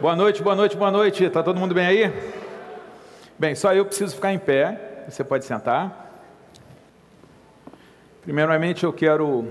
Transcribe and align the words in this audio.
Boa 0.00 0.14
noite, 0.14 0.40
boa 0.40 0.54
noite, 0.54 0.76
boa 0.76 0.92
noite. 0.92 1.24
Está 1.24 1.42
todo 1.42 1.58
mundo 1.58 1.74
bem 1.74 1.84
aí? 1.84 2.12
Bem, 3.36 3.56
só 3.56 3.74
eu 3.74 3.84
preciso 3.84 4.14
ficar 4.14 4.32
em 4.32 4.38
pé. 4.38 5.04
Você 5.08 5.24
pode 5.24 5.44
sentar. 5.44 6.22
Primeiramente, 8.22 8.84
eu 8.84 8.92
quero 8.92 9.48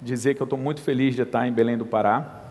dizer 0.00 0.34
que 0.36 0.40
eu 0.40 0.44
estou 0.44 0.56
muito 0.56 0.80
feliz 0.82 1.16
de 1.16 1.22
estar 1.22 1.48
em 1.48 1.52
Belém 1.52 1.76
do 1.76 1.84
Pará. 1.84 2.42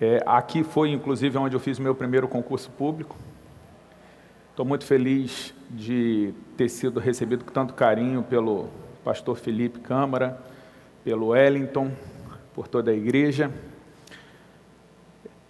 É, 0.00 0.22
aqui 0.24 0.64
foi, 0.64 0.88
inclusive, 0.88 1.36
onde 1.36 1.54
eu 1.54 1.60
fiz 1.60 1.78
meu 1.78 1.94
primeiro 1.94 2.26
concurso 2.26 2.70
público. 2.70 3.18
Estou 4.48 4.64
muito 4.64 4.86
feliz 4.86 5.52
de 5.68 6.32
ter 6.56 6.70
sido 6.70 7.00
recebido 7.00 7.44
com 7.44 7.52
tanto 7.52 7.74
carinho 7.74 8.22
pelo 8.22 8.70
pastor 9.04 9.36
Felipe 9.36 9.78
Câmara, 9.78 10.40
pelo 11.04 11.28
Wellington, 11.28 11.92
por 12.58 12.66
toda 12.66 12.90
a 12.90 12.94
igreja. 12.94 13.52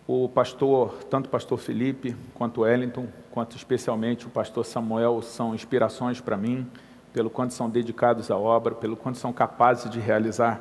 O 0.07 0.29
pastor, 0.29 0.93
tanto 1.09 1.25
o 1.25 1.31
pastor 1.31 1.57
Felipe 1.59 2.15
quanto 2.35 2.59
o 2.59 2.65
Wellington, 2.65 3.09
quanto 3.31 3.57
especialmente 3.57 4.27
o 4.27 4.29
pastor 4.29 4.67
Samuel, 4.67 5.23
são 5.23 5.55
inspirações 5.55 6.21
para 6.21 6.37
mim, 6.37 6.71
pelo 7.11 7.31
quanto 7.31 7.55
são 7.55 7.71
dedicados 7.71 8.31
à 8.31 8.37
obra, 8.37 8.75
pelo 8.75 8.95
quanto 8.95 9.17
são 9.17 9.33
capazes 9.33 9.91
de 9.91 9.99
realizar 9.99 10.61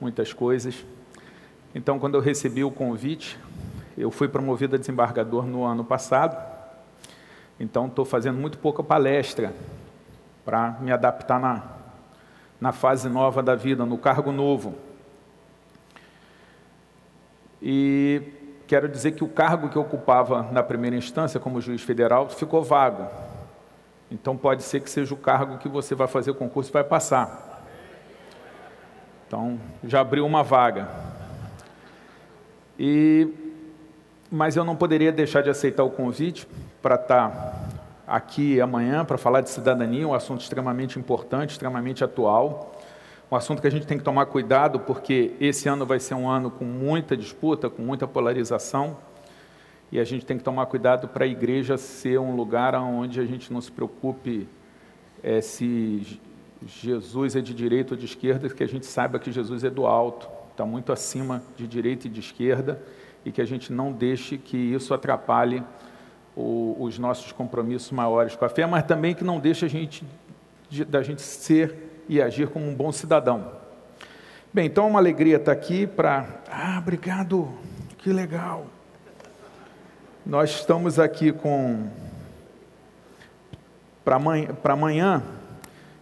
muitas 0.00 0.32
coisas. 0.32 0.86
Então, 1.74 1.98
quando 1.98 2.14
eu 2.14 2.20
recebi 2.20 2.62
o 2.62 2.70
convite, 2.70 3.36
eu 3.98 4.08
fui 4.12 4.28
promovido 4.28 4.76
a 4.76 4.78
desembargador 4.78 5.44
no 5.44 5.64
ano 5.64 5.84
passado. 5.84 6.40
Então, 7.58 7.86
estou 7.86 8.04
fazendo 8.04 8.38
muito 8.38 8.56
pouca 8.56 8.84
palestra 8.84 9.52
para 10.44 10.78
me 10.80 10.92
adaptar 10.92 11.40
na, 11.40 11.64
na 12.60 12.70
fase 12.70 13.08
nova 13.08 13.42
da 13.42 13.56
vida, 13.56 13.84
no 13.84 13.98
cargo 13.98 14.30
novo. 14.30 14.91
E 17.62 18.20
quero 18.66 18.88
dizer 18.88 19.12
que 19.12 19.22
o 19.22 19.28
cargo 19.28 19.68
que 19.68 19.78
ocupava 19.78 20.42
na 20.50 20.62
primeira 20.62 20.96
instância, 20.96 21.38
como 21.38 21.60
juiz 21.60 21.80
federal, 21.80 22.28
ficou 22.28 22.64
vago. 22.64 23.06
Então, 24.10 24.36
pode 24.36 24.62
ser 24.64 24.80
que 24.80 24.90
seja 24.90 25.14
o 25.14 25.16
cargo 25.16 25.58
que 25.58 25.68
você 25.68 25.94
vai 25.94 26.08
fazer 26.08 26.32
o 26.32 26.34
concurso 26.34 26.70
e 26.70 26.72
vai 26.72 26.84
passar. 26.84 27.64
Então, 29.26 29.58
já 29.84 30.00
abriu 30.00 30.26
uma 30.26 30.42
vaga. 30.42 30.88
E, 32.78 33.28
mas 34.30 34.56
eu 34.56 34.64
não 34.64 34.74
poderia 34.74 35.12
deixar 35.12 35.40
de 35.40 35.48
aceitar 35.48 35.84
o 35.84 35.90
convite 35.90 36.48
para 36.82 36.96
estar 36.96 37.70
aqui 38.06 38.60
amanhã 38.60 39.04
para 39.04 39.16
falar 39.16 39.40
de 39.40 39.48
cidadania, 39.48 40.06
um 40.06 40.12
assunto 40.12 40.42
extremamente 40.42 40.98
importante, 40.98 41.50
extremamente 41.50 42.02
atual. 42.04 42.71
Um 43.32 43.34
assunto 43.34 43.62
que 43.62 43.66
a 43.66 43.70
gente 43.70 43.86
tem 43.86 43.96
que 43.96 44.04
tomar 44.04 44.26
cuidado, 44.26 44.78
porque 44.78 45.32
esse 45.40 45.66
ano 45.66 45.86
vai 45.86 45.98
ser 45.98 46.12
um 46.12 46.28
ano 46.28 46.50
com 46.50 46.66
muita 46.66 47.16
disputa, 47.16 47.70
com 47.70 47.80
muita 47.80 48.06
polarização, 48.06 48.94
e 49.90 49.98
a 49.98 50.04
gente 50.04 50.26
tem 50.26 50.36
que 50.36 50.44
tomar 50.44 50.66
cuidado 50.66 51.08
para 51.08 51.24
a 51.24 51.26
igreja 51.26 51.78
ser 51.78 52.20
um 52.20 52.36
lugar 52.36 52.74
onde 52.74 53.18
a 53.18 53.24
gente 53.24 53.50
não 53.50 53.62
se 53.62 53.72
preocupe 53.72 54.46
é, 55.22 55.40
se 55.40 56.20
Jesus 56.66 57.34
é 57.34 57.40
de 57.40 57.54
direita 57.54 57.94
ou 57.94 57.98
de 57.98 58.04
esquerda, 58.04 58.50
que 58.50 58.62
a 58.62 58.68
gente 58.68 58.84
saiba 58.84 59.18
que 59.18 59.32
Jesus 59.32 59.64
é 59.64 59.70
do 59.70 59.86
alto, 59.86 60.28
está 60.50 60.66
muito 60.66 60.92
acima 60.92 61.42
de 61.56 61.66
direita 61.66 62.08
e 62.08 62.10
de 62.10 62.20
esquerda 62.20 62.82
e 63.24 63.32
que 63.32 63.40
a 63.40 63.46
gente 63.46 63.72
não 63.72 63.92
deixe 63.92 64.36
que 64.36 64.58
isso 64.58 64.92
atrapalhe 64.92 65.62
o, 66.36 66.76
os 66.78 66.98
nossos 66.98 67.32
compromissos 67.32 67.92
maiores 67.92 68.36
com 68.36 68.44
a 68.44 68.50
fé, 68.50 68.66
mas 68.66 68.84
também 68.84 69.14
que 69.14 69.24
não 69.24 69.40
deixe 69.40 69.64
a 69.64 69.70
gente 69.70 70.04
da 70.86 71.02
gente 71.02 71.22
ser 71.22 71.91
e 72.08 72.20
agir 72.20 72.48
como 72.48 72.66
um 72.66 72.74
bom 72.74 72.92
cidadão. 72.92 73.52
Bem, 74.52 74.66
então 74.66 74.84
é 74.84 74.86
uma 74.88 74.98
alegria 74.98 75.36
estar 75.36 75.52
aqui 75.52 75.86
para. 75.86 76.26
Ah, 76.50 76.78
obrigado, 76.78 77.48
que 77.98 78.12
legal. 78.12 78.66
Nós 80.24 80.50
estamos 80.50 80.98
aqui 80.98 81.32
com 81.32 81.88
para 84.04 84.72
amanhã, 84.72 85.22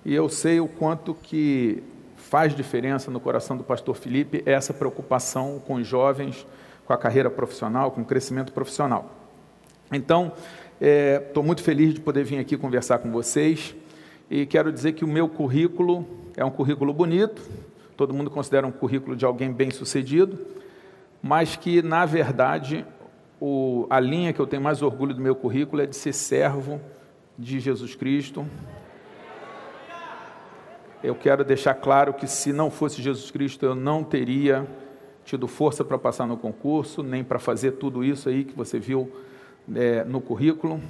e 0.05 0.15
eu 0.15 0.29
sei 0.29 0.59
o 0.59 0.67
quanto 0.67 1.15
que 1.15 1.83
faz 2.17 2.55
diferença 2.55 3.11
no 3.11 3.21
coração 3.21 3.57
do 3.57 3.63
pastor 3.63 3.95
Felipe 3.95 4.43
essa 4.47 4.73
preocupação 4.73 5.61
com 5.67 5.75
os 5.75 5.87
jovens, 5.87 6.47
com 6.87 6.93
a 6.93 6.99
carreira 6.99 7.31
profissional, 7.31 7.91
com 7.91 8.01
o 8.01 8.05
crescimento 8.05 8.53
profissional. 8.53 9.11
Então, 9.93 10.33
estou 10.81 11.43
é, 11.43 11.47
muito 11.47 11.63
feliz 11.63 11.95
de 11.95 12.01
poder 12.01 12.25
vir 12.25 12.39
aqui 12.39 12.57
conversar 12.57 12.99
com 12.99 13.11
vocês 13.11 13.75
e 14.31 14.47
quero 14.47 14.73
dizer 14.73 14.93
que 14.93 15.05
o 15.05 15.09
meu 15.09 15.29
currículo 15.29 16.07
é 16.37 16.45
um 16.45 16.51
currículo 16.51 16.95
bonito, 16.95 17.43
todo 17.97 18.15
mundo 18.15 18.31
considera 18.31 18.65
um 18.65 18.71
currículo 18.71 19.17
de 19.17 19.25
alguém 19.25 19.53
bem 19.53 19.73
sucedido, 19.73 20.39
mas 21.21 21.57
que, 21.57 21.83
na 21.83 22.07
verdade, 22.07 22.87
o, 23.41 23.89
a 23.91 23.99
linha 23.99 24.33
que 24.33 24.39
eu 24.39 24.47
tenho 24.47 24.63
mais 24.63 24.83
orgulho 24.83 25.13
do 25.13 25.21
meu 25.21 25.35
currículo 25.35 25.83
é 25.83 25.87
de 25.87 25.97
ser 25.97 26.13
servo 26.13 26.81
de 27.37 27.59
Jesus 27.59 27.97
Cristo, 27.97 28.47
eu 31.03 31.15
quero 31.15 31.43
deixar 31.43 31.75
claro 31.75 32.13
que 32.13 32.27
se 32.27 32.53
não 32.53 32.71
fosse 32.71 33.03
Jesus 33.03 33.31
Cristo, 33.31 33.65
eu 33.67 33.75
não 33.75 34.05
teria 34.05 34.67
tido 35.25 35.49
força 35.49 35.85
para 35.85 35.99
passar 35.99 36.27
no 36.27 36.37
concurso, 36.37 37.03
nem 37.03 37.25
para 37.25 37.39
fazer 37.39 37.73
tudo 37.73 38.05
isso 38.05 38.29
aí 38.29 38.45
que 38.45 38.55
você 38.55 38.79
viu 38.79 39.11
é, 39.75 40.05
no 40.05 40.21
currículo. 40.21 40.81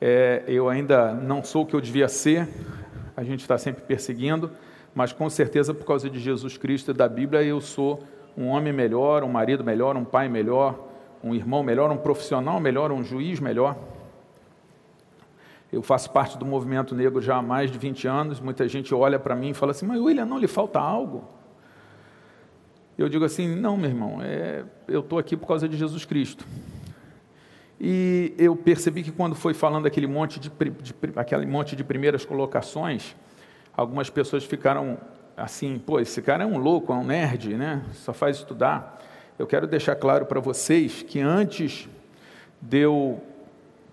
É, 0.00 0.42
eu 0.46 0.68
ainda 0.68 1.12
não 1.12 1.44
sou 1.44 1.62
o 1.62 1.66
que 1.66 1.74
eu 1.74 1.80
devia 1.80 2.08
ser, 2.08 2.48
a 3.14 3.22
gente 3.22 3.40
está 3.40 3.58
sempre 3.58 3.82
perseguindo, 3.82 4.50
mas 4.94 5.12
com 5.12 5.28
certeza 5.28 5.74
por 5.74 5.84
causa 5.84 6.08
de 6.08 6.18
Jesus 6.18 6.56
Cristo 6.56 6.90
e 6.90 6.94
da 6.94 7.06
Bíblia 7.06 7.42
eu 7.42 7.60
sou 7.60 8.02
um 8.36 8.46
homem 8.46 8.72
melhor, 8.72 9.22
um 9.22 9.28
marido 9.28 9.62
melhor, 9.62 9.96
um 9.96 10.04
pai 10.04 10.28
melhor, 10.28 10.88
um 11.22 11.34
irmão 11.34 11.62
melhor, 11.62 11.90
um 11.90 11.98
profissional 11.98 12.58
melhor, 12.58 12.90
um 12.90 13.04
juiz 13.04 13.38
melhor. 13.40 13.76
Eu 15.70 15.82
faço 15.82 16.10
parte 16.10 16.38
do 16.38 16.46
movimento 16.46 16.94
negro 16.94 17.20
já 17.20 17.36
há 17.36 17.42
mais 17.42 17.70
de 17.70 17.78
20 17.78 18.08
anos. 18.08 18.40
Muita 18.40 18.66
gente 18.66 18.94
olha 18.94 19.18
para 19.18 19.36
mim 19.36 19.50
e 19.50 19.54
fala 19.54 19.72
assim: 19.72 19.86
Mas 19.86 20.00
William, 20.00 20.24
não 20.24 20.38
lhe 20.38 20.48
falta 20.48 20.80
algo? 20.80 21.24
Eu 22.98 23.08
digo 23.08 23.24
assim: 23.24 23.54
Não, 23.54 23.76
meu 23.76 23.90
irmão, 23.90 24.18
é, 24.20 24.64
eu 24.88 25.00
estou 25.00 25.18
aqui 25.18 25.36
por 25.36 25.46
causa 25.46 25.68
de 25.68 25.76
Jesus 25.76 26.04
Cristo. 26.04 26.44
E 27.80 28.34
eu 28.36 28.54
percebi 28.54 29.02
que 29.02 29.10
quando 29.10 29.34
foi 29.34 29.54
falando 29.54 29.86
aquele 29.86 30.06
monte 30.06 30.38
de, 30.38 30.50
de, 30.50 30.94
aquele 31.16 31.46
monte 31.46 31.74
de 31.74 31.82
primeiras 31.82 32.26
colocações, 32.26 33.16
algumas 33.74 34.10
pessoas 34.10 34.44
ficaram 34.44 34.98
assim: 35.34 35.78
Pô, 35.78 35.98
esse 35.98 36.20
cara 36.20 36.44
é 36.44 36.46
um 36.46 36.58
louco, 36.58 36.92
é 36.92 36.96
um 36.96 37.04
nerd, 37.04 37.56
né? 37.56 37.82
Só 37.94 38.12
faz 38.12 38.36
estudar. 38.36 39.00
Eu 39.38 39.46
quero 39.46 39.66
deixar 39.66 39.94
claro 39.96 40.26
para 40.26 40.38
vocês 40.38 41.02
que 41.02 41.20
antes 41.20 41.88
de 42.60 42.80
eu 42.80 43.18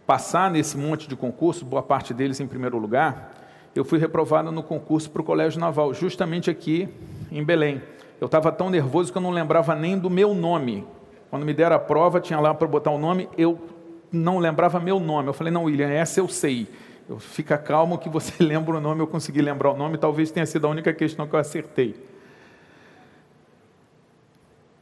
passar 0.06 0.52
nesse 0.52 0.78
monte 0.78 1.08
de 1.08 1.16
concurso, 1.16 1.64
boa 1.64 1.82
parte 1.82 2.14
deles 2.14 2.42
em 2.42 2.48
primeiro 2.48 2.78
lugar, 2.78 3.34
eu 3.74 3.86
fui 3.86 4.00
reprovado 4.00 4.52
no 4.52 4.62
concurso 4.62 5.10
para 5.10 5.22
o 5.22 5.24
Colégio 5.24 5.62
Naval, 5.62 5.94
justamente 5.94 6.50
aqui 6.50 6.90
em 7.32 7.42
Belém. 7.42 7.82
Eu 8.20 8.26
estava 8.26 8.52
tão 8.52 8.70
nervoso 8.70 9.12
que 9.12 9.18
eu 9.18 9.22
não 9.22 9.30
lembrava 9.30 9.76
nem 9.76 9.98
do 9.98 10.10
meu 10.10 10.34
nome. 10.34 10.86
Quando 11.30 11.46
me 11.46 11.54
deram 11.54 11.76
a 11.76 11.80
prova, 11.80 12.20
tinha 12.20 12.40
lá 12.40 12.54
para 12.54 12.68
botar 12.68 12.92
o 12.92 12.98
nome, 12.98 13.30
eu 13.38 13.60
não 14.12 14.38
lembrava 14.38 14.80
meu 14.80 15.00
nome. 15.00 15.30
Eu 15.30 15.34
falei, 15.34 15.52
não, 15.52 15.64
William, 15.64 15.90
essa 15.90 16.20
eu 16.20 16.28
sei. 16.28 16.68
Eu, 17.10 17.20
fica 17.20 17.58
calmo 17.58 17.98
que 17.98 18.10
você 18.10 18.34
lembra 18.44 18.78
o 18.78 18.82
nome, 18.82 19.02
eu 19.02 19.08
consegui 19.08 19.42
lembrar 19.42 19.72
o 19.72 19.78
nome, 19.78 19.98
talvez 19.98 20.32
tenha 20.32 20.46
sido 20.46 20.68
a 20.68 20.70
única 20.70 20.94
questão 20.94 21.28
que 21.28 21.36
eu 21.36 21.40
acertei. 21.40 21.96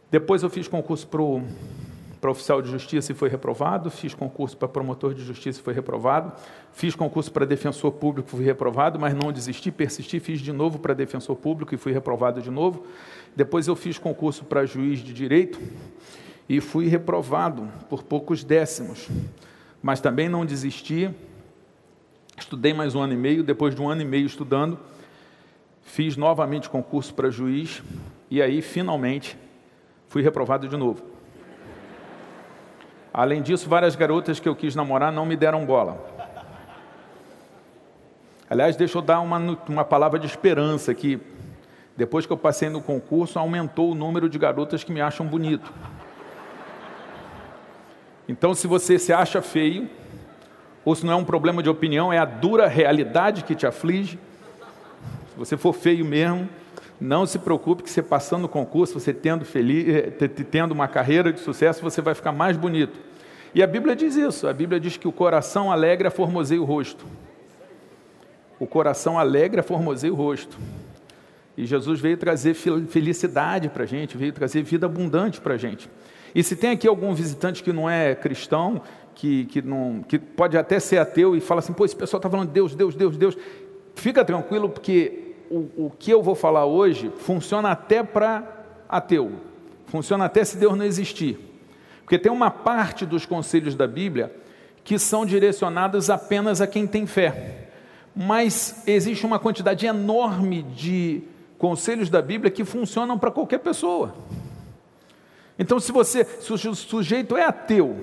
Depois 0.09 0.43
eu 0.43 0.49
fiz 0.49 0.67
concurso 0.67 1.07
para 1.07 2.31
oficial 2.31 2.61
de 2.61 2.71
justiça 2.71 3.11
e 3.11 3.15
foi 3.15 3.27
reprovado, 3.27 3.91
fiz 3.91 4.13
concurso 4.13 4.55
para 4.55 4.67
promotor 4.67 5.13
de 5.13 5.23
justiça 5.23 5.59
e 5.59 5.63
foi 5.63 5.73
reprovado, 5.73 6.31
fiz 6.71 6.95
concurso 6.95 7.31
para 7.31 7.45
defensor 7.45 7.91
público 7.91 8.29
e 8.29 8.31
fui 8.31 8.45
reprovado, 8.45 8.99
mas 8.99 9.13
não 9.13 9.31
desisti, 9.31 9.71
persisti, 9.71 10.19
fiz 10.19 10.39
de 10.39 10.53
novo 10.53 10.79
para 10.79 10.93
defensor 10.93 11.35
público 11.35 11.75
e 11.75 11.77
fui 11.77 11.91
reprovado 11.91 12.41
de 12.41 12.49
novo. 12.49 12.85
Depois 13.35 13.67
eu 13.67 13.75
fiz 13.75 13.97
concurso 13.97 14.45
para 14.45 14.65
juiz 14.65 14.99
de 14.99 15.13
direito 15.13 15.59
e 16.47 16.61
fui 16.61 16.87
reprovado 16.87 17.67
por 17.89 18.03
poucos 18.03 18.43
décimos, 18.43 19.07
mas 19.81 19.99
também 19.99 20.29
não 20.29 20.45
desisti. 20.45 21.09
Estudei 22.37 22.73
mais 22.73 22.95
um 22.95 23.01
ano 23.01 23.13
e 23.13 23.17
meio, 23.17 23.43
depois 23.43 23.73
de 23.73 23.81
um 23.81 23.89
ano 23.89 24.01
e 24.01 24.05
meio 24.05 24.25
estudando, 24.25 24.77
fiz 25.81 26.17
novamente 26.17 26.69
concurso 26.69 27.13
para 27.13 27.29
juiz 27.29 27.81
e 28.29 28.41
aí 28.41 28.61
finalmente 28.61 29.37
fui 30.07 30.21
reprovado 30.21 30.67
de 30.67 30.75
novo. 30.75 31.03
Além 33.13 33.41
disso, 33.41 33.69
várias 33.69 33.95
garotas 33.95 34.39
que 34.39 34.49
eu 34.49 34.55
quis 34.55 34.75
namorar 34.75 35.11
não 35.11 35.25
me 35.25 35.37
deram 35.37 35.65
bola. 35.65 36.13
Aliás, 38.49 38.75
deixa 38.75 38.97
eu 38.97 39.01
dar 39.01 39.21
uma, 39.21 39.37
uma 39.67 39.85
palavra 39.85 40.19
de 40.19 40.27
esperança 40.27 40.93
que 40.93 41.19
depois 41.97 42.25
que 42.25 42.33
eu 42.33 42.37
passei 42.37 42.69
no 42.69 42.81
concurso, 42.81 43.39
aumentou 43.39 43.91
o 43.91 43.95
número 43.95 44.27
de 44.27 44.37
garotas 44.37 44.83
que 44.83 44.91
me 44.91 44.99
acham 44.99 45.25
bonito. 45.25 45.71
Então, 48.27 48.53
se 48.55 48.67
você 48.67 48.97
se 48.97 49.13
acha 49.13 49.41
feio, 49.41 49.89
ou 50.83 50.95
se 50.95 51.05
não 51.05 51.13
é 51.13 51.15
um 51.15 51.25
problema 51.25 51.61
de 51.61 51.69
opinião, 51.69 52.11
é 52.11 52.17
a 52.17 52.25
dura 52.25 52.67
realidade 52.67 53.43
que 53.43 53.55
te 53.55 53.65
aflige. 53.67 54.19
Se 55.31 55.37
você 55.37 55.57
for 55.57 55.73
feio 55.73 56.05
mesmo, 56.05 56.49
Não 56.99 57.25
se 57.25 57.37
preocupe 57.37 57.83
que 57.83 57.89
você 57.89 58.01
passando 58.01 58.43
no 58.43 58.49
concurso, 58.49 58.99
você 58.99 59.13
tendo, 59.13 59.43
feliz, 59.43 59.85
eh, 59.87 60.27
tendo 60.49 60.71
uma 60.71 60.87
carreira 60.87 61.31
de 61.33 61.39
sucesso, 61.39 61.81
você 61.81 62.01
vai 62.01 62.15
ficar 62.15 62.31
mais 62.31 62.55
bonito. 62.55 62.97
E 63.53 63.61
a 63.61 63.67
Bíblia 63.67 63.95
diz 63.95 64.15
isso. 64.15 64.47
A 64.47 64.53
Bíblia 64.53 64.79
diz 64.79 64.95
que 64.95 65.07
o 65.07 65.11
coração 65.11 65.71
alegre 65.71 66.09
formoseia 66.09 66.61
o 66.61 66.65
rosto. 66.65 67.05
O 68.59 68.65
coração 68.65 69.19
alegre 69.19 69.61
formoseia 69.61 70.11
o 70.11 70.15
rosto. 70.15 70.57
E 71.57 71.65
Jesus 71.65 71.99
veio 71.99 72.17
trazer 72.17 72.53
felicidade 72.53 73.69
para 73.69 73.83
a 73.83 73.87
gente, 73.87 74.17
veio 74.17 74.31
trazer 74.31 74.63
vida 74.63 74.85
abundante 74.85 75.39
para 75.39 75.55
a 75.55 75.57
gente. 75.57 75.89
E 76.35 76.43
se 76.43 76.57
tem 76.57 76.71
aqui 76.71 76.85
algum 76.85 77.13
visitante 77.13 77.63
que 77.63 77.71
não 77.71 77.89
é 77.89 78.13
cristão, 78.13 78.81
que, 79.15 79.45
que, 79.45 79.61
não, 79.61 80.03
que 80.05 80.19
pode 80.19 80.57
até 80.57 80.81
ser 80.81 80.97
ateu 80.97 81.33
e 81.33 81.39
fala 81.39 81.59
assim, 81.59 81.71
pô, 81.71 81.85
esse 81.85 81.95
pessoal 81.95 82.19
está 82.19 82.29
falando 82.29 82.49
Deus, 82.49 82.75
Deus, 82.75 82.93
Deus, 82.93 83.15
Deus, 83.15 83.37
fica 83.95 84.25
tranquilo, 84.25 84.67
porque 84.67 85.33
o, 85.49 85.85
o 85.85 85.93
que 85.97 86.11
eu 86.11 86.21
vou 86.21 86.35
falar 86.35 86.65
hoje 86.65 87.09
funciona 87.19 87.71
até 87.71 88.03
para 88.03 88.43
ateu, 88.89 89.31
funciona 89.85 90.25
até 90.25 90.43
se 90.43 90.57
Deus 90.57 90.77
não 90.77 90.83
existir. 90.83 91.39
Porque 92.01 92.19
tem 92.19 92.31
uma 92.31 92.51
parte 92.51 93.05
dos 93.05 93.25
conselhos 93.25 93.73
da 93.73 93.87
Bíblia 93.87 94.35
que 94.83 94.99
são 94.99 95.25
direcionados 95.25 96.09
apenas 96.09 96.59
a 96.59 96.67
quem 96.67 96.85
tem 96.85 97.07
fé. 97.07 97.69
Mas 98.13 98.83
existe 98.85 99.25
uma 99.25 99.39
quantidade 99.39 99.85
enorme 99.85 100.61
de 100.61 101.23
conselhos 101.57 102.09
da 102.09 102.21
Bíblia 102.21 102.51
que 102.51 102.63
funcionam 102.65 103.17
para 103.17 103.31
qualquer 103.31 103.59
pessoa. 103.59 104.13
Então, 105.57 105.79
se 105.79 105.91
você, 105.91 106.25
se 106.25 106.51
o 106.51 106.75
sujeito 106.75 107.37
é 107.37 107.45
ateu, 107.45 107.95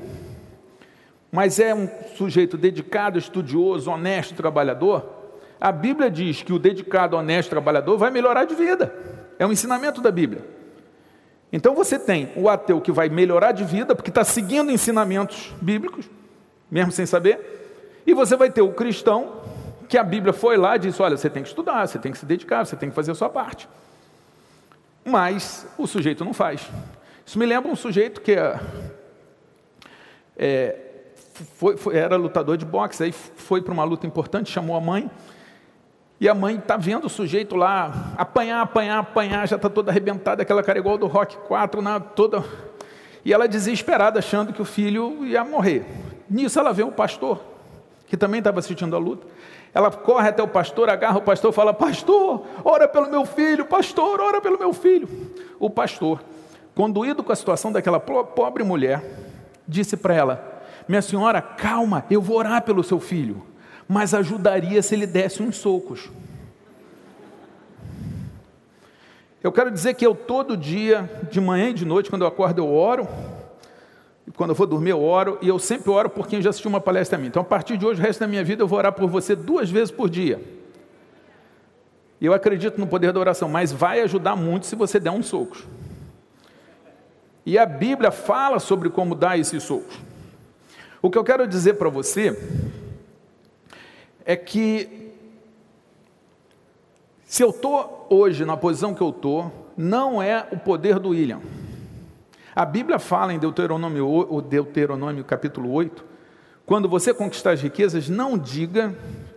mas 1.30 1.58
é 1.58 1.74
um 1.74 1.88
sujeito 2.16 2.56
dedicado, 2.56 3.18
estudioso, 3.18 3.90
honesto, 3.90 4.34
trabalhador, 4.34 5.22
a 5.60 5.70
Bíblia 5.70 6.10
diz 6.10 6.42
que 6.42 6.52
o 6.52 6.58
dedicado, 6.58 7.16
honesto, 7.16 7.50
trabalhador 7.50 7.96
vai 7.96 8.10
melhorar 8.10 8.44
de 8.44 8.54
vida. 8.54 8.94
É 9.38 9.46
um 9.46 9.52
ensinamento 9.52 10.00
da 10.00 10.10
Bíblia. 10.10 10.44
Então 11.52 11.74
você 11.74 11.98
tem 11.98 12.32
o 12.34 12.48
ateu 12.48 12.80
que 12.80 12.90
vai 12.90 13.08
melhorar 13.08 13.52
de 13.52 13.64
vida, 13.64 13.94
porque 13.94 14.10
está 14.10 14.24
seguindo 14.24 14.70
ensinamentos 14.70 15.52
bíblicos, 15.60 16.08
mesmo 16.70 16.90
sem 16.90 17.04
saber, 17.04 18.02
e 18.06 18.14
você 18.14 18.36
vai 18.36 18.50
ter 18.50 18.62
o 18.62 18.72
cristão 18.72 19.40
que 19.88 19.98
a 19.98 20.02
Bíblia 20.02 20.32
foi 20.32 20.56
lá 20.56 20.76
e 20.76 20.78
disse: 20.78 21.02
olha, 21.02 21.16
você 21.16 21.28
tem 21.28 21.42
que 21.42 21.50
estudar, 21.50 21.86
você 21.86 21.98
tem 21.98 22.10
que 22.10 22.18
se 22.18 22.24
dedicar, 22.24 22.64
você 22.64 22.74
tem 22.74 22.88
que 22.88 22.94
fazer 22.94 23.12
a 23.12 23.14
sua 23.14 23.28
parte. 23.28 23.68
Mas 25.04 25.66
o 25.76 25.86
sujeito 25.86 26.24
não 26.24 26.32
faz. 26.32 26.68
Isso 27.24 27.38
me 27.38 27.46
lembra 27.46 27.70
um 27.70 27.76
sujeito 27.76 28.20
que 28.20 28.32
é, 28.32 28.60
é, 30.36 30.76
foi, 31.56 31.76
foi, 31.76 31.96
era 31.96 32.16
lutador 32.16 32.56
de 32.56 32.64
boxe, 32.64 33.02
aí 33.04 33.12
foi 33.12 33.62
para 33.62 33.72
uma 33.72 33.84
luta 33.84 34.06
importante, 34.06 34.50
chamou 34.50 34.76
a 34.76 34.80
mãe, 34.80 35.10
e 36.20 36.28
a 36.28 36.34
mãe 36.34 36.56
está 36.56 36.76
vendo 36.76 37.06
o 37.06 37.10
sujeito 37.10 37.56
lá 37.56 38.12
apanhar, 38.16 38.60
apanhar, 38.62 38.98
apanhar, 38.98 39.48
já 39.48 39.56
está 39.56 39.68
toda 39.68 39.90
arrebentada, 39.90 40.42
aquela 40.42 40.62
cara 40.62 40.78
igual 40.78 40.96
do 40.96 41.06
Rock 41.06 41.36
4, 41.36 41.82
na, 41.82 41.98
toda. 41.98 42.44
E 43.24 43.32
ela 43.32 43.48
desesperada, 43.48 44.20
achando 44.20 44.52
que 44.52 44.62
o 44.62 44.64
filho 44.64 45.24
ia 45.24 45.44
morrer. 45.44 45.84
Nisso 46.30 46.60
ela 46.60 46.72
vê 46.72 46.84
um 46.84 46.92
pastor, 46.92 47.40
que 48.06 48.16
também 48.16 48.38
estava 48.38 48.60
assistindo 48.60 48.94
a 48.94 48.98
luta. 49.00 49.26
Ela 49.74 49.90
corre 49.90 50.28
até 50.28 50.42
o 50.42 50.46
pastor, 50.46 50.88
agarra 50.88 51.18
o 51.18 51.22
pastor, 51.22 51.52
fala: 51.52 51.74
Pastor, 51.74 52.46
ora 52.64 52.86
pelo 52.86 53.10
meu 53.10 53.24
filho, 53.24 53.64
pastor, 53.64 54.20
ora 54.20 54.40
pelo 54.40 54.58
meu 54.58 54.72
filho. 54.72 55.08
O 55.58 55.68
pastor, 55.70 56.20
conduído 56.74 57.22
com 57.22 57.32
a 57.32 57.36
situação 57.36 57.72
daquela 57.72 58.00
pobre 58.00 58.62
mulher, 58.62 59.02
disse 59.66 59.96
para 59.96 60.14
ela: 60.14 60.62
Minha 60.88 61.02
senhora, 61.02 61.40
calma, 61.40 62.04
eu 62.10 62.20
vou 62.20 62.36
orar 62.36 62.62
pelo 62.62 62.82
seu 62.82 63.00
filho, 63.00 63.42
mas 63.88 64.14
ajudaria 64.14 64.82
se 64.82 64.94
ele 64.94 65.06
desse 65.06 65.42
uns 65.42 65.56
socos. 65.56 66.10
Eu 69.42 69.50
quero 69.50 69.70
dizer 69.70 69.94
que 69.94 70.06
eu 70.06 70.14
todo 70.14 70.56
dia, 70.56 71.10
de 71.30 71.40
manhã 71.40 71.70
e 71.70 71.74
de 71.74 71.84
noite, 71.84 72.08
quando 72.08 72.22
eu 72.22 72.28
acordo, 72.28 72.60
eu 72.60 72.72
oro 72.72 73.08
quando 74.36 74.50
eu 74.50 74.54
vou 74.54 74.66
dormir, 74.66 74.90
eu 74.90 75.02
oro, 75.02 75.38
e 75.42 75.48
eu 75.48 75.58
sempre 75.58 75.90
oro 75.90 76.08
por 76.08 76.26
quem 76.26 76.40
já 76.40 76.50
assistiu 76.50 76.68
uma 76.68 76.80
palestra 76.80 77.18
a 77.18 77.20
mim. 77.20 77.26
Então, 77.26 77.42
a 77.42 77.44
partir 77.44 77.76
de 77.76 77.84
hoje, 77.84 78.00
o 78.00 78.02
resto 78.02 78.20
da 78.20 78.26
minha 78.26 78.42
vida, 78.44 78.62
eu 78.62 78.68
vou 78.68 78.78
orar 78.78 78.92
por 78.92 79.08
você 79.08 79.34
duas 79.34 79.70
vezes 79.70 79.90
por 79.90 80.08
dia. 80.08 80.40
E 82.20 82.26
eu 82.26 82.32
acredito 82.32 82.78
no 82.78 82.86
poder 82.86 83.12
da 83.12 83.20
oração, 83.20 83.48
mas 83.48 83.72
vai 83.72 84.00
ajudar 84.00 84.36
muito 84.36 84.66
se 84.66 84.76
você 84.76 85.00
der 85.00 85.10
uns 85.10 85.26
socos. 85.26 85.66
E 87.44 87.58
a 87.58 87.66
Bíblia 87.66 88.10
fala 88.10 88.60
sobre 88.60 88.88
como 88.88 89.14
dar 89.14 89.38
esses 89.38 89.62
socos. 89.62 89.98
O 91.00 91.10
que 91.10 91.18
eu 91.18 91.24
quero 91.24 91.46
dizer 91.46 91.74
para 91.74 91.88
você 91.88 92.38
é 94.24 94.36
que 94.36 95.12
se 97.24 97.42
eu 97.42 97.50
estou 97.50 98.06
hoje 98.08 98.44
na 98.44 98.56
posição 98.56 98.94
que 98.94 99.02
eu 99.02 99.10
estou, 99.10 99.70
não 99.76 100.22
é 100.22 100.46
o 100.52 100.58
poder 100.58 100.98
do 100.98 101.08
William. 101.08 101.40
A 102.54 102.64
Bíblia 102.64 102.98
fala 102.98 103.32
em 103.32 103.38
Deuteronômio, 103.38 104.06
o 104.06 104.42
Deuteronômio 104.42 105.24
capítulo 105.24 105.72
8, 105.72 106.04
quando 106.66 106.88
você 106.88 107.12
conquistar 107.12 107.52
as 107.52 107.62
riquezas, 107.62 108.08
não 108.08 108.38
diga 108.38 108.94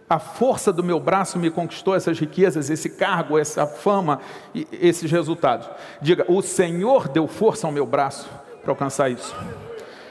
a 0.09 0.19
força 0.19 0.71
do 0.71 0.83
meu 0.83 0.99
braço 0.99 1.39
me 1.39 1.49
conquistou 1.49 1.95
essas 1.95 2.19
riquezas, 2.19 2.69
esse 2.69 2.89
cargo, 2.89 3.39
essa 3.39 3.65
fama 3.65 4.19
e 4.53 4.67
esses 4.71 5.11
resultados. 5.11 5.67
Diga, 6.01 6.25
o 6.27 6.41
Senhor 6.41 7.07
deu 7.07 7.27
força 7.27 7.65
ao 7.65 7.73
meu 7.73 7.85
braço 7.85 8.29
para 8.61 8.71
alcançar 8.71 9.09
isso. 9.09 9.35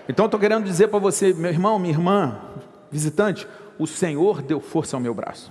Então 0.09 0.25
estou 0.25 0.41
querendo 0.41 0.65
dizer 0.65 0.89
para 0.89 0.99
você, 0.99 1.33
meu 1.33 1.51
irmão, 1.51 1.79
minha 1.79 1.95
irmã, 1.95 2.41
visitante, 2.91 3.47
o 3.79 3.87
Senhor 3.87 4.43
deu 4.43 4.61
força 4.61 4.97
ao 4.97 5.01
meu 5.01 5.15
braço. 5.15 5.51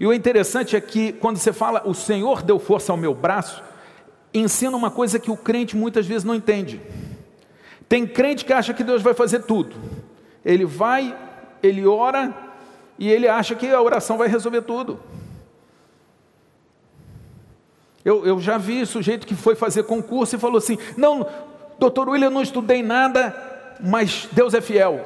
E 0.00 0.06
o 0.06 0.12
interessante 0.12 0.74
é 0.74 0.80
que 0.80 1.12
quando 1.12 1.36
você 1.36 1.52
fala 1.52 1.82
o 1.84 1.94
Senhor 1.94 2.42
deu 2.42 2.58
força 2.58 2.90
ao 2.90 2.96
meu 2.96 3.14
braço, 3.14 3.62
ensina 4.32 4.76
uma 4.76 4.90
coisa 4.90 5.18
que 5.18 5.30
o 5.30 5.36
crente 5.36 5.76
muitas 5.76 6.06
vezes 6.06 6.24
não 6.24 6.34
entende. 6.34 6.80
Tem 7.86 8.06
crente 8.06 8.46
que 8.46 8.52
acha 8.52 8.72
que 8.72 8.82
Deus 8.82 9.02
vai 9.02 9.12
fazer 9.12 9.40
tudo. 9.40 9.76
Ele 10.42 10.64
vai, 10.64 11.14
ele 11.62 11.86
ora 11.86 12.41
e 13.02 13.10
ele 13.10 13.26
acha 13.26 13.56
que 13.56 13.68
a 13.68 13.82
oração 13.82 14.16
vai 14.16 14.28
resolver 14.28 14.62
tudo. 14.62 15.00
Eu, 18.04 18.24
eu 18.24 18.40
já 18.40 18.56
vi 18.56 18.86
sujeito 18.86 19.26
que 19.26 19.34
foi 19.34 19.56
fazer 19.56 19.82
concurso 19.82 20.36
e 20.36 20.38
falou 20.38 20.58
assim: 20.58 20.78
Não, 20.96 21.28
doutor 21.80 22.08
William, 22.08 22.30
não 22.30 22.42
estudei 22.42 22.80
nada, 22.80 23.34
mas 23.80 24.28
Deus 24.30 24.54
é 24.54 24.60
fiel. 24.60 25.04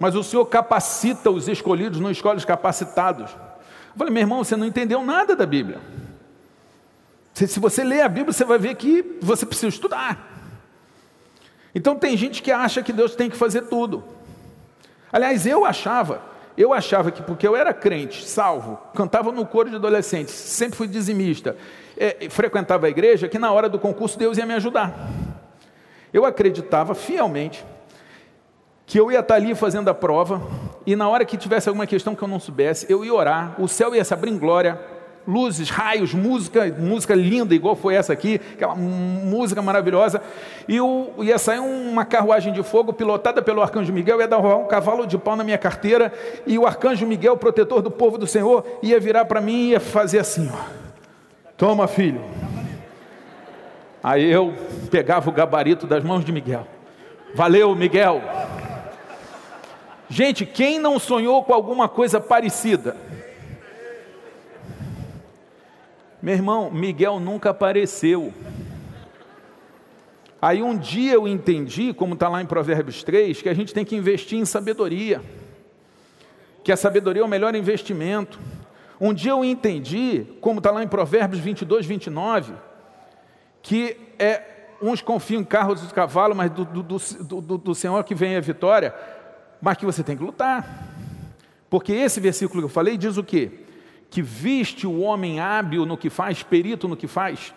Mas 0.00 0.14
o 0.14 0.22
Senhor 0.22 0.46
capacita 0.46 1.30
os 1.30 1.46
escolhidos, 1.46 2.00
não 2.00 2.10
escolhe 2.10 2.38
os 2.38 2.46
capacitados. 2.46 3.30
Eu 3.32 3.98
falei, 3.98 4.14
meu 4.14 4.22
irmão, 4.22 4.42
você 4.42 4.56
não 4.56 4.66
entendeu 4.66 5.04
nada 5.04 5.36
da 5.36 5.44
Bíblia. 5.44 5.78
Se 7.34 7.60
você 7.60 7.84
ler 7.84 8.00
a 8.00 8.08
Bíblia, 8.08 8.32
você 8.32 8.46
vai 8.46 8.58
ver 8.58 8.76
que 8.76 9.18
você 9.20 9.44
precisa 9.44 9.68
estudar. 9.68 10.56
Então 11.74 11.96
tem 11.96 12.16
gente 12.16 12.42
que 12.42 12.50
acha 12.50 12.82
que 12.82 12.94
Deus 12.94 13.14
tem 13.14 13.28
que 13.28 13.36
fazer 13.36 13.62
tudo. 13.62 14.02
Aliás, 15.14 15.46
eu 15.46 15.64
achava, 15.64 16.20
eu 16.58 16.72
achava 16.72 17.12
que 17.12 17.22
porque 17.22 17.46
eu 17.46 17.54
era 17.54 17.72
crente, 17.72 18.26
salvo, 18.26 18.76
cantava 18.92 19.30
no 19.30 19.46
coro 19.46 19.70
de 19.70 19.76
adolescentes, 19.76 20.34
sempre 20.34 20.76
fui 20.76 20.88
dizimista, 20.88 21.56
é, 21.96 22.28
frequentava 22.28 22.86
a 22.86 22.90
igreja, 22.90 23.28
que 23.28 23.38
na 23.38 23.52
hora 23.52 23.68
do 23.68 23.78
concurso 23.78 24.18
Deus 24.18 24.38
ia 24.38 24.44
me 24.44 24.54
ajudar. 24.54 24.92
Eu 26.12 26.24
acreditava 26.24 26.96
fielmente 26.96 27.64
que 28.84 28.98
eu 28.98 29.12
ia 29.12 29.20
estar 29.20 29.36
ali 29.36 29.54
fazendo 29.54 29.88
a 29.88 29.94
prova, 29.94 30.42
e 30.84 30.96
na 30.96 31.08
hora 31.08 31.24
que 31.24 31.36
tivesse 31.36 31.68
alguma 31.68 31.86
questão 31.86 32.16
que 32.16 32.22
eu 32.24 32.26
não 32.26 32.40
soubesse, 32.40 32.84
eu 32.90 33.04
ia 33.04 33.14
orar, 33.14 33.54
o 33.62 33.68
céu 33.68 33.94
ia 33.94 34.02
se 34.02 34.12
abrir 34.12 34.32
em 34.32 34.36
glória, 34.36 34.80
luzes, 35.26 35.70
raios, 35.70 36.12
música, 36.12 36.66
música 36.78 37.14
linda, 37.14 37.54
igual 37.54 37.74
foi 37.74 37.94
essa 37.94 38.12
aqui, 38.12 38.40
aquela 38.52 38.74
música 38.74 39.62
maravilhosa, 39.62 40.20
e 40.68 40.76
eu, 40.76 41.12
ia 41.18 41.38
sair 41.38 41.60
uma 41.60 42.04
carruagem 42.04 42.52
de 42.52 42.62
fogo 42.62 42.92
pilotada 42.92 43.40
pelo 43.42 43.62
arcanjo 43.62 43.92
Miguel, 43.92 44.20
ia 44.20 44.28
dar 44.28 44.38
um 44.38 44.66
cavalo 44.66 45.06
de 45.06 45.16
pau 45.18 45.36
na 45.36 45.44
minha 45.44 45.58
carteira, 45.58 46.12
e 46.46 46.58
o 46.58 46.66
arcanjo 46.66 47.06
Miguel, 47.06 47.36
protetor 47.36 47.82
do 47.82 47.90
povo 47.90 48.18
do 48.18 48.26
Senhor, 48.26 48.64
ia 48.82 49.00
virar 49.00 49.24
para 49.24 49.40
mim 49.40 49.56
e 49.56 49.70
ia 49.70 49.80
fazer 49.80 50.18
assim: 50.18 50.50
ó, 50.52 50.64
toma 51.56 51.88
filho. 51.88 52.20
Aí 54.02 54.30
eu 54.30 54.52
pegava 54.90 55.30
o 55.30 55.32
gabarito 55.32 55.86
das 55.86 56.04
mãos 56.04 56.24
de 56.24 56.30
Miguel. 56.30 56.66
Valeu, 57.34 57.74
Miguel. 57.74 58.20
Gente, 60.10 60.44
quem 60.44 60.78
não 60.78 60.98
sonhou 60.98 61.42
com 61.42 61.54
alguma 61.54 61.88
coisa 61.88 62.20
parecida? 62.20 62.96
Meu 66.24 66.32
irmão, 66.32 66.70
Miguel 66.70 67.20
nunca 67.20 67.50
apareceu. 67.50 68.32
Aí 70.40 70.62
um 70.62 70.74
dia 70.74 71.12
eu 71.12 71.28
entendi, 71.28 71.92
como 71.92 72.14
está 72.14 72.30
lá 72.30 72.40
em 72.40 72.46
Provérbios 72.46 73.02
3, 73.02 73.42
que 73.42 73.48
a 73.50 73.52
gente 73.52 73.74
tem 73.74 73.84
que 73.84 73.94
investir 73.94 74.38
em 74.38 74.46
sabedoria, 74.46 75.20
que 76.64 76.72
a 76.72 76.78
sabedoria 76.78 77.20
é 77.20 77.24
o 77.26 77.28
melhor 77.28 77.54
investimento. 77.54 78.40
Um 78.98 79.12
dia 79.12 79.32
eu 79.32 79.44
entendi, 79.44 80.24
como 80.40 80.60
está 80.60 80.70
lá 80.70 80.82
em 80.82 80.88
Provérbios 80.88 81.42
22, 81.42 81.84
29, 81.84 82.54
que 83.60 83.94
é, 84.18 84.70
uns 84.80 85.02
confiam 85.02 85.42
em 85.42 85.44
carros 85.44 85.84
e 85.84 85.92
cavalos, 85.92 86.34
mas 86.34 86.50
do, 86.50 86.64
do, 86.64 86.82
do, 86.82 87.58
do 87.58 87.74
Senhor 87.74 88.02
que 88.02 88.14
vem 88.14 88.34
a 88.34 88.40
vitória 88.40 88.94
mas 89.60 89.76
que 89.76 89.84
você 89.84 90.02
tem 90.02 90.16
que 90.16 90.22
lutar. 90.22 90.88
Porque 91.68 91.92
esse 91.92 92.18
versículo 92.18 92.62
que 92.62 92.64
eu 92.64 92.70
falei 92.70 92.96
diz 92.96 93.18
o 93.18 93.22
quê? 93.24 93.63
Que 94.14 94.22
viste 94.22 94.86
o 94.86 95.00
homem 95.00 95.40
hábil 95.40 95.84
no 95.84 95.98
que 95.98 96.08
faz, 96.08 96.40
perito 96.40 96.86
no 96.86 96.96
que 96.96 97.08
faz, 97.08 97.52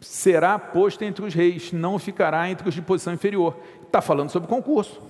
será 0.00 0.58
posto 0.58 1.04
entre 1.04 1.24
os 1.24 1.32
reis, 1.32 1.70
não 1.70 2.00
ficará 2.00 2.50
entre 2.50 2.68
os 2.68 2.74
de 2.74 2.82
posição 2.82 3.14
inferior. 3.14 3.56
Está 3.80 4.00
falando 4.00 4.30
sobre 4.30 4.48
concurso. 4.48 5.00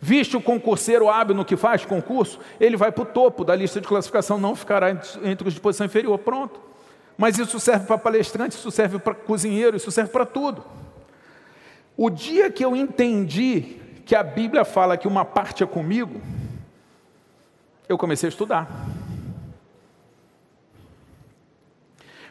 Viste 0.00 0.36
o 0.36 0.40
concurseiro 0.40 1.08
hábil 1.08 1.34
no 1.34 1.44
que 1.44 1.56
faz 1.56 1.84
concurso, 1.84 2.38
ele 2.60 2.76
vai 2.76 2.92
para 2.92 3.02
o 3.02 3.06
topo 3.06 3.44
da 3.44 3.56
lista 3.56 3.80
de 3.80 3.88
classificação, 3.88 4.38
não 4.38 4.54
ficará 4.54 4.92
entre 5.24 5.48
os 5.48 5.54
de 5.54 5.60
posição 5.60 5.86
inferior. 5.86 6.16
Pronto. 6.20 6.60
Mas 7.18 7.36
isso 7.36 7.58
serve 7.58 7.86
para 7.86 7.98
palestrante, 7.98 8.56
isso 8.56 8.70
serve 8.70 9.00
para 9.00 9.12
cozinheiro, 9.12 9.76
isso 9.76 9.90
serve 9.90 10.12
para 10.12 10.24
tudo. 10.24 10.62
O 11.96 12.08
dia 12.08 12.48
que 12.48 12.64
eu 12.64 12.76
entendi 12.76 13.76
que 14.06 14.14
a 14.14 14.22
Bíblia 14.22 14.64
fala 14.64 14.96
que 14.96 15.08
uma 15.08 15.24
parte 15.24 15.64
é 15.64 15.66
comigo, 15.66 16.20
eu 17.88 17.98
comecei 17.98 18.28
a 18.28 18.30
estudar. 18.30 18.68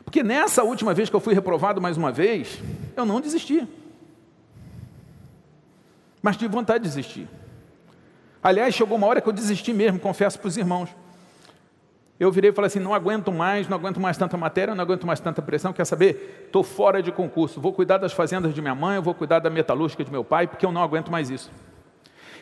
Porque 0.03 0.23
nessa 0.23 0.63
última 0.63 0.93
vez 0.93 1.09
que 1.09 1.15
eu 1.15 1.19
fui 1.19 1.33
reprovado 1.33 1.81
mais 1.81 1.97
uma 1.97 2.11
vez, 2.11 2.59
eu 2.95 3.05
não 3.05 3.19
desisti. 3.19 3.67
Mas 6.21 6.37
tive 6.37 6.53
vontade 6.53 6.83
de 6.83 6.89
desistir. 6.89 7.27
Aliás, 8.41 8.75
chegou 8.75 8.97
uma 8.97 9.07
hora 9.07 9.21
que 9.21 9.27
eu 9.27 9.33
desisti 9.33 9.73
mesmo, 9.73 9.99
confesso 9.99 10.37
para 10.37 10.47
os 10.47 10.57
irmãos. 10.57 10.89
Eu 12.19 12.31
virei 12.31 12.51
e 12.51 12.53
falei 12.53 12.67
assim: 12.67 12.79
não 12.79 12.93
aguento 12.93 13.31
mais, 13.31 13.67
não 13.67 13.77
aguento 13.77 13.99
mais 13.99 14.17
tanta 14.17 14.37
matéria, 14.37 14.75
não 14.75 14.83
aguento 14.83 15.05
mais 15.05 15.19
tanta 15.19 15.41
pressão. 15.41 15.73
Quer 15.73 15.85
saber? 15.85 16.43
Estou 16.45 16.63
fora 16.63 17.01
de 17.01 17.11
concurso. 17.11 17.59
Vou 17.59 17.73
cuidar 17.73 17.97
das 17.97 18.13
fazendas 18.13 18.53
de 18.53 18.61
minha 18.61 18.75
mãe, 18.75 18.99
vou 18.99 19.13
cuidar 19.13 19.39
da 19.39 19.49
metalúrgica 19.49 20.03
de 20.03 20.11
meu 20.11 20.23
pai, 20.23 20.47
porque 20.47 20.65
eu 20.65 20.71
não 20.71 20.83
aguento 20.83 21.11
mais 21.11 21.29
isso. 21.29 21.51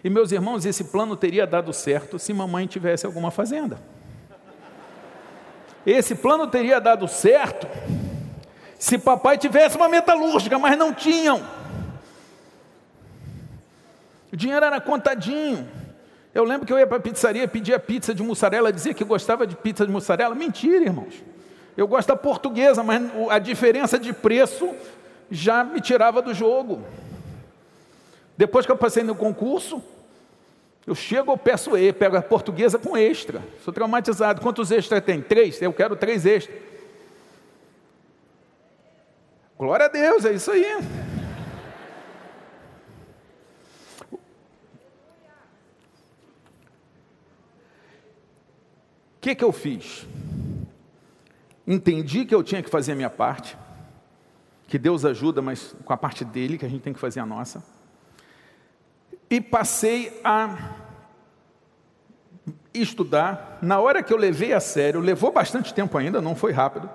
E 0.03 0.09
meus 0.09 0.31
irmãos, 0.31 0.65
esse 0.65 0.85
plano 0.85 1.15
teria 1.15 1.45
dado 1.45 1.71
certo 1.71 2.17
se 2.17 2.33
mamãe 2.33 2.65
tivesse 2.65 3.05
alguma 3.05 3.29
fazenda. 3.29 3.79
Esse 5.85 6.15
plano 6.15 6.47
teria 6.47 6.79
dado 6.79 7.07
certo 7.07 7.67
se 8.77 8.97
papai 8.97 9.37
tivesse 9.37 9.77
uma 9.77 9.87
metalúrgica, 9.87 10.57
mas 10.57 10.75
não 10.75 10.91
tinham. 10.91 11.45
O 14.33 14.35
dinheiro 14.35 14.65
era 14.65 14.81
contadinho. 14.81 15.69
Eu 16.33 16.43
lembro 16.43 16.65
que 16.65 16.73
eu 16.73 16.79
ia 16.79 16.87
para 16.87 16.97
a 16.97 17.01
pizzaria, 17.01 17.47
pedia 17.47 17.77
pizza 17.77 18.13
de 18.13 18.23
mussarela, 18.23 18.71
dizia 18.71 18.93
que 18.93 19.03
gostava 19.03 19.45
de 19.45 19.55
pizza 19.55 19.85
de 19.85 19.91
mussarela. 19.91 20.33
Mentira, 20.33 20.83
irmãos. 20.83 21.13
Eu 21.75 21.87
gosto 21.87 22.07
da 22.07 22.15
portuguesa, 22.15 22.81
mas 22.81 23.03
a 23.29 23.37
diferença 23.37 23.99
de 23.99 24.13
preço 24.13 24.73
já 25.29 25.63
me 25.63 25.79
tirava 25.79 26.21
do 26.21 26.33
jogo. 26.33 26.81
Depois 28.41 28.65
que 28.65 28.71
eu 28.71 28.75
passei 28.75 29.03
no 29.03 29.13
concurso, 29.13 29.83
eu 30.87 30.95
chego, 30.95 31.31
eu 31.31 31.37
peço 31.37 31.77
E, 31.77 31.93
pego 31.93 32.17
a 32.17 32.23
portuguesa 32.23 32.79
com 32.79 32.97
extra. 32.97 33.39
Sou 33.63 33.71
traumatizado. 33.71 34.41
Quantos 34.41 34.71
extras 34.71 35.03
tem? 35.03 35.21
Três? 35.21 35.61
Eu 35.61 35.71
quero 35.71 35.95
três 35.95 36.25
extras. 36.25 36.59
Glória 39.59 39.85
a 39.85 39.89
Deus, 39.89 40.25
é 40.25 40.33
isso 40.33 40.49
aí. 40.49 40.65
O 44.11 44.17
que, 49.21 49.35
que 49.35 49.43
eu 49.43 49.51
fiz? 49.51 50.07
Entendi 51.67 52.25
que 52.25 52.33
eu 52.33 52.41
tinha 52.41 52.63
que 52.63 52.71
fazer 52.71 52.93
a 52.93 52.95
minha 52.95 53.11
parte, 53.11 53.55
que 54.67 54.79
Deus 54.79 55.05
ajuda, 55.05 55.43
mas 55.43 55.75
com 55.85 55.93
a 55.93 55.97
parte 55.97 56.25
dele, 56.25 56.57
que 56.57 56.65
a 56.65 56.69
gente 56.69 56.81
tem 56.81 56.91
que 56.91 56.99
fazer 56.99 57.19
a 57.19 57.25
nossa. 57.27 57.63
E 59.31 59.39
passei 59.39 60.19
a 60.25 60.73
estudar. 62.73 63.59
Na 63.61 63.79
hora 63.79 64.03
que 64.03 64.11
eu 64.11 64.17
levei 64.17 64.51
a 64.51 64.59
sério, 64.59 64.99
levou 64.99 65.31
bastante 65.31 65.73
tempo 65.73 65.97
ainda, 65.97 66.21
não 66.21 66.35
foi 66.35 66.51
rápido, 66.51 66.89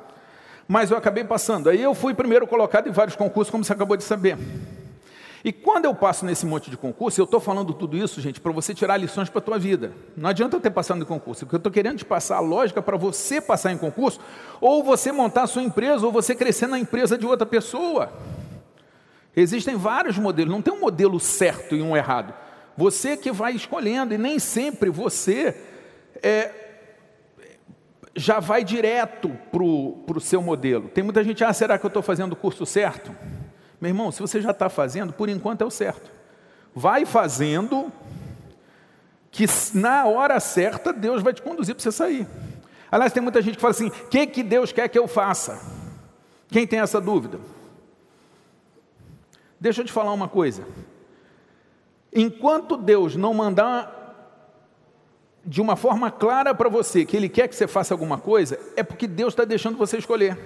mas 0.68 0.90
eu 0.90 0.98
acabei 0.98 1.24
passando. 1.24 1.70
Aí 1.70 1.80
eu 1.80 1.94
fui 1.94 2.12
primeiro 2.12 2.46
colocado 2.46 2.88
em 2.88 2.92
vários 2.92 3.16
concursos, 3.16 3.50
como 3.50 3.64
você 3.64 3.72
acabou 3.72 3.96
de 3.96 4.04
saber. 4.04 4.36
E 5.42 5.50
quando 5.50 5.86
eu 5.86 5.94
passo 5.94 6.26
nesse 6.26 6.44
monte 6.44 6.70
de 6.70 6.76
concurso, 6.76 7.18
eu 7.18 7.24
estou 7.24 7.40
falando 7.40 7.72
tudo 7.72 7.96
isso, 7.96 8.20
gente, 8.20 8.38
para 8.38 8.52
você 8.52 8.74
tirar 8.74 8.98
lições 8.98 9.30
para 9.30 9.38
a 9.38 9.42
tua 9.42 9.58
vida. 9.58 9.92
Não 10.14 10.28
adianta 10.28 10.56
eu 10.56 10.60
ter 10.60 10.70
passado 10.70 11.00
em 11.00 11.04
concurso, 11.06 11.46
porque 11.46 11.54
eu 11.54 11.58
estou 11.58 11.72
querendo 11.72 11.96
te 11.96 12.04
passar 12.04 12.36
a 12.36 12.40
lógica 12.40 12.82
para 12.82 12.98
você 12.98 13.40
passar 13.40 13.72
em 13.72 13.78
concurso, 13.78 14.20
ou 14.60 14.84
você 14.84 15.10
montar 15.10 15.44
a 15.44 15.46
sua 15.46 15.62
empresa, 15.62 16.04
ou 16.04 16.12
você 16.12 16.34
crescer 16.34 16.66
na 16.66 16.78
empresa 16.78 17.16
de 17.16 17.24
outra 17.24 17.46
pessoa. 17.46 18.12
Existem 19.36 19.76
vários 19.76 20.16
modelos, 20.16 20.50
não 20.50 20.62
tem 20.62 20.72
um 20.72 20.80
modelo 20.80 21.20
certo 21.20 21.76
e 21.76 21.82
um 21.82 21.94
errado. 21.94 22.32
Você 22.74 23.18
que 23.18 23.30
vai 23.30 23.52
escolhendo, 23.52 24.14
e 24.14 24.18
nem 24.18 24.38
sempre 24.38 24.88
você 24.88 25.54
é, 26.22 26.50
já 28.14 28.40
vai 28.40 28.64
direto 28.64 29.28
para 29.52 29.62
o 29.62 30.20
seu 30.20 30.40
modelo. 30.40 30.88
Tem 30.88 31.04
muita 31.04 31.22
gente, 31.22 31.44
ah, 31.44 31.52
será 31.52 31.78
que 31.78 31.84
eu 31.84 31.88
estou 31.88 32.02
fazendo 32.02 32.32
o 32.32 32.36
curso 32.36 32.64
certo? 32.64 33.14
Meu 33.78 33.90
irmão, 33.90 34.10
se 34.10 34.20
você 34.20 34.40
já 34.40 34.52
está 34.52 34.70
fazendo, 34.70 35.12
por 35.12 35.28
enquanto 35.28 35.60
é 35.60 35.64
o 35.66 35.70
certo. 35.70 36.10
Vai 36.74 37.04
fazendo, 37.04 37.92
que 39.30 39.44
na 39.74 40.06
hora 40.06 40.40
certa 40.40 40.94
Deus 40.94 41.22
vai 41.22 41.34
te 41.34 41.42
conduzir 41.42 41.74
para 41.74 41.82
você 41.82 41.92
sair. 41.92 42.26
Aliás, 42.90 43.12
tem 43.12 43.22
muita 43.22 43.42
gente 43.42 43.56
que 43.56 43.60
fala 43.60 43.72
assim: 43.72 43.88
o 43.88 44.08
que, 44.08 44.26
que 44.26 44.42
Deus 44.42 44.72
quer 44.72 44.88
que 44.88 44.98
eu 44.98 45.06
faça? 45.06 45.60
Quem 46.48 46.66
tem 46.66 46.80
essa 46.80 47.00
dúvida? 47.00 47.38
Deixa 49.60 49.80
eu 49.80 49.84
te 49.84 49.92
falar 49.92 50.12
uma 50.12 50.28
coisa. 50.28 50.66
Enquanto 52.12 52.76
Deus 52.76 53.16
não 53.16 53.34
mandar 53.34 53.94
de 55.44 55.60
uma 55.60 55.76
forma 55.76 56.10
clara 56.10 56.54
para 56.54 56.68
você 56.68 57.04
que 57.04 57.16
Ele 57.16 57.28
quer 57.28 57.48
que 57.48 57.54
você 57.54 57.66
faça 57.66 57.94
alguma 57.94 58.18
coisa, 58.18 58.58
é 58.76 58.82
porque 58.82 59.06
Deus 59.06 59.32
está 59.32 59.44
deixando 59.44 59.78
você 59.78 59.98
escolher. 59.98 60.38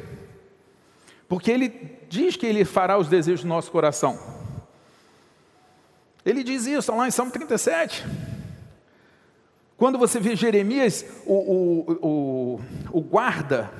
Porque 1.30 1.48
ele 1.48 1.96
diz 2.08 2.34
que 2.34 2.44
ele 2.44 2.64
fará 2.64 2.98
os 2.98 3.06
desejos 3.06 3.42
do 3.42 3.48
nosso 3.48 3.70
coração. 3.70 4.18
Ele 6.26 6.42
diz 6.42 6.66
isso 6.66 6.92
lá 6.92 7.06
em 7.06 7.10
Salmo 7.12 7.30
37. 7.30 8.04
Quando 9.76 9.96
você 9.96 10.18
vê 10.18 10.34
Jeremias, 10.34 11.06
o, 11.24 11.34
o, 11.34 11.92
o, 12.02 12.60
o 12.98 13.00
guarda 13.00 13.70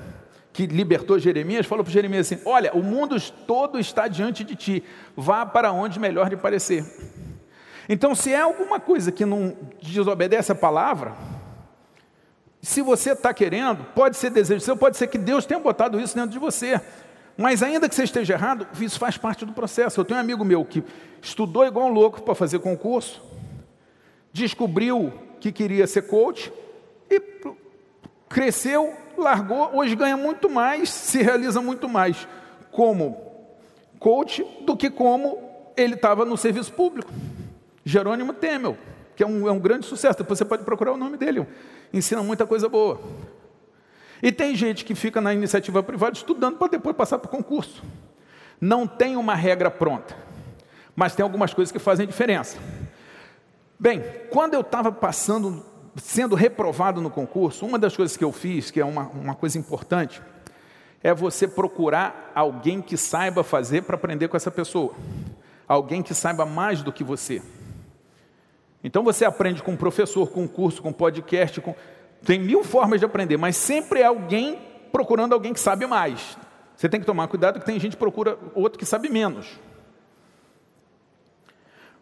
que 0.52 0.66
libertou 0.66 1.19
Jeremias, 1.19 1.66
falou 1.66 1.85
para 1.85 1.92
Jeremias 1.92 2.30
assim: 2.30 2.42
Olha, 2.45 2.73
o 2.75 2.83
mundo 2.83 3.21
todo 3.47 3.78
está 3.78 4.09
diante 4.09 4.42
de 4.42 4.57
ti, 4.57 4.85
vá 5.16 5.47
para 5.47 5.73
onde 5.73 6.00
melhor 6.00 6.28
lhe 6.28 6.37
parecer. 6.37 6.85
Então, 7.88 8.14
se 8.14 8.33
é 8.33 8.40
alguma 8.40 8.78
coisa 8.78 9.11
que 9.11 9.25
não 9.25 9.57
desobedece 9.83 10.52
a 10.52 10.54
palavra, 10.54 11.14
se 12.62 12.83
você 12.83 13.12
está 13.12 13.33
querendo, 13.33 13.85
pode 13.95 14.16
ser 14.16 14.30
desejo 14.30 14.61
seu, 14.61 14.76
pode 14.76 14.97
ser 14.97 15.07
que 15.07 15.19
Deus 15.19 15.47
tenha 15.47 15.59
botado 15.59 16.00
isso 16.00 16.14
dentro 16.14 16.30
de 16.30 16.38
você. 16.38 16.80
Mas 17.37 17.62
ainda 17.62 17.88
que 17.88 17.95
você 17.95 18.04
esteja 18.04 18.35
errado, 18.35 18.66
isso 18.78 18.99
faz 18.99 19.16
parte 19.16 19.47
do 19.47 19.52
processo. 19.52 19.99
Eu 19.99 20.04
tenho 20.04 20.19
um 20.19 20.21
amigo 20.21 20.45
meu 20.45 20.64
que 20.64 20.85
estudou 21.23 21.64
igual 21.66 21.87
um 21.87 21.92
louco 21.92 22.23
para 22.23 22.35
fazer 22.35 22.59
concurso, 22.59 23.23
descobriu 24.33 25.12
que 25.40 25.50
queria 25.50 25.87
ser 25.87 26.02
coach 26.02 26.52
e 27.11 27.21
cresceu, 28.28 28.95
largou, 29.21 29.71
hoje 29.75 29.95
ganha 29.95 30.17
muito 30.17 30.49
mais, 30.49 30.91
se 30.91 31.23
realiza 31.23 31.61
muito 31.61 31.89
mais 31.89 32.27
como 32.71 33.31
coach 33.99 34.45
do 34.62 34.77
que 34.77 34.91
como 34.91 35.39
ele 35.77 35.95
estava 35.95 36.25
no 36.25 36.37
serviço 36.37 36.73
público. 36.73 37.12
Jerônimo 37.85 38.33
Temel, 38.33 38.77
que 39.15 39.23
é 39.23 39.27
um, 39.27 39.49
é 39.49 39.53
um 39.53 39.59
grande 39.59 39.87
sucesso, 39.87 40.19
depois 40.19 40.39
você 40.39 40.45
pode 40.45 40.65
procurar 40.65 40.93
o 40.93 40.97
nome 40.97 41.17
dele, 41.17 41.47
ensina 41.93 42.23
muita 42.23 42.47
coisa 42.47 42.69
boa. 42.69 43.00
E 44.23 44.31
tem 44.31 44.55
gente 44.55 44.85
que 44.85 44.95
fica 44.95 45.21
na 45.21 45.33
iniciativa 45.33 45.83
privada 45.83 46.17
estudando 46.17 46.57
para 46.57 46.69
depois 46.69 46.95
passar 46.95 47.19
para 47.19 47.29
o 47.29 47.31
concurso. 47.31 47.83
Não 48.61 48.87
tem 48.87 49.17
uma 49.17 49.35
regra 49.35 49.71
pronta, 49.71 50.17
mas 50.95 51.15
tem 51.15 51.23
algumas 51.23 51.55
coisas 51.55 51.73
que 51.73 51.79
fazem 51.79 52.07
diferença. 52.07 52.59
Bem, 53.79 54.05
quando 54.29 54.53
eu 54.53 54.61
estava 54.61 54.93
passando, 54.93 55.65
sendo 55.97 56.35
reprovado 56.35 57.00
no 57.00 57.11
concurso, 57.11 57.66
uma 57.66 57.78
das 57.78 57.97
coisas 57.97 58.16
que 58.16 58.25
eu 58.25 58.32
fiz, 58.32 58.70
que 58.70 58.80
é 58.80 58.85
uma, 58.85 59.09
uma 59.09 59.35
coisa 59.35 59.59
importante, 59.59 60.23
é 61.02 61.14
você 61.14 61.49
procurar 61.49 62.30
alguém 62.35 62.80
que 62.82 62.97
saiba 62.97 63.42
fazer 63.42 63.82
para 63.82 63.97
aprender 63.97 64.28
com 64.28 64.37
essa 64.37 64.50
pessoa. 64.50 64.94
Alguém 65.66 66.02
que 66.02 66.14
saiba 66.14 66.44
mais 66.44 66.82
do 66.82 66.92
que 66.92 67.02
você. 67.02 67.42
Então 68.82 69.02
você 69.02 69.25
aprende 69.25 69.62
com 69.62 69.73
um 69.73 69.76
professor, 69.76 70.30
com 70.30 70.42
um 70.42 70.49
curso, 70.49 70.82
com 70.82 70.90
um 70.90 70.92
podcast, 70.92 71.61
com 71.61 71.75
tem 72.25 72.38
mil 72.38 72.62
formas 72.62 73.00
de 73.00 73.06
aprender, 73.06 73.37
mas 73.37 73.56
sempre 73.56 74.00
é 74.00 74.06
alguém 74.06 74.59
procurando 74.92 75.32
alguém 75.32 75.52
que 75.54 75.61
sabe 75.61 75.87
mais. 75.87 76.37
Você 76.76 76.88
tem 76.88 77.00
que 77.00 77.06
tomar 77.06 77.28
cuidado 77.28 77.61
que 77.61 77.66
tem 77.66 77.78
gente 77.78 77.92
que 77.92 77.99
procura 77.99 78.38
outro 78.54 78.78
que 78.78 78.85
sabe 78.85 79.09
menos. 79.09 79.59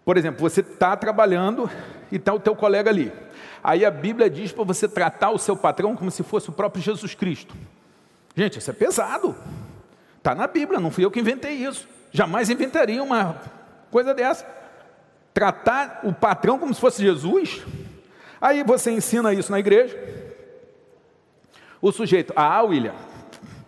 Por 0.04 0.16
exemplo, 0.16 0.40
você 0.40 0.60
está 0.60 0.96
trabalhando 0.96 1.70
e 2.10 2.16
está 2.16 2.32
o 2.32 2.40
teu 2.40 2.56
colega 2.56 2.90
ali. 2.90 3.12
Aí 3.68 3.84
a 3.84 3.90
Bíblia 3.90 4.30
diz 4.30 4.50
para 4.50 4.64
você 4.64 4.88
tratar 4.88 5.30
o 5.30 5.38
seu 5.38 5.54
patrão 5.54 5.94
como 5.94 6.10
se 6.10 6.22
fosse 6.22 6.48
o 6.48 6.52
próprio 6.54 6.82
Jesus 6.82 7.14
Cristo. 7.14 7.54
Gente, 8.34 8.58
isso 8.58 8.70
é 8.70 8.72
pesado. 8.72 9.36
Está 10.16 10.34
na 10.34 10.46
Bíblia, 10.46 10.80
não 10.80 10.90
fui 10.90 11.04
eu 11.04 11.10
que 11.10 11.20
inventei 11.20 11.52
isso. 11.52 11.86
Jamais 12.10 12.48
inventaria 12.48 13.02
uma 13.02 13.38
coisa 13.90 14.14
dessa. 14.14 14.46
Tratar 15.34 16.00
o 16.02 16.14
patrão 16.14 16.58
como 16.58 16.72
se 16.72 16.80
fosse 16.80 17.02
Jesus. 17.02 17.62
Aí 18.40 18.64
você 18.64 18.90
ensina 18.90 19.34
isso 19.34 19.52
na 19.52 19.58
igreja, 19.58 19.98
O 21.82 21.92
sujeito, 21.92 22.32
ah, 22.34 22.62
William, 22.62 22.94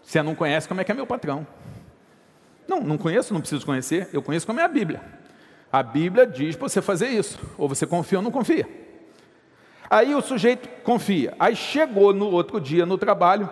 você 0.02 0.22
não 0.22 0.34
conhece 0.34 0.66
como 0.66 0.80
é 0.80 0.84
que 0.84 0.90
é 0.90 0.94
meu 0.94 1.06
patrão. 1.06 1.46
Não, 2.66 2.80
não 2.80 2.96
conheço, 2.96 3.34
não 3.34 3.40
preciso 3.42 3.66
conhecer, 3.66 4.08
eu 4.14 4.22
conheço 4.22 4.46
como 4.46 4.60
é 4.60 4.64
a 4.64 4.68
Bíblia. 4.68 5.02
A 5.70 5.82
Bíblia 5.82 6.26
diz 6.26 6.56
para 6.56 6.70
você 6.70 6.80
fazer 6.80 7.08
isso, 7.08 7.38
ou 7.58 7.68
você 7.68 7.86
confia 7.86 8.18
ou 8.18 8.24
não 8.24 8.30
confia. 8.30 8.66
Aí 9.90 10.14
o 10.14 10.22
sujeito 10.22 10.68
confia. 10.84 11.34
Aí 11.36 11.56
chegou 11.56 12.14
no 12.14 12.30
outro 12.30 12.60
dia 12.60 12.86
no 12.86 12.96
trabalho, 12.96 13.50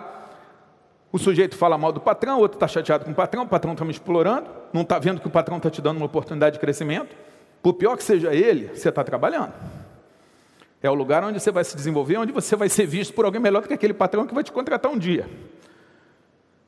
o 1.11 1.18
sujeito 1.18 1.57
fala 1.57 1.76
mal 1.76 1.90
do 1.90 2.00
patrão, 2.00 2.38
o 2.38 2.40
outro 2.40 2.57
está 2.57 2.68
chateado 2.68 3.04
com 3.04 3.11
o 3.11 3.14
patrão, 3.14 3.42
o 3.42 3.49
patrão 3.49 3.73
está 3.73 3.85
me 3.85 3.90
explorando, 3.90 4.49
não 4.73 4.83
está 4.83 5.00
vendo 5.00 5.21
que 5.21 5.26
o 5.26 5.30
patrão 5.30 5.57
está 5.57 5.68
te 5.68 5.83
dando 5.83 5.97
uma 5.97 6.07
oportunidade 6.07 6.54
de 6.54 6.61
crescimento. 6.61 7.16
Por 7.61 7.75
pior 7.75 7.97
que 7.97 8.04
seja 8.04 8.33
ele, 8.33 8.68
você 8.68 8.88
está 8.88 9.02
trabalhando. 9.02 9.52
É 10.80 10.88
o 10.88 10.95
lugar 10.95 11.25
onde 11.25 11.40
você 11.40 11.50
vai 11.50 11.64
se 11.64 11.75
desenvolver, 11.75 12.18
onde 12.18 12.30
você 12.30 12.54
vai 12.54 12.68
ser 12.68 12.87
visto 12.87 13.12
por 13.12 13.25
alguém 13.25 13.40
melhor 13.40 13.62
do 13.62 13.68
que 13.68 13.75
aquele 13.75 13.95
patrão 13.95 14.25
que 14.25 14.35
vai 14.35 14.45
te 14.45 14.52
contratar 14.52 14.92
um 14.92 14.99
dia. 14.99 15.28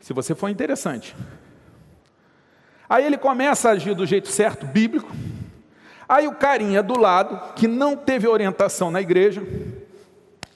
Se 0.00 0.12
você 0.12 0.35
for 0.35 0.49
interessante. 0.49 1.15
Aí 2.89 3.05
ele 3.05 3.17
começa 3.17 3.69
a 3.69 3.73
agir 3.73 3.95
do 3.95 4.05
jeito 4.05 4.27
certo, 4.27 4.67
bíblico. 4.67 5.15
Aí 6.11 6.26
o 6.26 6.35
carinha 6.35 6.83
do 6.83 6.99
lado, 6.99 7.55
que 7.55 7.69
não 7.69 7.97
teve 7.97 8.26
orientação 8.26 8.90
na 8.90 9.00
igreja, 9.00 9.40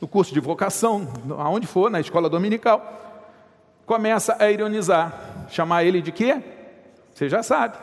no 0.00 0.08
curso 0.08 0.34
de 0.34 0.40
vocação, 0.40 1.06
aonde 1.38 1.64
for, 1.64 1.88
na 1.88 2.00
escola 2.00 2.28
dominical, 2.28 2.82
começa 3.86 4.36
a 4.40 4.50
ironizar, 4.50 5.46
chamar 5.48 5.84
ele 5.84 6.02
de 6.02 6.10
quê? 6.10 6.42
Você 7.14 7.28
já 7.28 7.40
sabe. 7.40 7.78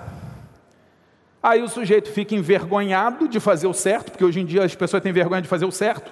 Aí 1.41 1.61
o 1.61 1.69
sujeito 1.69 2.11
fica 2.11 2.35
envergonhado 2.35 3.25
de 3.25 3.39
fazer 3.39 3.67
o 3.67 3.73
certo, 3.73 4.11
porque 4.11 4.25
hoje 4.25 4.41
em 4.41 4.45
dia 4.45 4.65
as 4.65 4.75
pessoas 4.75 5.01
têm 5.01 5.13
vergonha 5.13 5.41
de 5.41 5.47
fazer 5.47 5.63
o 5.63 5.71
certo. 5.71 6.11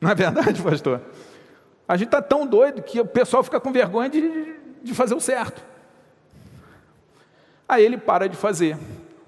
Não 0.00 0.10
é 0.10 0.14
verdade, 0.14 0.62
pastor? 0.62 1.02
A 1.86 1.98
gente 1.98 2.08
está 2.08 2.22
tão 2.22 2.46
doido 2.46 2.80
que 2.80 2.98
o 2.98 3.04
pessoal 3.04 3.44
fica 3.44 3.60
com 3.60 3.70
vergonha 3.70 4.08
de, 4.08 4.54
de 4.82 4.94
fazer 4.94 5.14
o 5.14 5.20
certo. 5.20 5.62
Aí 7.68 7.84
ele 7.84 7.98
para 7.98 8.26
de 8.26 8.38
fazer. 8.38 8.74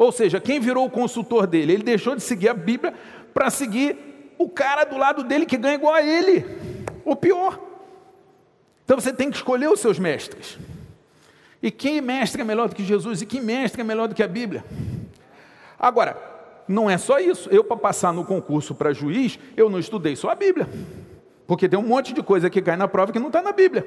Ou 0.00 0.10
seja, 0.10 0.40
quem 0.40 0.58
virou 0.58 0.86
o 0.86 0.90
consultor 0.90 1.46
dele? 1.46 1.74
Ele 1.74 1.82
deixou 1.82 2.16
de 2.16 2.22
seguir 2.22 2.48
a 2.48 2.54
Bíblia 2.54 2.94
para 3.34 3.50
seguir 3.50 4.34
o 4.38 4.48
cara 4.48 4.84
do 4.84 4.96
lado 4.96 5.22
dele 5.22 5.44
que 5.44 5.58
ganha 5.58 5.74
igual 5.74 5.92
a 5.92 6.02
ele. 6.02 6.42
O 7.04 7.14
pior. 7.14 7.60
Então 8.82 8.98
você 8.98 9.12
tem 9.12 9.30
que 9.30 9.36
escolher 9.36 9.68
os 9.68 9.78
seus 9.78 9.98
mestres. 9.98 10.56
E 11.62 11.70
quem 11.70 12.00
mestre 12.00 12.40
é 12.40 12.44
melhor 12.46 12.70
do 12.70 12.74
que 12.74 12.82
Jesus? 12.82 13.20
E 13.20 13.26
quem 13.26 13.42
mestre 13.42 13.82
é 13.82 13.84
melhor 13.84 14.08
do 14.08 14.14
que 14.14 14.22
a 14.22 14.26
Bíblia? 14.26 14.64
Agora, 15.78 16.16
não 16.66 16.88
é 16.88 16.96
só 16.96 17.18
isso. 17.18 17.50
Eu, 17.50 17.62
para 17.62 17.76
passar 17.76 18.10
no 18.10 18.24
concurso 18.24 18.74
para 18.74 18.94
juiz, 18.94 19.38
eu 19.54 19.68
não 19.68 19.78
estudei 19.78 20.16
só 20.16 20.30
a 20.30 20.34
Bíblia. 20.34 20.66
Porque 21.46 21.68
tem 21.68 21.78
um 21.78 21.86
monte 21.86 22.14
de 22.14 22.22
coisa 22.22 22.48
que 22.48 22.62
cai 22.62 22.78
na 22.78 22.88
prova 22.88 23.12
que 23.12 23.18
não 23.18 23.26
está 23.26 23.42
na 23.42 23.52
Bíblia. 23.52 23.84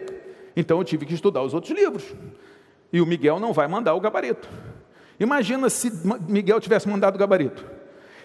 Então 0.56 0.78
eu 0.78 0.84
tive 0.84 1.08
que 1.08 1.16
estudar 1.16 1.42
os 1.42 1.56
outros 1.56 1.76
livros. 1.76 2.04
E 2.92 3.02
o 3.02 3.06
Miguel 3.08 3.40
não 3.40 3.52
vai 3.52 3.68
mandar 3.68 3.96
o 3.96 4.00
gabarito. 4.00 4.48
Imagina 5.20 5.70
se 5.70 5.92
Miguel 6.28 6.60
tivesse 6.60 6.88
mandado 6.88 7.16
o 7.16 7.20
gabarito. 7.20 7.66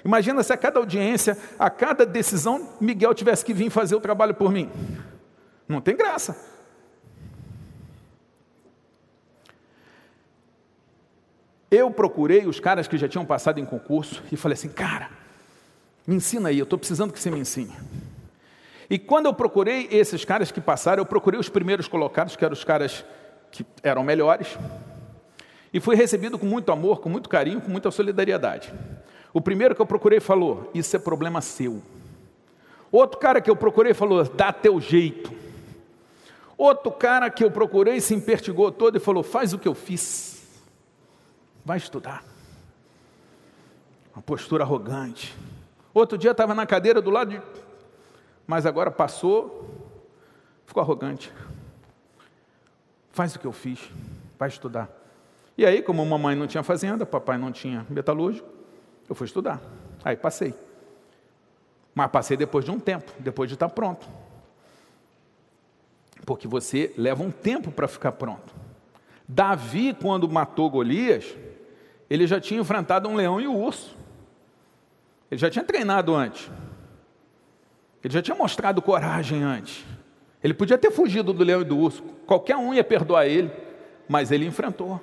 Imagina 0.04 0.42
se 0.42 0.52
a 0.52 0.56
cada 0.56 0.78
audiência, 0.78 1.36
a 1.58 1.68
cada 1.68 2.06
decisão, 2.06 2.70
Miguel 2.80 3.14
tivesse 3.14 3.44
que 3.44 3.52
vir 3.52 3.70
fazer 3.70 3.94
o 3.94 4.00
trabalho 4.00 4.34
por 4.34 4.50
mim. 4.50 4.70
Não 5.68 5.80
tem 5.80 5.96
graça. 5.96 6.36
Eu 11.70 11.90
procurei 11.90 12.46
os 12.46 12.58
caras 12.58 12.88
que 12.88 12.96
já 12.96 13.06
tinham 13.06 13.26
passado 13.26 13.60
em 13.60 13.66
concurso 13.66 14.22
e 14.32 14.36
falei 14.36 14.54
assim, 14.54 14.70
cara, 14.70 15.10
me 16.06 16.14
ensina 16.16 16.48
aí, 16.48 16.58
eu 16.58 16.64
estou 16.64 16.78
precisando 16.78 17.12
que 17.12 17.20
você 17.20 17.30
me 17.30 17.38
ensine. 17.38 17.74
E 18.88 18.98
quando 18.98 19.26
eu 19.26 19.34
procurei 19.34 19.86
esses 19.90 20.24
caras 20.24 20.50
que 20.50 20.62
passaram, 20.62 21.02
eu 21.02 21.06
procurei 21.06 21.38
os 21.38 21.50
primeiros 21.50 21.86
colocados, 21.86 22.34
que 22.34 22.42
eram 22.42 22.54
os 22.54 22.64
caras 22.64 23.04
que 23.50 23.66
eram 23.82 24.02
melhores, 24.02 24.56
e 25.72 25.80
fui 25.80 25.94
recebido 25.94 26.38
com 26.38 26.46
muito 26.46 26.72
amor, 26.72 27.00
com 27.00 27.08
muito 27.08 27.28
carinho, 27.28 27.60
com 27.60 27.70
muita 27.70 27.90
solidariedade. 27.90 28.72
O 29.32 29.40
primeiro 29.40 29.74
que 29.74 29.80
eu 29.80 29.86
procurei 29.86 30.20
falou: 30.20 30.70
Isso 30.74 30.96
é 30.96 30.98
problema 30.98 31.40
seu. 31.40 31.82
Outro 32.90 33.18
cara 33.18 33.40
que 33.40 33.50
eu 33.50 33.56
procurei 33.56 33.92
falou: 33.92 34.24
Dá 34.24 34.52
teu 34.52 34.80
jeito. 34.80 35.32
Outro 36.56 36.90
cara 36.90 37.30
que 37.30 37.44
eu 37.44 37.50
procurei 37.50 38.00
se 38.00 38.14
impertigou 38.14 38.72
todo 38.72 38.96
e 38.96 39.00
falou: 39.00 39.22
Faz 39.22 39.52
o 39.52 39.58
que 39.58 39.68
eu 39.68 39.74
fiz. 39.74 40.42
Vai 41.64 41.76
estudar. 41.76 42.24
Uma 44.14 44.22
postura 44.22 44.64
arrogante. 44.64 45.36
Outro 45.92 46.16
dia 46.16 46.30
estava 46.30 46.54
na 46.54 46.66
cadeira 46.66 47.02
do 47.02 47.10
lado 47.10 47.30
de. 47.30 47.42
Mas 48.46 48.64
agora 48.64 48.90
passou, 48.90 49.68
ficou 50.64 50.82
arrogante. 50.82 51.30
Faz 53.10 53.34
o 53.34 53.38
que 53.38 53.46
eu 53.46 53.52
fiz, 53.52 53.78
vai 54.38 54.48
estudar. 54.48 54.97
E 55.58 55.66
aí, 55.66 55.82
como 55.82 56.06
mamãe 56.06 56.36
não 56.36 56.46
tinha 56.46 56.62
fazenda, 56.62 57.04
papai 57.04 57.36
não 57.36 57.50
tinha 57.50 57.84
metalúrgico, 57.90 58.48
eu 59.08 59.14
fui 59.16 59.26
estudar. 59.26 59.60
Aí 60.04 60.16
passei. 60.16 60.54
Mas 61.92 62.08
passei 62.12 62.36
depois 62.36 62.64
de 62.64 62.70
um 62.70 62.78
tempo, 62.78 63.10
depois 63.18 63.50
de 63.50 63.56
estar 63.56 63.68
pronto. 63.68 64.06
Porque 66.24 66.46
você 66.46 66.94
leva 66.96 67.24
um 67.24 67.32
tempo 67.32 67.72
para 67.72 67.88
ficar 67.88 68.12
pronto. 68.12 68.54
Davi, 69.26 69.94
quando 70.00 70.28
matou 70.28 70.70
Golias, 70.70 71.36
ele 72.08 72.24
já 72.24 72.40
tinha 72.40 72.60
enfrentado 72.60 73.08
um 73.08 73.16
leão 73.16 73.40
e 73.40 73.48
um 73.48 73.60
urso. 73.60 73.96
Ele 75.28 75.40
já 75.40 75.50
tinha 75.50 75.64
treinado 75.64 76.14
antes. 76.14 76.48
Ele 78.04 78.14
já 78.14 78.22
tinha 78.22 78.36
mostrado 78.36 78.80
coragem 78.80 79.42
antes. 79.42 79.84
Ele 80.40 80.54
podia 80.54 80.78
ter 80.78 80.92
fugido 80.92 81.32
do 81.32 81.42
leão 81.42 81.62
e 81.62 81.64
do 81.64 81.76
urso. 81.76 82.00
Qualquer 82.26 82.56
um 82.56 82.72
ia 82.72 82.84
perdoar 82.84 83.26
ele, 83.26 83.50
mas 84.08 84.30
ele 84.30 84.46
enfrentou. 84.46 85.00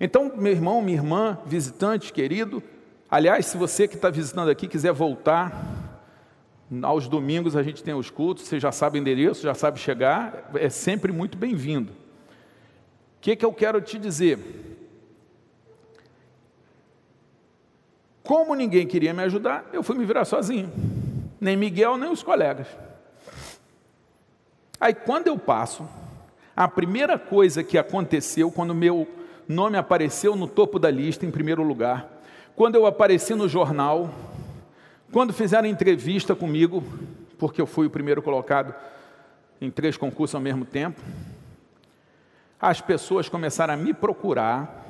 Então, 0.00 0.32
meu 0.34 0.50
irmão, 0.50 0.80
minha 0.80 0.96
irmã, 0.96 1.38
visitante 1.44 2.10
querido, 2.10 2.62
aliás, 3.10 3.44
se 3.44 3.58
você 3.58 3.86
que 3.86 3.96
está 3.96 4.08
visitando 4.08 4.48
aqui 4.50 4.66
quiser 4.66 4.92
voltar, 4.92 6.00
aos 6.82 7.06
domingos 7.06 7.54
a 7.54 7.62
gente 7.62 7.84
tem 7.84 7.92
os 7.92 8.08
cultos, 8.08 8.44
você 8.44 8.58
já 8.58 8.72
sabe 8.72 8.98
o 8.98 9.00
endereço, 9.00 9.42
já 9.42 9.52
sabe 9.52 9.78
chegar, 9.78 10.50
é 10.54 10.70
sempre 10.70 11.12
muito 11.12 11.36
bem-vindo. 11.36 11.92
O 11.92 13.20
que, 13.20 13.36
que 13.36 13.44
eu 13.44 13.52
quero 13.52 13.78
te 13.82 13.98
dizer? 13.98 14.38
Como 18.22 18.54
ninguém 18.54 18.86
queria 18.86 19.12
me 19.12 19.22
ajudar, 19.24 19.68
eu 19.70 19.82
fui 19.82 19.98
me 19.98 20.06
virar 20.06 20.24
sozinho. 20.24 20.72
Nem 21.38 21.58
Miguel, 21.58 21.98
nem 21.98 22.10
os 22.10 22.22
colegas. 22.22 22.68
Aí 24.80 24.94
quando 24.94 25.26
eu 25.26 25.38
passo, 25.38 25.86
a 26.56 26.66
primeira 26.66 27.18
coisa 27.18 27.62
que 27.62 27.76
aconteceu 27.76 28.50
quando 28.50 28.74
meu 28.74 29.06
nome 29.50 29.76
apareceu 29.76 30.36
no 30.36 30.46
topo 30.46 30.78
da 30.78 30.90
lista, 30.90 31.26
em 31.26 31.30
primeiro 31.30 31.62
lugar, 31.62 32.08
quando 32.54 32.76
eu 32.76 32.86
apareci 32.86 33.34
no 33.34 33.48
jornal, 33.48 34.10
quando 35.12 35.32
fizeram 35.32 35.66
entrevista 35.66 36.34
comigo, 36.34 36.84
porque 37.38 37.60
eu 37.60 37.66
fui 37.66 37.86
o 37.86 37.90
primeiro 37.90 38.22
colocado 38.22 38.74
em 39.60 39.70
três 39.70 39.96
concursos 39.96 40.34
ao 40.34 40.40
mesmo 40.40 40.64
tempo, 40.64 41.00
as 42.60 42.80
pessoas 42.80 43.28
começaram 43.28 43.74
a 43.74 43.76
me 43.76 43.92
procurar 43.92 44.80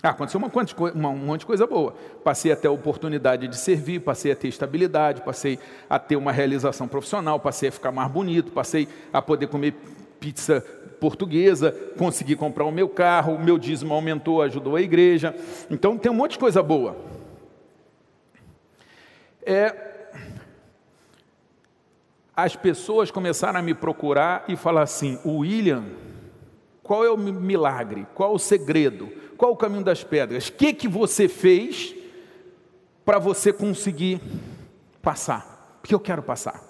ah, 0.00 0.10
aconteceu 0.10 0.40
uma, 0.40 1.08
um 1.08 1.16
monte 1.16 1.40
de 1.40 1.46
coisa 1.46 1.66
boa. 1.66 1.92
Passei 2.22 2.52
a 2.52 2.56
ter 2.56 2.68
a 2.68 2.70
oportunidade 2.70 3.48
de 3.48 3.56
servir, 3.56 3.98
passei 3.98 4.30
a 4.30 4.36
ter 4.36 4.46
estabilidade, 4.46 5.22
passei 5.22 5.58
a 5.90 5.98
ter 5.98 6.14
uma 6.14 6.30
realização 6.30 6.86
profissional, 6.86 7.40
passei 7.40 7.68
a 7.68 7.72
ficar 7.72 7.90
mais 7.90 8.08
bonito, 8.08 8.52
passei 8.52 8.86
a 9.12 9.20
poder 9.20 9.48
comer 9.48 9.74
pizza 10.18 10.60
portuguesa, 11.00 11.72
consegui 11.96 12.36
comprar 12.36 12.64
o 12.64 12.72
meu 12.72 12.88
carro, 12.88 13.34
o 13.34 13.42
meu 13.42 13.58
dízimo 13.58 13.94
aumentou, 13.94 14.42
ajudou 14.42 14.76
a 14.76 14.82
igreja. 14.82 15.34
Então 15.70 15.96
tem 15.96 16.10
um 16.10 16.14
monte 16.14 16.32
de 16.32 16.38
coisa 16.38 16.62
boa. 16.62 16.96
É, 19.42 19.74
as 22.36 22.54
pessoas 22.54 23.10
começaram 23.10 23.58
a 23.58 23.62
me 23.62 23.74
procurar 23.74 24.44
e 24.48 24.56
falar 24.56 24.82
assim: 24.82 25.18
William, 25.24 25.84
qual 26.82 27.04
é 27.04 27.10
o 27.10 27.16
milagre? 27.16 28.06
Qual 28.14 28.34
o 28.34 28.38
segredo? 28.38 29.08
Qual 29.36 29.52
o 29.52 29.56
caminho 29.56 29.84
das 29.84 30.02
pedras? 30.04 30.48
O 30.48 30.52
que, 30.52 30.72
que 30.72 30.88
você 30.88 31.28
fez 31.28 31.94
para 33.04 33.18
você 33.18 33.52
conseguir 33.52 34.20
passar? 35.00 35.78
Porque 35.80 35.94
eu 35.94 36.00
quero 36.00 36.22
passar. 36.22 36.67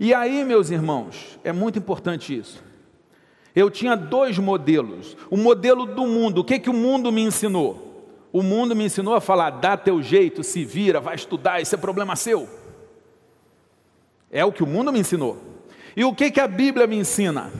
E 0.00 0.14
aí, 0.14 0.44
meus 0.44 0.70
irmãos, 0.70 1.38
é 1.42 1.52
muito 1.52 1.78
importante 1.78 2.36
isso. 2.36 2.62
Eu 3.54 3.70
tinha 3.70 3.96
dois 3.96 4.38
modelos. 4.38 5.16
O 5.30 5.36
modelo 5.36 5.84
do 5.84 6.06
mundo. 6.06 6.38
O 6.38 6.44
que, 6.44 6.58
que 6.58 6.70
o 6.70 6.74
mundo 6.74 7.10
me 7.10 7.22
ensinou? 7.22 7.88
O 8.32 8.42
mundo 8.42 8.76
me 8.76 8.84
ensinou 8.84 9.14
a 9.14 9.20
falar: 9.20 9.50
dá 9.50 9.76
teu 9.76 10.02
jeito, 10.02 10.44
se 10.44 10.64
vira, 10.64 11.00
vai 11.00 11.14
estudar, 11.14 11.60
isso 11.60 11.74
é 11.74 11.78
problema 11.78 12.14
seu. 12.14 12.48
É 14.30 14.44
o 14.44 14.52
que 14.52 14.62
o 14.62 14.66
mundo 14.66 14.92
me 14.92 15.00
ensinou. 15.00 15.38
E 15.96 16.04
o 16.04 16.14
que, 16.14 16.30
que 16.30 16.40
a 16.40 16.46
Bíblia 16.46 16.86
me 16.86 16.96
ensina? 16.96 17.50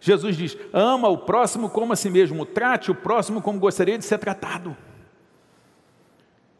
Jesus 0.00 0.36
diz: 0.36 0.56
ama 0.72 1.08
o 1.08 1.18
próximo 1.18 1.68
como 1.68 1.92
a 1.92 1.96
si 1.96 2.08
mesmo, 2.08 2.46
trate 2.46 2.90
o 2.90 2.94
próximo 2.94 3.42
como 3.42 3.58
gostaria 3.58 3.98
de 3.98 4.04
ser 4.04 4.18
tratado. 4.18 4.74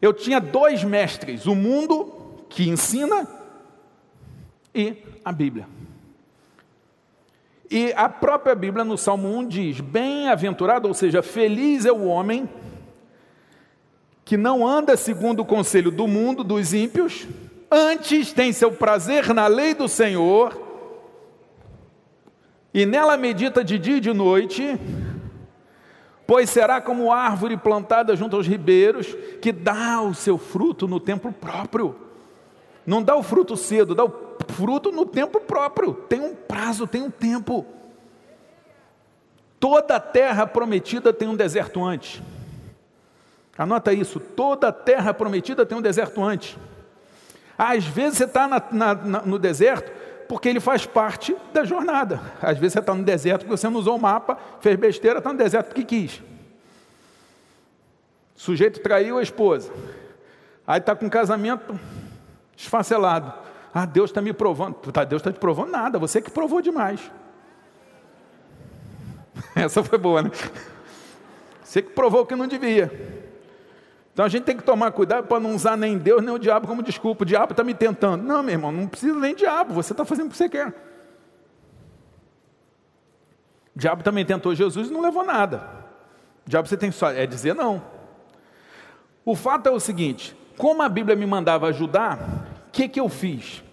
Eu 0.01 0.13
tinha 0.13 0.39
dois 0.39 0.83
mestres: 0.83 1.45
o 1.47 1.55
mundo 1.55 2.45
que 2.49 2.69
ensina 2.69 3.38
e 4.79 5.03
a 5.23 5.31
Bíblia. 5.31 5.67
E 7.69 7.93
a 7.95 8.09
própria 8.09 8.55
Bíblia 8.55 8.83
no 8.83 8.97
Salmo 8.97 9.27
1 9.37 9.47
diz: 9.47 9.79
Bem-aventurado, 9.79 10.87
ou 10.87 10.93
seja, 10.93 11.21
feliz 11.21 11.85
é 11.85 11.91
o 11.91 12.05
homem 12.05 12.49
que 14.25 14.37
não 14.37 14.65
anda 14.65 14.95
segundo 14.95 15.41
o 15.41 15.45
conselho 15.45 15.91
do 15.91 16.07
mundo, 16.07 16.43
dos 16.43 16.73
ímpios, 16.73 17.27
antes 17.69 18.31
tem 18.31 18.53
seu 18.53 18.71
prazer 18.71 19.33
na 19.33 19.47
lei 19.47 19.73
do 19.73 19.87
Senhor, 19.87 20.67
e 22.71 22.85
nela 22.85 23.17
medita 23.17 23.63
de 23.63 23.79
dia 23.79 23.97
e 23.97 23.99
de 23.99 24.13
noite, 24.13 24.79
pois 26.27 26.49
será 26.49 26.79
como 26.79 27.11
árvore 27.11 27.57
plantada 27.57 28.15
junto 28.15 28.35
aos 28.35 28.45
ribeiros, 28.45 29.15
que 29.41 29.51
dá 29.51 29.99
o 30.01 30.13
seu 30.13 30.37
fruto 30.37 30.87
no 30.87 30.99
tempo 30.99 31.31
próprio. 31.31 31.95
Não 32.85 33.01
dá 33.01 33.15
o 33.15 33.23
fruto 33.23 33.57
cedo, 33.57 33.95
dá 33.95 34.03
o 34.03 34.28
fruto 34.49 34.91
no 34.91 35.05
tempo 35.05 35.39
próprio. 35.39 35.93
Tem 35.93 36.19
um 36.19 36.35
prazo, 36.35 36.85
tem 36.85 37.01
um 37.01 37.11
tempo. 37.11 37.65
Toda 39.59 39.95
a 39.95 39.99
terra 39.99 40.47
prometida 40.47 41.13
tem 41.13 41.27
um 41.27 41.35
deserto 41.35 41.83
antes. 41.83 42.21
Anota 43.57 43.91
isso: 43.91 44.19
toda 44.19 44.69
a 44.69 44.71
terra 44.71 45.13
prometida 45.13 45.65
tem 45.65 45.77
um 45.77 45.81
deserto 45.81 46.23
antes. 46.23 46.57
Às 47.57 47.83
vezes 47.85 48.17
você 48.17 48.23
está 48.23 48.47
no 49.25 49.37
deserto 49.37 49.91
porque 50.29 50.47
ele 50.47 50.59
faz 50.59 50.85
parte 50.85 51.35
da 51.51 51.65
jornada. 51.65 52.21
Às 52.41 52.57
vezes 52.57 52.73
você 52.73 52.79
está 52.79 52.93
no 52.93 53.03
deserto 53.03 53.41
porque 53.41 53.57
você 53.57 53.67
não 53.67 53.79
usou 53.79 53.97
o 53.97 54.01
mapa, 54.01 54.37
fez 54.61 54.77
besteira, 54.77 55.17
está 55.17 55.33
no 55.33 55.37
deserto 55.37 55.67
porque 55.67 55.83
quis. 55.83 56.21
O 58.37 58.39
sujeito 58.39 58.79
traiu 58.79 59.17
a 59.17 59.21
esposa. 59.21 59.73
Aí 60.65 60.79
está 60.79 60.95
com 60.95 61.09
casamento 61.09 61.77
esfacelado. 62.55 63.48
Ah, 63.73 63.85
Deus 63.85 64.09
está 64.09 64.21
me 64.21 64.33
provando. 64.33 64.75
Tá, 64.91 65.03
Deus 65.03 65.21
está 65.21 65.31
te 65.31 65.39
provando 65.39 65.71
nada, 65.71 65.99
você 65.99 66.21
que 66.21 66.31
provou 66.31 66.61
demais. 66.61 66.99
Essa 69.55 69.83
foi 69.83 69.97
boa, 69.97 70.23
né? 70.23 70.31
Você 71.63 71.81
que 71.81 71.91
provou 71.91 72.25
que 72.25 72.35
não 72.35 72.47
devia. 72.47 72.91
Então 74.11 74.25
a 74.25 74.29
gente 74.29 74.43
tem 74.43 74.57
que 74.57 74.63
tomar 74.63 74.91
cuidado 74.91 75.27
para 75.27 75.39
não 75.39 75.55
usar 75.55 75.77
nem 75.77 75.97
Deus 75.97 76.21
nem 76.21 76.33
o 76.33 76.39
diabo 76.39 76.67
como 76.67 76.83
desculpa. 76.83 77.23
O 77.23 77.25
diabo 77.25 77.53
está 77.53 77.63
me 77.63 77.73
tentando. 77.73 78.23
Não, 78.23 78.41
meu 78.43 78.53
irmão, 78.53 78.71
não 78.71 78.87
precisa 78.87 79.17
nem 79.17 79.35
diabo, 79.35 79.73
você 79.73 79.93
está 79.93 80.03
fazendo 80.03 80.27
o 80.27 80.29
que 80.31 80.37
você 80.37 80.49
quer. 80.49 80.69
O 83.75 83.79
diabo 83.79 84.03
também 84.03 84.25
tentou 84.25 84.53
Jesus 84.53 84.89
e 84.89 84.91
não 84.91 85.01
levou 85.01 85.23
nada. 85.23 85.63
O 86.45 86.49
diabo 86.49 86.67
você 86.67 86.75
tem 86.75 86.91
só 86.91 87.11
é 87.11 87.25
dizer 87.25 87.53
não. 87.53 87.81
O 89.23 89.35
fato 89.35 89.69
é 89.69 89.71
o 89.71 89.79
seguinte: 89.79 90.35
como 90.57 90.81
a 90.81 90.89
Bíblia 90.89 91.15
me 91.15 91.25
mandava 91.25 91.67
ajudar, 91.67 92.48
o 92.69 92.71
que, 92.71 92.87
que 92.87 92.99
eu 92.99 93.09
fiz? 93.09 93.63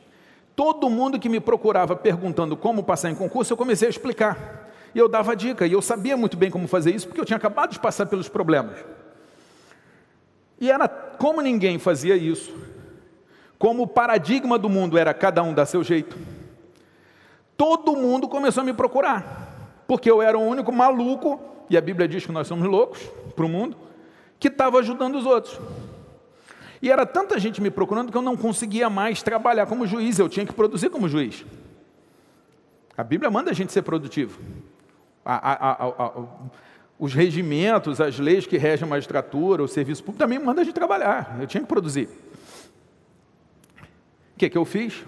Todo 0.57 0.89
mundo 0.89 1.21
que 1.21 1.29
me 1.29 1.39
procurava 1.39 1.95
perguntando 1.95 2.57
como 2.57 2.83
passar 2.83 3.11
em 3.11 3.15
concurso, 3.15 3.53
eu 3.53 3.57
comecei 3.59 3.87
a 3.87 3.91
explicar. 3.91 4.71
E 4.95 4.99
eu 4.99 5.07
dava 5.07 5.37
dica, 5.37 5.67
e 5.67 5.73
eu 5.73 5.83
sabia 5.83 6.17
muito 6.17 6.39
bem 6.39 6.51
como 6.51 6.67
fazer 6.67 6.95
isso, 6.95 7.07
porque 7.07 7.21
eu 7.21 7.25
tinha 7.27 7.37
acabado 7.37 7.73
de 7.73 7.79
passar 7.79 8.07
pelos 8.07 8.31
problemas. 8.31 8.79
E 10.59 10.71
era 10.71 10.89
como 10.89 11.43
ninguém 11.43 11.79
fazia 11.79 12.17
isso, 12.17 12.55
como 13.59 13.83
o 13.83 13.87
paradigma 13.87 14.59
do 14.59 14.71
mundo 14.71 14.97
era 14.97 15.13
cada 15.13 15.43
um 15.43 15.53
dar 15.53 15.67
seu 15.67 15.85
jeito, 15.85 16.17
todo 17.55 17.95
mundo 17.95 18.27
começou 18.27 18.63
a 18.63 18.65
me 18.65 18.73
procurar, 18.73 19.85
porque 19.87 20.11
eu 20.11 20.23
era 20.23 20.39
o 20.39 20.43
único 20.43 20.73
maluco, 20.73 21.39
e 21.69 21.77
a 21.77 21.81
Bíblia 21.83 22.09
diz 22.09 22.25
que 22.25 22.33
nós 22.33 22.47
somos 22.47 22.67
loucos 22.67 23.01
para 23.35 23.45
o 23.45 23.49
mundo, 23.51 23.77
que 24.41 24.49
estava 24.49 24.79
ajudando 24.79 25.17
os 25.17 25.27
outros. 25.27 25.61
E 26.81 26.91
era 26.91 27.07
tanta 27.07 27.39
gente 27.39 27.61
me 27.61 27.71
procurando 27.71 28.11
que 28.11 28.19
eu 28.19 28.23
não 28.23 28.37
conseguia 28.37 28.91
mais 28.91 29.23
trabalhar 29.23 29.67
como 29.67 29.87
juiz, 29.87 30.19
eu 30.19 30.29
tinha 30.29 30.45
que 30.45 30.53
produzir 30.53 30.91
como 30.91 31.09
juiz. 31.09 31.45
A 32.97 33.05
Bíblia 33.05 33.31
manda 33.31 33.51
a 33.51 33.55
gente 33.55 33.73
ser 33.73 33.83
produtivo. 33.83 34.41
A, 35.25 35.53
a, 35.53 35.85
a, 35.85 36.12
os 36.99 37.12
regimentos, 37.12 38.01
as 38.01 38.19
leis 38.19 38.47
que 38.47 38.57
regem 38.57 38.87
a 38.87 38.89
magistratura, 38.89 39.62
o 39.62 39.69
serviço 39.69 40.03
público, 40.03 40.19
também 40.19 40.39
mandam 40.39 40.62
a 40.62 40.65
gente 40.65 40.75
trabalhar. 40.75 41.37
Eu 41.41 41.47
tinha 41.47 41.61
que 41.61 41.69
produzir. 41.69 42.09
O 44.35 44.39
que, 44.39 44.49
que 44.49 44.57
eu 44.57 44.65
fiz? 44.65 45.05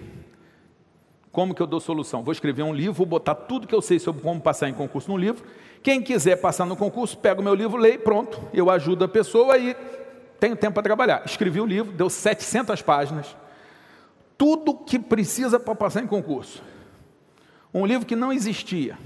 Como 1.31 1.53
que 1.53 1.61
eu 1.61 1.67
dou 1.67 1.79
solução? 1.79 2.23
Vou 2.23 2.31
escrever 2.31 2.63
um 2.63 2.73
livro, 2.73 2.93
vou 2.93 3.05
botar 3.05 3.35
tudo 3.35 3.67
que 3.67 3.73
eu 3.73 3.81
sei 3.81 3.99
sobre 3.99 4.21
como 4.21 4.41
passar 4.41 4.69
em 4.69 4.73
concurso 4.73 5.09
no 5.11 5.17
livro. 5.17 5.43
Quem 5.81 6.01
quiser 6.01 6.35
passar 6.37 6.65
no 6.65 6.75
concurso, 6.75 7.17
pega 7.17 7.39
o 7.39 7.43
meu 7.43 7.53
livro, 7.53 7.77
lê, 7.77 7.97
pronto. 7.97 8.39
Eu 8.53 8.69
ajudo 8.69 9.05
a 9.05 9.07
pessoa 9.07 9.57
e 9.57 9.75
tenho 10.39 10.55
tempo 10.55 10.73
para 10.73 10.83
trabalhar. 10.83 11.23
Escrevi 11.25 11.59
o 11.59 11.65
livro, 11.65 11.91
deu 11.91 12.09
700 12.09 12.81
páginas. 12.81 13.35
Tudo 14.37 14.73
que 14.73 14.97
precisa 14.97 15.59
para 15.59 15.75
passar 15.75 16.01
em 16.01 16.07
concurso. 16.07 16.63
Um 17.73 17.85
livro 17.85 18.05
que 18.05 18.15
não 18.15 18.31
existia 18.31 18.97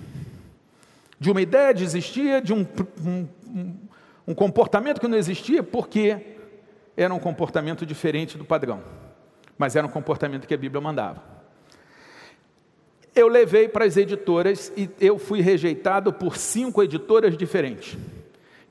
de 1.23 1.31
uma 1.31 1.41
ideia 1.41 1.73
de 1.73 1.85
existia, 1.85 2.41
de 2.41 2.53
um, 2.53 2.67
um, 3.01 3.75
um 4.27 4.35
comportamento 4.35 4.99
que 4.99 5.07
não 5.07 5.17
existia, 5.17 5.63
porque 5.63 6.35
era 6.97 7.13
um 7.13 7.19
comportamento 7.19 7.85
diferente 7.85 8.37
do 8.37 8.43
padrão, 8.43 8.83
mas 9.57 9.77
era 9.77 9.87
um 9.87 9.89
comportamento 9.89 10.45
que 10.45 10.53
a 10.53 10.57
Bíblia 10.57 10.81
mandava. 10.81 11.23
Eu 13.15 13.29
levei 13.29 13.69
para 13.69 13.85
as 13.85 13.95
editoras 13.95 14.69
e 14.75 14.89
eu 14.99 15.17
fui 15.17 15.39
rejeitado 15.39 16.11
por 16.11 16.35
cinco 16.35 16.83
editoras 16.83 17.37
diferentes. 17.37 17.97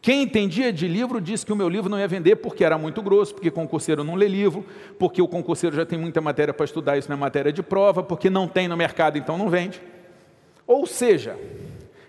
Quem 0.02 0.22
entendia 0.22 0.72
de 0.72 0.88
livro 0.88 1.20
disse 1.20 1.46
que 1.46 1.52
o 1.52 1.56
meu 1.56 1.68
livro 1.68 1.88
não 1.88 1.96
ia 1.96 2.08
vender 2.08 2.34
porque 2.34 2.64
era 2.64 2.76
muito 2.76 3.00
grosso, 3.00 3.32
porque 3.32 3.52
concurseiro 3.52 4.02
não 4.02 4.16
lê 4.16 4.26
livro, 4.26 4.66
porque 4.98 5.22
o 5.22 5.28
concurseiro 5.28 5.76
já 5.76 5.86
tem 5.86 5.96
muita 5.96 6.20
matéria 6.20 6.52
para 6.52 6.64
estudar, 6.64 6.98
isso 6.98 7.08
não 7.08 7.16
é 7.16 7.20
matéria 7.20 7.52
de 7.52 7.62
prova, 7.62 8.02
porque 8.02 8.28
não 8.28 8.48
tem 8.48 8.66
no 8.66 8.76
mercado, 8.76 9.16
então 9.16 9.38
não 9.38 9.48
vende. 9.48 9.80
Ou 10.66 10.86
seja, 10.86 11.38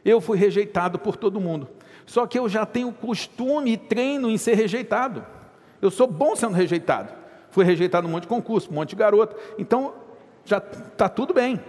eu 0.04 0.20
fui 0.20 0.40
rejeitado 0.40 0.98
por 0.98 1.16
todo 1.16 1.40
mundo. 1.40 1.68
Só 2.04 2.26
que 2.26 2.40
eu 2.40 2.50
já 2.50 2.66
tenho 2.66 2.92
costume 2.92 3.74
e 3.74 3.78
treino 3.78 4.28
em 4.28 4.40
ser 4.40 4.56
rejeitado. 4.56 5.24
Eu 5.80 5.92
sou 5.92 6.08
bom 6.08 6.36
sendo 6.36 6.56
rejeitado. 6.56 7.14
Fui 7.52 7.64
rejeitado 7.64 8.08
num 8.08 8.14
monte 8.14 8.24
de 8.24 8.28
concurso, 8.28 8.72
um 8.72 8.74
monte 8.74 8.90
de 8.90 8.96
garota. 8.96 9.36
Então, 9.60 9.94
já 10.44 10.58
está 10.58 11.08
tudo 11.08 11.32
bem. 11.32 11.60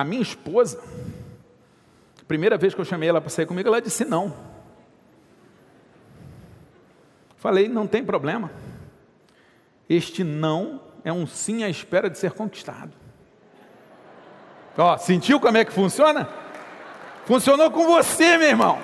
A 0.00 0.04
minha 0.04 0.22
esposa, 0.22 0.82
primeira 2.26 2.56
vez 2.56 2.72
que 2.74 2.80
eu 2.80 2.86
chamei 2.86 3.06
ela 3.06 3.20
para 3.20 3.28
sair 3.28 3.44
comigo, 3.44 3.68
ela 3.68 3.82
disse 3.82 4.02
não. 4.02 4.34
Falei, 7.36 7.68
não 7.68 7.86
tem 7.86 8.02
problema. 8.02 8.50
Este 9.86 10.24
não 10.24 10.80
é 11.04 11.12
um 11.12 11.26
sim 11.26 11.64
à 11.64 11.68
espera 11.68 12.08
de 12.08 12.16
ser 12.16 12.32
conquistado. 12.32 12.92
Ó, 14.78 14.96
sentiu 14.96 15.38
como 15.38 15.58
é 15.58 15.66
que 15.66 15.72
funciona? 15.72 16.26
Funcionou 17.26 17.70
com 17.70 17.86
você, 17.86 18.38
meu 18.38 18.48
irmão. 18.48 18.78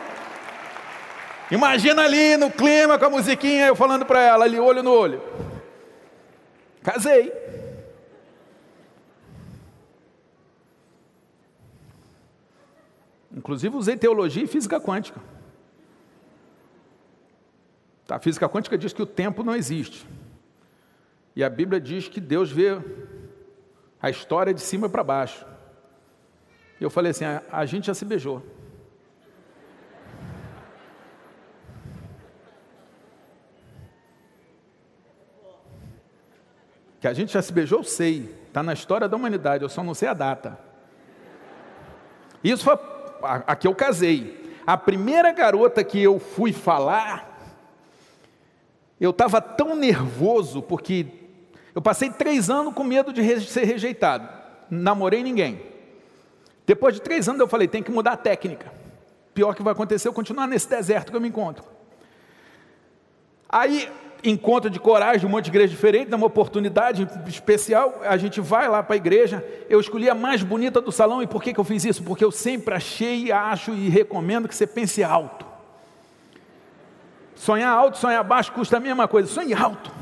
Imagina 1.50 2.02
ali 2.02 2.36
no 2.36 2.50
clima 2.50 2.98
com 2.98 3.06
a 3.06 3.10
musiquinha, 3.10 3.68
eu 3.68 3.74
falando 3.74 4.04
para 4.04 4.20
ela 4.20 4.44
ali, 4.44 4.60
olho 4.60 4.82
no 4.82 4.92
olho. 4.92 5.22
Casei. 6.82 7.32
Inclusive 13.36 13.76
usei 13.76 13.98
teologia 13.98 14.42
e 14.42 14.46
física 14.46 14.80
quântica. 14.80 15.20
Tá, 18.06 18.16
a 18.16 18.18
física 18.18 18.48
quântica 18.48 18.78
diz 18.78 18.94
que 18.94 19.02
o 19.02 19.06
tempo 19.06 19.44
não 19.44 19.54
existe. 19.54 20.06
E 21.34 21.44
a 21.44 21.50
Bíblia 21.50 21.78
diz 21.78 22.08
que 22.08 22.18
Deus 22.18 22.50
vê 22.50 22.80
a 24.00 24.08
história 24.08 24.54
de 24.54 24.60
cima 24.62 24.88
para 24.88 25.04
baixo. 25.04 25.44
E 26.80 26.84
eu 26.84 26.88
falei 26.88 27.10
assim: 27.10 27.26
a, 27.26 27.42
a 27.52 27.66
gente 27.66 27.88
já 27.88 27.94
se 27.94 28.06
beijou. 28.06 28.42
Que 36.98 37.06
a 37.06 37.12
gente 37.12 37.34
já 37.34 37.42
se 37.42 37.52
beijou, 37.52 37.80
eu 37.80 37.84
sei. 37.84 38.34
Está 38.48 38.62
na 38.62 38.72
história 38.72 39.06
da 39.06 39.14
humanidade, 39.14 39.62
eu 39.62 39.68
só 39.68 39.84
não 39.84 39.92
sei 39.92 40.08
a 40.08 40.14
data. 40.14 40.58
Isso 42.42 42.64
foi 42.64 42.95
a, 43.22 43.34
a 43.46 43.56
que 43.56 43.66
eu 43.66 43.74
casei. 43.74 44.44
A 44.66 44.76
primeira 44.76 45.32
garota 45.32 45.84
que 45.84 46.02
eu 46.02 46.18
fui 46.18 46.52
falar, 46.52 47.36
eu 49.00 49.10
estava 49.10 49.40
tão 49.40 49.76
nervoso, 49.76 50.62
porque 50.62 51.06
eu 51.74 51.82
passei 51.82 52.10
três 52.10 52.50
anos 52.50 52.74
com 52.74 52.82
medo 52.82 53.12
de 53.12 53.40
ser 53.42 53.64
rejeitado. 53.64 54.28
Namorei 54.70 55.22
ninguém. 55.22 55.60
Depois 56.66 56.94
de 56.94 57.00
três 57.00 57.28
anos 57.28 57.40
eu 57.40 57.46
falei, 57.46 57.68
tem 57.68 57.82
que 57.82 57.90
mudar 57.90 58.12
a 58.12 58.16
técnica. 58.16 58.72
Pior 59.32 59.54
que 59.54 59.62
vai 59.62 59.72
acontecer, 59.72 60.08
eu 60.08 60.12
continuar 60.12 60.46
nesse 60.46 60.68
deserto 60.68 61.10
que 61.10 61.16
eu 61.16 61.20
me 61.20 61.28
encontro. 61.28 61.64
Aí, 63.48 63.88
encontro 64.30 64.68
de 64.68 64.80
coragem, 64.80 65.26
um 65.26 65.30
monte 65.30 65.44
de 65.44 65.50
igreja 65.50 65.68
diferente, 65.68 66.12
uma 66.12 66.26
oportunidade 66.26 67.08
especial, 67.26 68.00
a 68.04 68.16
gente 68.16 68.40
vai 68.40 68.68
lá 68.68 68.82
para 68.82 68.94
a 68.94 68.96
igreja, 68.96 69.44
eu 69.68 69.78
escolhi 69.78 70.10
a 70.10 70.14
mais 70.14 70.42
bonita 70.42 70.80
do 70.80 70.90
salão, 70.90 71.22
e 71.22 71.26
por 71.26 71.42
que, 71.42 71.54
que 71.54 71.60
eu 71.60 71.64
fiz 71.64 71.84
isso? 71.84 72.02
Porque 72.02 72.24
eu 72.24 72.32
sempre 72.32 72.74
achei, 72.74 73.30
acho 73.30 73.72
e 73.72 73.88
recomendo 73.88 74.48
que 74.48 74.54
você 74.54 74.66
pense 74.66 75.02
alto. 75.04 75.46
Sonhar 77.34 77.72
alto, 77.72 77.98
sonhar 77.98 78.24
baixo 78.24 78.52
custa 78.52 78.78
a 78.78 78.80
mesma 78.80 79.06
coisa, 79.06 79.28
sonhe 79.28 79.54
alto. 79.54 79.92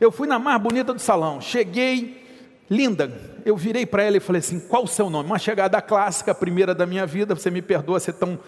Eu 0.00 0.10
fui 0.10 0.26
na 0.26 0.38
mais 0.38 0.60
bonita 0.60 0.92
do 0.92 0.98
salão, 0.98 1.40
cheguei, 1.40 2.26
linda. 2.68 3.12
Eu 3.44 3.56
virei 3.56 3.86
para 3.86 4.02
ela 4.02 4.16
e 4.16 4.20
falei 4.20 4.40
assim: 4.40 4.58
qual 4.58 4.84
o 4.84 4.88
seu 4.88 5.08
nome? 5.08 5.28
Uma 5.28 5.38
chegada 5.38 5.80
clássica, 5.80 6.34
primeira 6.34 6.74
da 6.74 6.84
minha 6.84 7.06
vida. 7.06 7.34
Você 7.34 7.50
me 7.50 7.62
perdoa 7.62 8.00
ser 8.00 8.14
tão 8.14 8.38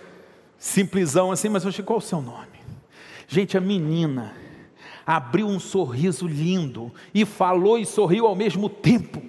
simplesão 0.58 1.30
assim, 1.30 1.48
mas 1.48 1.64
eu 1.64 1.70
falei: 1.70 1.86
qual 1.86 1.98
o 2.00 2.02
seu 2.02 2.20
nome? 2.20 2.58
Gente, 3.28 3.56
a 3.56 3.60
menina 3.60 4.43
abriu 5.06 5.46
um 5.46 5.60
sorriso 5.60 6.26
lindo 6.26 6.92
e 7.14 7.24
falou 7.24 7.78
e 7.78 7.86
sorriu 7.86 8.26
ao 8.26 8.34
mesmo 8.34 8.68
tempo. 8.68 9.22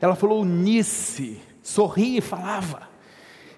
Ela 0.00 0.14
falou 0.14 0.44
Nice, 0.44 1.40
sorria 1.62 2.18
e 2.18 2.20
falava. 2.20 2.90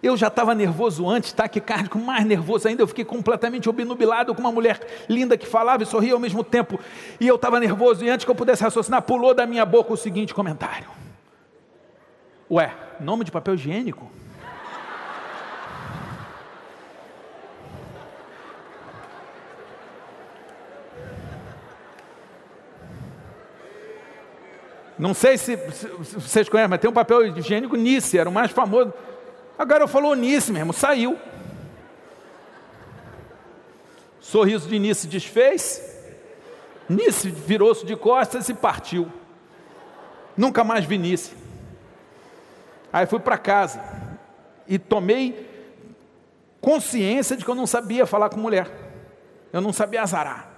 Eu 0.03 0.19
já 0.19 0.29
estava 0.29 0.55
nervoso 0.55 1.09
antes, 1.09 1.33
taquicárdico, 1.33 1.99
mais 1.99 2.27
nervoso 2.27 2.69
ainda. 2.69 2.83
Eu 2.83 2.87
fiquei 2.87 3.07
completamente 3.07 3.71
obnubilado 3.71 4.35
com 4.35 4.41
uma 4.41 4.53
mulher 4.53 4.79
linda 5.09 5.35
que 5.35 5.47
falava 5.47 5.83
e 5.83 5.87
sorria 5.87 6.13
ao 6.13 6.21
mesmo 6.21 6.45
tempo. 6.45 6.79
E 7.19 7.27
eu 7.27 7.37
estava 7.37 7.59
nervoso, 7.59 8.05
e 8.05 8.11
antes 8.11 8.25
que 8.25 8.31
eu 8.31 8.35
pudesse 8.35 8.63
raciocinar, 8.63 9.01
pulou 9.01 9.33
da 9.33 9.47
minha 9.47 9.65
boca 9.65 9.95
o 9.95 9.97
seguinte 9.97 10.35
comentário: 10.35 10.89
Ué, 12.51 12.71
nome 13.01 13.25
de 13.25 13.33
papel 13.33 13.55
higiênico? 13.55 14.11
Não 24.99 25.13
sei 25.13 25.37
se, 25.37 25.57
se, 25.73 25.89
vocês 26.15 26.49
conhecem, 26.49 26.69
mas 26.69 26.81
tem 26.81 26.89
um 26.89 26.95
papel 26.95 27.27
higiênico 27.27 27.77
Nice, 27.77 28.17
era 28.17 28.29
o 28.29 28.33
mais 28.33 28.51
famoso. 28.51 28.93
Agora 29.59 29.85
eu 29.85 29.89
falou 29.89 30.15
Nice 30.15 30.53
mesmo, 30.53 30.73
saiu. 30.73 31.19
Sorriso 34.21 34.69
de 34.69 34.79
Nice 34.79 35.07
desfez. 35.07 35.83
Nice 36.89 37.29
virou-se 37.29 37.85
de 37.85 37.97
costas 37.97 38.49
e 38.49 38.55
partiu. 38.55 39.11
Nunca 40.37 40.63
mais 40.63 40.85
vi 40.85 40.99
Nice. 40.99 41.33
Aí 42.93 43.07
fui 43.07 43.19
para 43.19 43.37
casa 43.37 43.83
e 44.69 44.79
tomei 44.79 45.51
consciência 46.61 47.37
de 47.37 47.45
que 47.45 47.51
eu 47.51 47.55
não 47.55 47.67
sabia 47.67 48.07
falar 48.07 48.29
com 48.31 48.39
mulher. 48.39 48.71
Eu 49.53 49.61
não 49.61 49.73
sabia 49.73 50.03
azarar. 50.03 50.54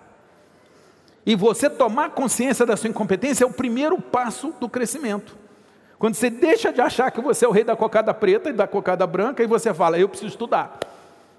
E 1.26 1.34
você 1.34 1.68
tomar 1.68 2.10
consciência 2.10 2.64
da 2.64 2.76
sua 2.76 2.88
incompetência 2.88 3.42
é 3.42 3.46
o 3.46 3.52
primeiro 3.52 4.00
passo 4.00 4.54
do 4.60 4.68
crescimento. 4.68 5.36
Quando 5.98 6.14
você 6.14 6.30
deixa 6.30 6.72
de 6.72 6.80
achar 6.80 7.10
que 7.10 7.20
você 7.20 7.44
é 7.44 7.48
o 7.48 7.50
rei 7.50 7.64
da 7.64 7.74
cocada 7.74 8.14
preta 8.14 8.48
e 8.48 8.52
da 8.52 8.68
cocada 8.68 9.04
branca, 9.08 9.42
e 9.42 9.46
você 9.46 9.74
fala, 9.74 9.98
eu 9.98 10.08
preciso 10.08 10.28
estudar, 10.28 10.78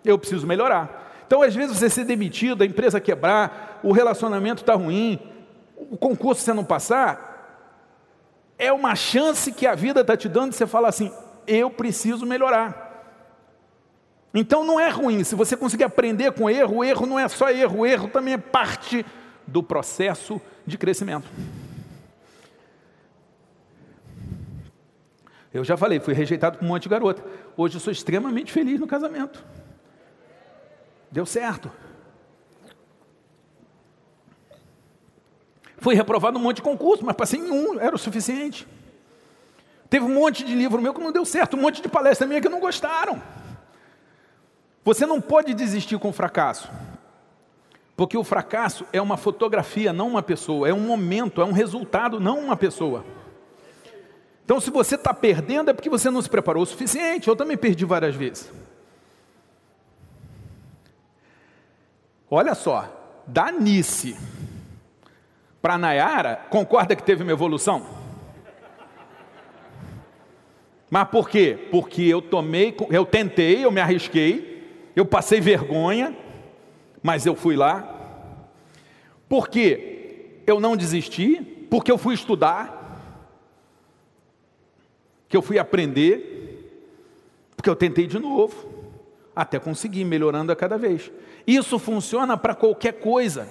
eu 0.03 0.19
preciso 0.19 0.45
melhorar. 0.45 1.23
Então, 1.25 1.41
às 1.41 1.55
vezes, 1.55 1.77
você 1.77 1.89
ser 1.89 2.03
demitido, 2.03 2.63
a 2.63 2.65
empresa 2.65 2.99
quebrar, 2.99 3.79
o 3.81 3.93
relacionamento 3.93 4.61
está 4.61 4.73
ruim, 4.73 5.19
o 5.77 5.95
concurso 5.95 6.41
você 6.41 6.53
não 6.53 6.65
passar, 6.65 7.37
é 8.57 8.73
uma 8.73 8.95
chance 8.95 9.51
que 9.53 9.65
a 9.67 9.75
vida 9.75 10.01
está 10.01 10.17
te 10.17 10.27
dando 10.27 10.49
de 10.49 10.57
você 10.57 10.67
falar 10.67 10.89
assim: 10.89 11.13
eu 11.45 11.69
preciso 11.69 12.25
melhorar. 12.25 12.85
Então 14.33 14.63
não 14.63 14.79
é 14.79 14.89
ruim, 14.89 15.23
se 15.23 15.35
você 15.35 15.55
conseguir 15.55 15.83
aprender 15.83 16.31
com 16.33 16.49
erro, 16.49 16.77
o 16.77 16.83
erro 16.83 17.05
não 17.05 17.17
é 17.17 17.27
só 17.27 17.49
erro, 17.49 17.79
o 17.79 17.85
erro 17.85 18.07
também 18.09 18.33
é 18.33 18.37
parte 18.37 19.05
do 19.47 19.63
processo 19.63 20.41
de 20.65 20.77
crescimento. 20.77 21.27
Eu 25.53 25.63
já 25.63 25.77
falei, 25.77 25.99
fui 25.99 26.13
rejeitado 26.13 26.57
por 26.57 26.65
um 26.65 26.67
monte 26.67 26.83
de 26.83 26.89
garota. 26.89 27.23
Hoje 27.55 27.77
eu 27.77 27.79
sou 27.79 27.91
extremamente 27.91 28.51
feliz 28.51 28.79
no 28.79 28.85
casamento. 28.85 29.43
Deu 31.09 31.25
certo. 31.25 31.71
Fui 35.77 35.95
reprovado 35.95 36.37
um 36.37 36.41
monte 36.41 36.57
de 36.57 36.61
concurso, 36.61 37.05
mas 37.05 37.15
passei 37.15 37.39
em 37.39 37.49
um, 37.49 37.79
era 37.79 37.95
o 37.95 37.99
suficiente. 37.99 38.67
Teve 39.89 40.05
um 40.05 40.13
monte 40.13 40.43
de 40.43 40.53
livro 40.53 40.81
meu 40.81 40.93
que 40.93 40.99
não 40.99 41.11
deu 41.11 41.23
certo, 41.23 41.55
um 41.55 41.61
monte 41.61 41.81
de 41.81 41.87
palestra 41.87 42.27
minha 42.27 42.41
que 42.41 42.49
não 42.49 42.59
gostaram. 42.59 43.21
Você 44.83 45.05
não 45.05 45.21
pode 45.21 45.53
desistir 45.53 45.97
com 45.97 46.09
o 46.09 46.13
fracasso. 46.13 46.69
Porque 47.97 48.15
o 48.15 48.23
fracasso 48.23 48.85
é 48.93 49.01
uma 49.01 49.17
fotografia, 49.17 49.91
não 49.91 50.09
uma 50.09 50.21
pessoa, 50.21 50.69
é 50.69 50.73
um 50.73 50.81
momento, 50.81 51.41
é 51.41 51.45
um 51.45 51.51
resultado, 51.51 52.19
não 52.19 52.39
uma 52.39 52.55
pessoa. 52.55 53.03
Então, 54.45 54.61
se 54.61 54.69
você 54.69 54.93
está 54.93 55.11
perdendo, 55.15 55.71
é 55.71 55.73
porque 55.73 55.89
você 55.89 56.11
não 56.11 56.21
se 56.21 56.29
preparou 56.29 56.61
o 56.61 56.65
suficiente. 56.65 57.27
Eu 57.27 57.35
também 57.35 57.57
perdi 57.57 57.83
várias 57.85 58.15
vezes. 58.15 58.53
Olha 62.29 62.53
só, 62.53 62.87
da 63.25 63.51
Nice 63.51 64.15
para 65.59 65.77
Nayara, 65.77 66.45
concorda 66.51 66.95
que 66.95 67.03
teve 67.03 67.23
uma 67.23 67.31
evolução? 67.31 67.83
Mas 70.87 71.09
por 71.09 71.27
quê? 71.27 71.67
Porque 71.71 72.03
eu 72.03 72.21
tomei, 72.21 72.77
eu 72.91 73.05
tentei, 73.05 73.65
eu 73.65 73.71
me 73.71 73.81
arrisquei, 73.81 74.91
eu 74.95 75.05
passei 75.05 75.41
vergonha, 75.41 76.15
mas 77.01 77.25
eu 77.25 77.35
fui 77.35 77.55
lá. 77.55 77.93
Porque 79.29 80.41
eu 80.45 80.59
não 80.59 80.77
desisti, 80.77 81.41
porque 81.69 81.91
eu 81.91 81.97
fui 81.97 82.13
estudar, 82.13 82.77
que 85.27 85.35
eu 85.35 85.41
fui 85.41 85.59
aprender, 85.59 86.71
porque 87.55 87.69
eu 87.69 87.75
tentei 87.75 88.07
de 88.07 88.17
novo, 88.17 88.77
até 89.35 89.59
conseguir, 89.59 90.05
melhorando 90.05 90.51
a 90.51 90.55
cada 90.55 90.77
vez. 90.77 91.11
Isso 91.45 91.77
funciona 91.77 92.37
para 92.37 92.55
qualquer 92.55 92.93
coisa. 92.93 93.47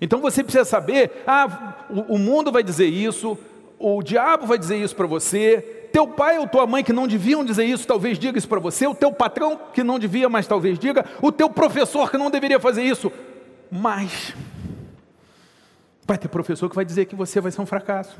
Então 0.00 0.20
você 0.20 0.42
precisa 0.42 0.64
saber: 0.64 1.22
ah, 1.26 1.86
o, 2.08 2.18
mundo 2.18 2.52
vai 2.52 2.62
dizer 2.62 2.86
isso, 2.86 3.38
o 3.78 4.02
diabo 4.02 4.46
vai 4.46 4.58
dizer 4.58 4.76
isso 4.76 4.94
para 4.94 5.06
você, 5.06 5.83
teu 5.94 6.08
pai 6.08 6.40
ou 6.40 6.48
tua 6.48 6.66
mãe 6.66 6.82
que 6.82 6.92
não 6.92 7.06
deviam 7.06 7.44
dizer 7.44 7.64
isso, 7.64 7.86
talvez 7.86 8.18
diga 8.18 8.36
isso 8.36 8.48
para 8.48 8.58
você, 8.58 8.84
o 8.84 8.96
teu 8.96 9.12
patrão 9.12 9.56
que 9.72 9.84
não 9.84 9.96
devia, 9.96 10.28
mas 10.28 10.44
talvez 10.44 10.76
diga, 10.76 11.04
o 11.22 11.30
teu 11.30 11.48
professor 11.48 12.10
que 12.10 12.18
não 12.18 12.32
deveria 12.32 12.58
fazer 12.58 12.82
isso, 12.82 13.12
mas 13.70 14.34
vai 16.04 16.18
ter 16.18 16.26
professor 16.26 16.68
que 16.68 16.74
vai 16.74 16.84
dizer 16.84 17.04
que 17.04 17.14
você 17.14 17.40
vai 17.40 17.52
ser 17.52 17.60
um 17.60 17.66
fracasso. 17.66 18.18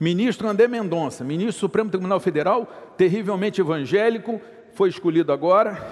Ministro 0.00 0.48
André 0.48 0.66
Mendonça, 0.66 1.22
ministro 1.22 1.54
do 1.54 1.60
Supremo 1.60 1.88
Tribunal 1.88 2.18
Federal, 2.18 2.66
terrivelmente 2.96 3.60
evangélico, 3.60 4.40
foi 4.74 4.88
escolhido 4.88 5.32
agora. 5.32 5.86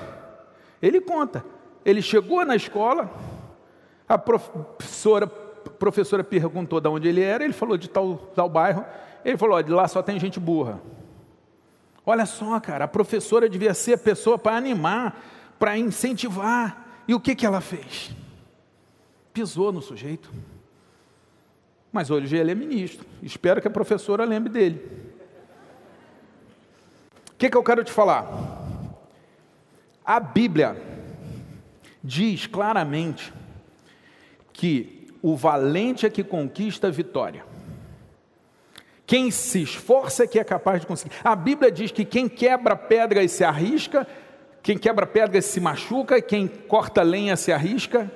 Ele 0.82 1.00
conta, 1.00 1.44
ele 1.84 2.02
chegou 2.02 2.44
na 2.44 2.56
escola, 2.56 3.08
a 4.08 4.18
professora, 4.18 5.28
professora 5.28 6.24
perguntou 6.24 6.80
de 6.80 6.88
onde 6.88 7.06
ele 7.06 7.22
era, 7.22 7.44
ele 7.44 7.52
falou 7.52 7.76
de 7.76 7.88
tal, 7.88 8.16
tal 8.34 8.48
bairro, 8.48 8.84
ele 9.24 9.36
falou, 9.36 9.62
de 9.62 9.70
lá 9.70 9.86
só 9.88 10.02
tem 10.02 10.18
gente 10.18 10.40
burra. 10.40 10.80
Olha 12.04 12.26
só, 12.26 12.58
cara, 12.58 12.86
a 12.86 12.88
professora 12.88 13.48
devia 13.48 13.74
ser 13.74 13.94
a 13.94 13.98
pessoa 13.98 14.38
para 14.38 14.56
animar, 14.56 15.22
para 15.58 15.76
incentivar. 15.78 17.02
E 17.06 17.14
o 17.14 17.20
que, 17.20 17.34
que 17.34 17.44
ela 17.44 17.60
fez? 17.60 18.10
Pisou 19.32 19.72
no 19.72 19.82
sujeito. 19.82 20.30
Mas 21.92 22.10
hoje 22.10 22.36
ele 22.36 22.52
é 22.52 22.54
ministro. 22.54 23.06
Espero 23.22 23.60
que 23.60 23.68
a 23.68 23.70
professora 23.70 24.24
lembre 24.24 24.50
dele. 24.50 24.80
O 27.32 27.36
que, 27.36 27.50
que 27.50 27.56
eu 27.56 27.62
quero 27.62 27.84
te 27.84 27.92
falar? 27.92 28.28
A 30.04 30.20
Bíblia 30.20 30.76
diz 32.02 32.46
claramente 32.46 33.32
que 34.52 35.08
o 35.22 35.36
valente 35.36 36.06
é 36.06 36.10
que 36.10 36.24
conquista 36.24 36.88
a 36.88 36.90
vitória. 36.90 37.44
Quem 39.10 39.28
se 39.32 39.60
esforça 39.60 40.22
é 40.22 40.26
que 40.28 40.38
é 40.38 40.44
capaz 40.44 40.80
de 40.80 40.86
conseguir. 40.86 41.12
A 41.24 41.34
Bíblia 41.34 41.68
diz 41.68 41.90
que 41.90 42.04
quem 42.04 42.28
quebra 42.28 42.76
pedras 42.76 43.32
se 43.32 43.42
arrisca, 43.42 44.06
quem 44.62 44.78
quebra 44.78 45.04
pedras 45.04 45.46
se 45.46 45.60
machuca, 45.60 46.22
quem 46.22 46.46
corta 46.46 47.02
lenha 47.02 47.34
se 47.34 47.50
arrisca, 47.50 48.08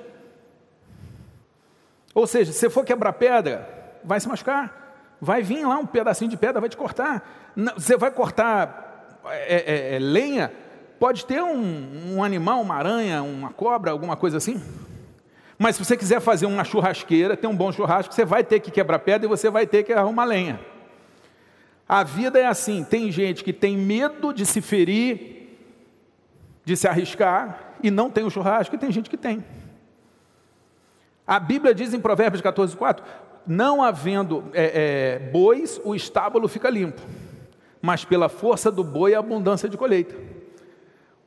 ou 2.13 2.25
seja, 2.25 2.53
se 2.53 2.69
for 2.69 2.85
quebrar 2.85 3.11
pedra, 3.11 3.67
vai 4.05 4.21
se 4.21 4.29
machucar. 4.29 5.17
Vai 5.19 5.41
vir 5.41 5.67
lá 5.67 5.75
um 5.75 5.85
pedacinho 5.85 6.31
de 6.31 6.37
pedra, 6.37 6.61
vai 6.61 6.69
te 6.69 6.77
cortar. 6.77 7.51
Você 7.75 7.97
vai 7.97 8.11
cortar 8.11 9.19
é, 9.25 9.55
é, 9.55 9.95
é, 9.95 9.99
lenha, 9.99 10.49
pode 10.97 11.25
ter 11.25 11.43
um, 11.43 12.15
um 12.15 12.23
animal, 12.23 12.61
uma 12.61 12.75
aranha, 12.75 13.21
uma 13.21 13.49
cobra, 13.49 13.91
alguma 13.91 14.15
coisa 14.15 14.37
assim. 14.37 14.63
Mas 15.59 15.75
se 15.75 15.83
você 15.83 15.97
quiser 15.97 16.21
fazer 16.21 16.45
uma 16.45 16.63
churrasqueira, 16.63 17.35
ter 17.35 17.47
um 17.47 17.55
bom 17.55 17.69
churrasco, 17.69 18.13
você 18.13 18.23
vai 18.23 18.45
ter 18.45 18.61
que 18.61 18.71
quebrar 18.71 18.99
pedra 18.99 19.25
e 19.25 19.29
você 19.29 19.49
vai 19.49 19.67
ter 19.67 19.83
que 19.83 19.91
arrumar 19.91 20.23
lenha. 20.23 20.73
A 21.87 22.03
vida 22.03 22.39
é 22.39 22.45
assim: 22.45 22.83
tem 22.83 23.11
gente 23.11 23.43
que 23.43 23.53
tem 23.53 23.77
medo 23.77 24.33
de 24.33 24.45
se 24.45 24.61
ferir, 24.61 25.49
de 26.63 26.75
se 26.75 26.87
arriscar, 26.87 27.75
e 27.83 27.91
não 27.91 28.09
tem 28.09 28.23
o 28.23 28.29
churrasco, 28.29 28.75
e 28.75 28.77
tem 28.77 28.91
gente 28.91 29.09
que 29.09 29.17
tem. 29.17 29.43
A 31.27 31.39
Bíblia 31.39 31.73
diz 31.73 31.93
em 31.93 31.99
Provérbios 31.99 32.41
14, 32.41 32.75
4: 32.75 33.03
não 33.47 33.83
havendo 33.83 34.45
é, 34.53 35.19
é, 35.23 35.29
bois, 35.31 35.79
o 35.83 35.93
estábulo 35.93 36.47
fica 36.47 36.69
limpo, 36.69 37.01
mas 37.81 38.03
pela 38.03 38.29
força 38.29 38.71
do 38.71 38.83
boi 38.83 39.13
a 39.13 39.19
abundância 39.19 39.69
de 39.69 39.77
colheita. 39.77 40.15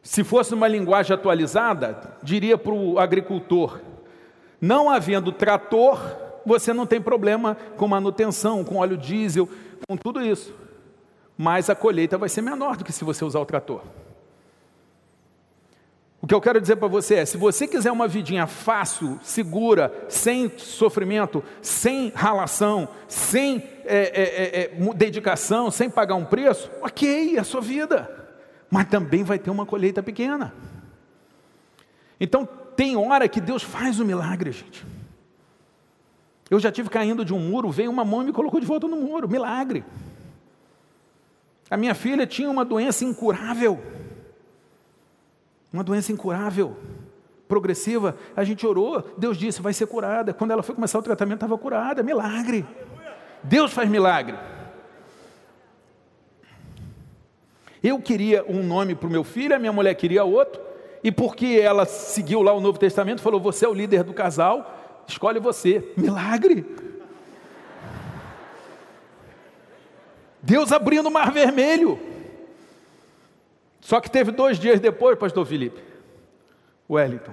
Se 0.03 0.25
fosse 0.25 0.55
uma 0.55 0.67
linguagem 0.67 1.15
atualizada, 1.15 2.17
diria 2.23 2.59
para 2.59 2.73
o 2.73 2.99
agricultor: 2.99 3.81
Não 4.61 4.91
havendo 4.91 5.31
trator, 5.31 6.01
você 6.45 6.73
não 6.73 6.87
tem 6.87 7.01
problema 7.01 7.57
com 7.77 7.87
manutenção, 7.87 8.65
com 8.65 8.77
óleo 8.77 8.97
diesel, 8.97 9.49
com 9.87 9.97
tudo 9.97 10.21
isso. 10.25 10.55
Mas 11.37 11.71
a 11.71 11.75
colheita 11.75 12.19
vai 12.19 12.29
ser 12.29 12.43
menor 12.43 12.77
do 12.77 12.85
que 12.85 12.93
se 12.93 13.05
você 13.05 13.25
usar 13.25 13.41
o 13.41 13.47
trator. 13.47 13.83
O 16.21 16.27
que 16.27 16.35
eu 16.35 16.41
quero 16.41 16.61
dizer 16.61 16.77
para 16.77 16.89
você 16.89 17.17
é: 17.17 17.25
se 17.25 17.37
você 17.37 17.67
quiser 17.69 17.93
uma 17.93 18.09
vidinha 18.09 18.47
fácil, 18.47 19.19
segura, 19.23 19.93
sem 20.09 20.51
sofrimento, 20.59 21.45
sem 21.63 22.11
ralação, 22.15 22.89
sem 23.07 23.63
é, 23.85 23.97
é, 23.97 24.23
é, 24.23 24.63
é 24.65 24.95
dedicação, 24.95 25.71
sem 25.71 25.89
pagar 25.89 26.17
um 26.17 26.25
preço, 26.25 26.71
ok, 26.83 27.37
é 27.37 27.41
a 27.41 27.45
sua 27.45 27.61
vida. 27.61 28.11
Mas 28.69 28.89
também 28.89 29.23
vai 29.23 29.39
ter 29.39 29.51
uma 29.51 29.65
colheita 29.65 30.03
pequena. 30.03 30.53
Então, 32.21 32.47
tem 32.77 32.97
hora 32.97 33.29
que 33.29 33.41
Deus 33.41 33.63
faz 33.63 34.01
o 34.01 34.05
milagre, 34.05 34.51
gente. 34.51 34.85
Eu 36.51 36.59
já 36.59 36.73
tive 36.73 36.89
caindo 36.89 37.25
de 37.25 37.35
um 37.35 37.39
muro, 37.39 37.71
veio 37.71 37.91
uma 37.91 38.05
mão 38.05 38.23
e 38.23 38.27
me 38.27 38.33
colocou 38.33 38.59
de 38.59 38.67
volta 38.67 38.87
no 38.87 38.97
muro, 38.97 39.29
milagre. 39.29 39.85
A 41.71 41.77
minha 41.77 41.95
filha 41.95 42.27
tinha 42.27 42.49
uma 42.49 42.65
doença 42.65 43.05
incurável. 43.05 43.79
Uma 45.71 45.85
doença 45.85 46.11
incurável, 46.11 46.77
progressiva. 47.47 48.17
A 48.35 48.43
gente 48.43 48.67
orou, 48.67 49.05
Deus 49.19 49.37
disse, 49.37 49.61
vai 49.61 49.75
ser 49.75 49.87
curada. 49.87 50.33
Quando 50.33 50.53
ela 50.53 50.63
foi 50.63 50.75
começar 50.75 50.99
o 50.99 51.03
tratamento, 51.03 51.37
estava 51.37 51.59
curada. 51.59 52.03
Milagre. 52.03 52.65
Deus 53.43 53.73
faz 53.73 53.89
milagre. 53.89 54.37
Eu 57.83 58.01
queria 58.01 58.45
um 58.49 58.63
nome 58.63 58.95
para 58.95 59.07
o 59.07 59.11
meu 59.11 59.23
filho, 59.23 59.55
a 59.55 59.59
minha 59.59 59.73
mulher 59.73 59.95
queria 59.95 60.25
outro. 60.25 60.61
E 61.05 61.13
porque 61.13 61.61
ela 61.63 61.85
seguiu 61.85 62.43
lá 62.43 62.53
o 62.53 62.61
Novo 62.61 62.79
Testamento, 62.79 63.21
falou: 63.21 63.41
Você 63.41 63.65
é 63.65 63.69
o 63.69 63.75
líder 63.75 64.03
do 64.03 64.13
casal, 64.13 64.88
escolhe 65.09 65.41
você. 65.41 65.93
Milagre. 65.97 66.65
Deus 70.41 70.71
abrindo 70.71 71.07
o 71.07 71.11
mar 71.11 71.33
vermelho. 71.33 71.99
Só 73.81 74.01
que 74.01 74.11
teve 74.11 74.31
dois 74.31 74.59
dias 74.59 74.81
depois, 74.81 75.19
pastor 75.19 75.47
Felipe, 75.47 75.83
Wellington. 76.89 77.33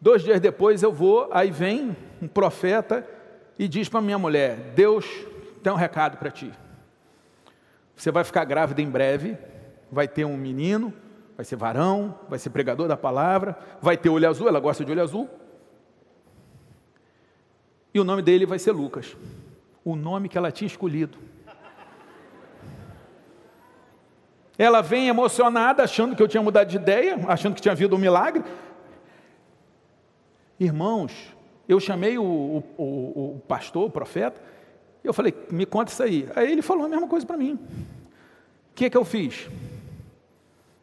Dois 0.00 0.22
dias 0.22 0.40
depois 0.40 0.82
eu 0.82 0.92
vou, 0.92 1.28
aí 1.30 1.50
vem 1.50 1.96
um 2.20 2.28
profeta 2.28 3.06
e 3.58 3.68
diz 3.68 3.88
para 3.88 4.00
minha 4.00 4.18
mulher: 4.18 4.72
Deus 4.74 5.06
tem 5.62 5.72
um 5.72 5.76
recado 5.76 6.16
para 6.16 6.30
ti. 6.30 6.52
Você 7.94 8.10
vai 8.10 8.24
ficar 8.24 8.44
grávida 8.44 8.82
em 8.82 8.88
breve, 8.88 9.36
vai 9.90 10.06
ter 10.06 10.24
um 10.24 10.36
menino, 10.36 10.92
vai 11.36 11.44
ser 11.44 11.56
varão, 11.56 12.18
vai 12.28 12.38
ser 12.38 12.50
pregador 12.50 12.88
da 12.88 12.96
palavra, 12.96 13.58
vai 13.80 13.96
ter 13.96 14.08
olho 14.08 14.28
azul, 14.28 14.48
ela 14.48 14.60
gosta 14.60 14.84
de 14.84 14.92
olho 14.92 15.02
azul. 15.02 15.30
E 17.96 17.98
o 17.98 18.04
nome 18.04 18.20
dele 18.20 18.44
vai 18.44 18.58
ser 18.58 18.72
Lucas, 18.72 19.16
o 19.82 19.96
nome 19.96 20.28
que 20.28 20.36
ela 20.36 20.52
tinha 20.52 20.66
escolhido. 20.66 21.16
Ela 24.58 24.82
vem 24.82 25.08
emocionada, 25.08 25.82
achando 25.82 26.14
que 26.14 26.22
eu 26.22 26.28
tinha 26.28 26.42
mudado 26.42 26.68
de 26.68 26.76
ideia, 26.76 27.18
achando 27.26 27.54
que 27.54 27.62
tinha 27.62 27.72
havido 27.72 27.96
um 27.96 27.98
milagre. 27.98 28.44
Irmãos, 30.60 31.34
eu 31.66 31.80
chamei 31.80 32.18
o, 32.18 32.22
o, 32.22 32.64
o, 32.76 33.36
o 33.36 33.42
pastor, 33.48 33.86
o 33.86 33.90
profeta, 33.90 34.42
e 35.02 35.06
eu 35.06 35.14
falei, 35.14 35.34
me 35.50 35.64
conta 35.64 35.90
isso 35.90 36.02
aí. 36.02 36.28
Aí 36.36 36.52
ele 36.52 36.60
falou 36.60 36.84
a 36.84 36.88
mesma 36.90 37.08
coisa 37.08 37.24
para 37.24 37.38
mim. 37.38 37.54
O 37.54 38.74
que, 38.74 38.90
que 38.90 38.96
eu 38.98 39.06
fiz? 39.06 39.48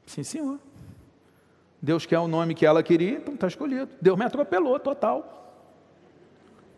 Sim, 0.08 0.24
senhor. 0.24 0.58
Deus 1.80 2.08
quer 2.08 2.18
o 2.18 2.28
nome 2.28 2.56
que 2.56 2.66
ela 2.66 2.82
queria, 2.82 3.18
então 3.18 3.36
está 3.36 3.46
escolhido. 3.46 3.92
Deus 4.02 4.18
me 4.18 4.26
atropelou, 4.26 4.80
total. 4.80 5.43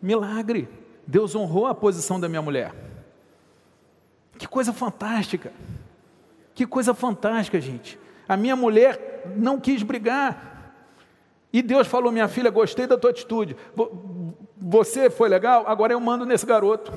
Milagre. 0.00 0.68
Deus 1.06 1.34
honrou 1.34 1.66
a 1.66 1.74
posição 1.74 2.18
da 2.18 2.28
minha 2.28 2.42
mulher. 2.42 2.74
Que 4.38 4.46
coisa 4.46 4.72
fantástica. 4.72 5.52
Que 6.54 6.66
coisa 6.66 6.94
fantástica, 6.94 7.60
gente. 7.60 7.98
A 8.28 8.36
minha 8.36 8.56
mulher 8.56 9.22
não 9.36 9.60
quis 9.60 9.82
brigar. 9.82 10.72
E 11.52 11.62
Deus 11.62 11.86
falou: 11.86 12.10
Minha 12.10 12.28
filha, 12.28 12.50
gostei 12.50 12.86
da 12.86 12.98
tua 12.98 13.10
atitude. 13.10 13.56
Você 14.56 15.08
foi 15.08 15.28
legal? 15.28 15.64
Agora 15.66 15.92
eu 15.92 16.00
mando 16.00 16.26
nesse 16.26 16.44
garoto. 16.44 16.92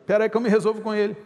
Espera 0.00 0.24
aí 0.24 0.30
que 0.30 0.36
eu 0.36 0.40
me 0.40 0.48
resolvo 0.48 0.80
com 0.80 0.94
ele. 0.94 1.16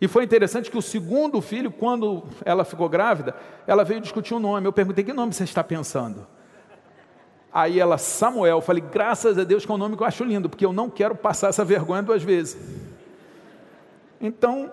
E 0.00 0.08
foi 0.08 0.24
interessante 0.24 0.70
que 0.70 0.76
o 0.76 0.82
segundo 0.82 1.40
filho, 1.40 1.70
quando 1.70 2.24
ela 2.44 2.64
ficou 2.64 2.88
grávida, 2.88 3.34
ela 3.66 3.84
veio 3.84 4.00
discutir 4.00 4.34
o 4.34 4.38
um 4.38 4.40
nome. 4.40 4.66
Eu 4.66 4.72
perguntei: 4.72 5.04
Que 5.04 5.12
nome 5.12 5.32
você 5.32 5.44
está 5.44 5.62
pensando? 5.62 6.26
Aí 7.54 7.78
ela, 7.78 7.96
Samuel. 7.96 8.56
Eu 8.56 8.60
falei: 8.60 8.82
Graças 8.82 9.38
a 9.38 9.44
Deus 9.44 9.64
que 9.64 9.70
é 9.70 9.74
um 9.74 9.78
nome 9.78 9.96
que 9.96 10.02
eu 10.02 10.06
acho 10.06 10.24
lindo, 10.24 10.50
porque 10.50 10.66
eu 10.66 10.72
não 10.72 10.90
quero 10.90 11.14
passar 11.14 11.50
essa 11.50 11.64
vergonha 11.64 12.02
duas 12.02 12.20
vezes. 12.20 12.58
Então, 14.20 14.72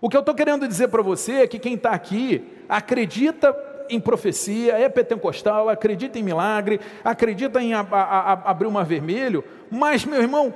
o 0.00 0.08
que 0.08 0.16
eu 0.16 0.20
estou 0.20 0.34
querendo 0.34 0.66
dizer 0.66 0.88
para 0.88 1.02
você 1.02 1.42
é 1.42 1.46
que 1.46 1.58
quem 1.58 1.74
está 1.74 1.90
aqui 1.90 2.44
acredita 2.68 3.56
em 3.88 4.00
profecia, 4.00 4.74
é 4.74 4.88
pentecostal, 4.88 5.68
acredita 5.68 6.18
em 6.18 6.22
milagre, 6.22 6.80
acredita 7.04 7.62
em 7.62 7.72
a, 7.72 7.80
a, 7.80 8.32
a, 8.32 8.32
abrir 8.50 8.66
o 8.66 8.70
mar 8.72 8.84
vermelho, 8.84 9.42
mas, 9.70 10.04
meu 10.04 10.20
irmão, 10.20 10.52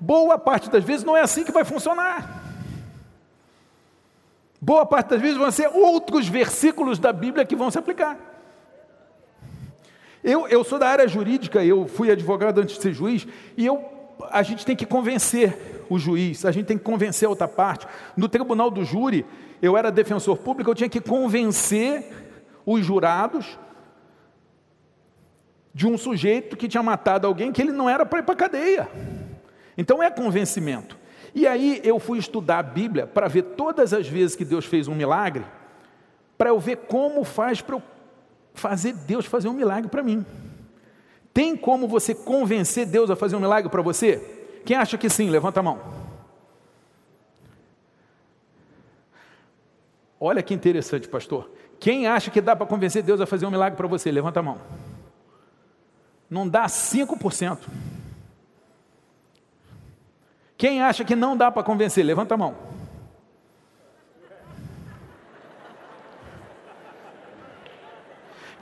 boa 0.00 0.38
parte 0.38 0.70
das 0.70 0.82
vezes 0.82 1.04
não 1.04 1.16
é 1.16 1.20
assim 1.20 1.44
que 1.44 1.52
vai 1.52 1.64
funcionar. 1.64 2.40
Boa 4.60 4.86
parte 4.86 5.08
das 5.10 5.20
vezes 5.20 5.36
vão 5.36 5.50
ser 5.50 5.68
outros 5.68 6.28
versículos 6.28 6.98
da 6.98 7.12
Bíblia 7.12 7.44
que 7.44 7.56
vão 7.56 7.70
se 7.70 7.78
aplicar. 7.78 8.31
Eu, 10.22 10.46
eu 10.46 10.62
sou 10.62 10.78
da 10.78 10.88
área 10.88 11.08
jurídica, 11.08 11.64
eu 11.64 11.86
fui 11.88 12.10
advogado 12.10 12.60
antes 12.60 12.76
de 12.76 12.82
ser 12.82 12.92
juiz, 12.92 13.26
e 13.56 13.66
eu, 13.66 13.84
a 14.30 14.42
gente 14.42 14.64
tem 14.64 14.76
que 14.76 14.86
convencer 14.86 15.84
o 15.90 15.98
juiz, 15.98 16.44
a 16.44 16.52
gente 16.52 16.66
tem 16.66 16.78
que 16.78 16.84
convencer 16.84 17.26
a 17.26 17.30
outra 17.30 17.48
parte. 17.48 17.86
No 18.16 18.28
tribunal 18.28 18.70
do 18.70 18.84
júri, 18.84 19.26
eu 19.60 19.76
era 19.76 19.90
defensor 19.90 20.38
público, 20.38 20.70
eu 20.70 20.74
tinha 20.74 20.88
que 20.88 21.00
convencer 21.00 22.04
os 22.64 22.84
jurados 22.84 23.58
de 25.74 25.86
um 25.86 25.98
sujeito 25.98 26.56
que 26.56 26.68
tinha 26.68 26.82
matado 26.82 27.26
alguém 27.26 27.50
que 27.50 27.60
ele 27.60 27.72
não 27.72 27.88
era 27.88 28.06
para 28.06 28.20
ir 28.20 28.22
para 28.22 28.34
a 28.34 28.36
cadeia. 28.36 28.88
Então 29.76 30.02
é 30.02 30.10
convencimento. 30.10 30.96
E 31.34 31.46
aí 31.46 31.80
eu 31.82 31.98
fui 31.98 32.18
estudar 32.18 32.58
a 32.58 32.62
Bíblia 32.62 33.06
para 33.06 33.26
ver 33.26 33.42
todas 33.42 33.92
as 33.92 34.06
vezes 34.06 34.36
que 34.36 34.44
Deus 34.44 34.66
fez 34.66 34.86
um 34.86 34.94
milagre, 34.94 35.44
para 36.36 36.50
eu 36.50 36.60
ver 36.60 36.76
como 36.76 37.24
faz 37.24 37.60
para 37.60 37.76
eu 37.76 37.82
fazer 38.54 38.92
Deus 38.92 39.26
fazer 39.26 39.48
um 39.48 39.52
milagre 39.52 39.90
para 39.90 40.02
mim. 40.02 40.24
Tem 41.32 41.56
como 41.56 41.88
você 41.88 42.14
convencer 42.14 42.86
Deus 42.86 43.10
a 43.10 43.16
fazer 43.16 43.36
um 43.36 43.40
milagre 43.40 43.70
para 43.70 43.82
você? 43.82 44.16
Quem 44.64 44.76
acha 44.76 44.98
que 44.98 45.08
sim, 45.08 45.30
levanta 45.30 45.60
a 45.60 45.62
mão. 45.62 45.80
Olha 50.20 50.42
que 50.42 50.54
interessante, 50.54 51.08
pastor. 51.08 51.50
Quem 51.80 52.06
acha 52.06 52.30
que 52.30 52.40
dá 52.40 52.54
para 52.54 52.66
convencer 52.66 53.02
Deus 53.02 53.20
a 53.20 53.26
fazer 53.26 53.44
um 53.44 53.50
milagre 53.50 53.76
para 53.76 53.88
você? 53.88 54.10
Levanta 54.10 54.38
a 54.38 54.42
mão. 54.42 54.58
Não 56.30 56.48
dá 56.48 56.66
5%. 56.66 57.58
Quem 60.56 60.80
acha 60.80 61.04
que 61.04 61.16
não 61.16 61.36
dá 61.36 61.50
para 61.50 61.64
convencer? 61.64 62.04
Levanta 62.04 62.34
a 62.34 62.38
mão. 62.38 62.71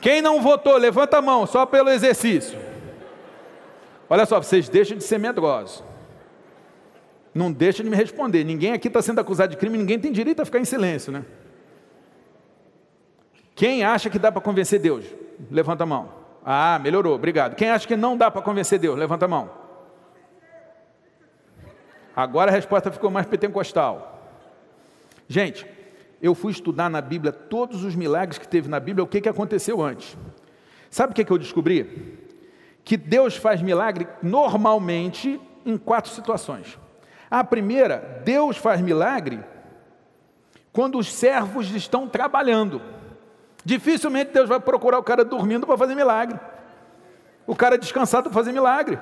Quem 0.01 0.23
não 0.23 0.41
votou, 0.41 0.77
levanta 0.77 1.19
a 1.19 1.23
mão, 1.23 1.47
só 1.47 1.67
pelo 1.67 1.91
exercício. 1.91 2.59
Olha 4.09 4.27
só, 4.27 4.41
vocês 4.43 4.69
deixam 4.69 4.97
de 4.97 5.05
ser 5.05 5.19
medrosos. 5.19 5.85
Não 7.35 7.53
deixa 7.53 7.83
de 7.83 7.91
me 7.91 7.97
responder. 7.97 8.43
Ninguém 8.43 8.73
aqui 8.73 8.89
está 8.89 9.01
sendo 9.01 9.21
acusado 9.21 9.51
de 9.51 9.57
crime, 9.57 9.79
ninguém 9.79 9.99
tem 9.99 10.11
direito 10.11 10.41
a 10.43 10.45
ficar 10.45 10.59
em 10.59 10.65
silêncio, 10.65 11.13
né? 11.13 11.25
Quem 13.55 13.85
acha 13.85 14.09
que 14.09 14.19
dá 14.19 14.33
para 14.33 14.41
convencer 14.41 14.81
Deus? 14.81 15.05
Levanta 15.51 15.85
a 15.85 15.87
mão. 15.87 16.12
Ah, 16.45 16.79
melhorou, 16.83 17.14
obrigado. 17.14 17.55
Quem 17.55 17.70
acha 17.70 17.87
que 17.87 17.97
não 17.97 18.16
dá 18.16 18.31
para 18.31 18.43
convencer 18.43 18.79
Deus? 18.79 18.99
Levanta 18.99 19.27
a 19.27 19.29
mão. 19.29 19.51
Agora 22.16 22.51
a 22.51 22.55
resposta 22.55 22.91
ficou 22.91 23.11
mais 23.11 23.27
pentecostal. 23.27 24.18
Gente, 25.29 25.66
eu 26.23 26.35
fui 26.35 26.53
estudar 26.53 26.91
na 26.91 27.01
Bíblia 27.01 27.33
todos 27.33 27.83
os 27.85 27.95
milagres 27.95 28.39
que 28.39 28.47
teve 28.47 28.68
na 28.68 28.79
Bíblia, 28.79 29.05
o 29.05 29.07
que, 29.07 29.21
que 29.21 29.29
aconteceu 29.29 29.83
antes. 29.83 30.16
Sabe 30.91 31.12
o 31.12 31.14
que, 31.14 31.25
que 31.25 31.31
eu 31.31 31.39
descobri? 31.39 32.18
Que 32.85 32.97
Deus 32.97 33.37
faz 33.37 33.62
milagre 33.62 34.07
normalmente 34.23 35.41
em 35.64 35.79
quatro 35.79 36.11
situações. 36.11 36.79
A 37.31 37.45
primeira, 37.45 38.23
Deus 38.25 38.57
faz 38.57 38.81
milagre 38.81 39.41
quando 40.73 40.99
os 40.99 41.12
servos 41.12 41.71
estão 41.75 42.09
trabalhando. 42.09 42.83
Dificilmente 43.64 44.33
Deus 44.33 44.49
vai 44.49 44.61
procurar 44.61 44.99
o 44.99 45.03
cara 45.03 45.25
dormindo 45.25 45.66
para 45.66 45.79
fazer 45.79 45.95
milagre. 45.95 46.39
O 47.47 47.55
cara 47.55 47.79
descansado 47.79 48.25
para 48.25 48.35
fazer 48.35 48.53
milagre. 48.53 48.99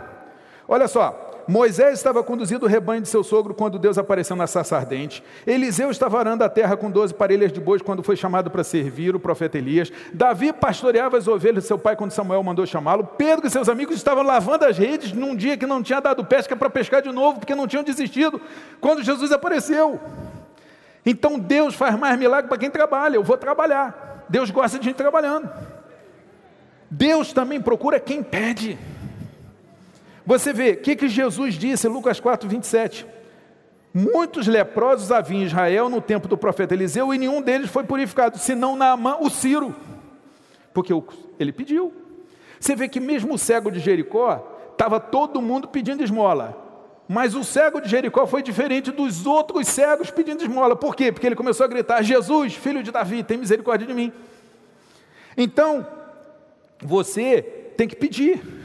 Olha 0.67 0.87
só, 0.87 1.28
Moisés 1.49 1.95
estava 1.95 2.23
conduzindo 2.23 2.67
o 2.67 2.69
rebanho 2.69 3.01
de 3.01 3.09
seu 3.09 3.25
sogro 3.25 3.55
quando 3.55 3.79
Deus 3.79 3.97
apareceu 3.97 4.37
na 4.37 4.47
sarça 4.47 4.77
ardente. 4.77 5.25
Eliseu 5.47 5.91
estava 5.91 6.19
arando 6.19 6.45
a 6.45 6.49
terra 6.49 6.77
com 6.77 6.91
doze 6.91 7.15
parelhas 7.15 7.51
de 7.51 7.59
bois 7.59 7.81
quando 7.81 8.03
foi 8.03 8.17
chamado 8.17 8.51
para 8.51 8.63
servir 8.63 9.17
o 9.17 9.19
profeta 9.19 9.57
Elias. 9.57 9.91
Davi 10.13 10.53
pastoreava 10.53 11.17
as 11.17 11.27
ovelhas 11.27 11.65
de 11.65 11.69
seu 11.69 11.79
pai 11.79 11.97
quando 11.97 12.11
Samuel 12.11 12.43
mandou 12.43 12.67
chamá-lo. 12.67 13.03
Pedro 13.03 13.47
e 13.47 13.51
seus 13.51 13.67
amigos 13.67 13.97
estavam 13.97 14.23
lavando 14.23 14.67
as 14.67 14.77
redes 14.77 15.15
num 15.15 15.35
dia 15.35 15.57
que 15.57 15.65
não 15.65 15.83
tinha 15.83 16.01
dado 16.01 16.23
pesca 16.23 16.55
para 16.55 16.69
pescar 16.69 17.01
de 17.01 17.11
novo, 17.11 17.39
porque 17.41 17.55
não 17.55 17.67
tinham 17.67 17.83
desistido, 17.83 18.39
quando 18.79 19.03
Jesus 19.03 19.33
apareceu. 19.33 19.99
Então 21.07 21.39
Deus 21.39 21.75
faz 21.75 21.99
mais 21.99 22.19
milagre 22.19 22.47
para 22.47 22.59
quem 22.59 22.71
trabalha. 22.71 23.17
Eu 23.17 23.25
vou 23.25 23.39
trabalhar. 23.39 24.27
Deus 24.29 24.51
gosta 24.51 24.79
de 24.79 24.85
gente 24.85 24.97
trabalhando. 24.97 25.49
Deus 26.91 27.33
também 27.33 27.59
procura 27.59 27.99
quem 27.99 28.23
pede. 28.23 28.79
Você 30.29 30.53
vê, 30.53 30.73
o 30.73 30.77
que, 30.77 30.95
que 30.95 31.09
Jesus 31.09 31.55
disse 31.55 31.87
em 31.87 31.91
Lucas 31.91 32.21
4, 32.21 32.47
27? 32.47 33.07
Muitos 33.95 34.47
leprosos 34.47 35.11
havia 35.11 35.39
em 35.39 35.45
Israel 35.45 35.89
no 35.89 36.03
tempo 36.03 36.29
do 36.29 36.37
profeta 36.37 36.75
Eliseu 36.75 37.15
e 37.15 37.19
nenhum 37.19 37.41
deles 37.41 37.71
foi 37.71 37.83
purificado, 37.83 38.37
senão 38.37 38.77
Naamã, 38.77 39.17
o 39.21 39.31
Ciro, 39.31 39.75
porque 40.75 40.93
ele 41.41 41.51
pediu. 41.51 41.95
Você 42.61 42.77
vê 42.77 42.91
que 42.91 43.01
mesmo 43.01 43.33
o 43.33 43.39
cego 43.39 43.71
de 43.71 43.81
Jericó, 43.81 44.55
estava 44.71 45.01
todo 45.01 45.41
mundo 45.41 45.67
pedindo 45.67 46.05
esmola. 46.05 46.63
Mas 47.09 47.35
o 47.35 47.43
cego 47.43 47.81
de 47.81 47.89
Jericó 47.89 48.27
foi 48.27 48.43
diferente 48.43 48.91
dos 48.91 49.25
outros 49.25 49.67
cegos 49.67 50.11
pedindo 50.11 50.43
esmola. 50.43 50.77
Por 50.77 50.95
quê? 50.95 51.11
Porque 51.11 51.27
ele 51.27 51.37
começou 51.37 51.65
a 51.65 51.69
gritar: 51.69 52.03
Jesus, 52.03 52.55
filho 52.55 52.83
de 52.83 52.91
Davi, 52.91 53.23
tem 53.23 53.39
misericórdia 53.39 53.87
de 53.87 53.95
mim. 53.95 54.13
Então, 55.39 55.87
você 56.85 57.41
tem 57.79 57.89
que 57.89 57.97
pedir. 57.97 58.58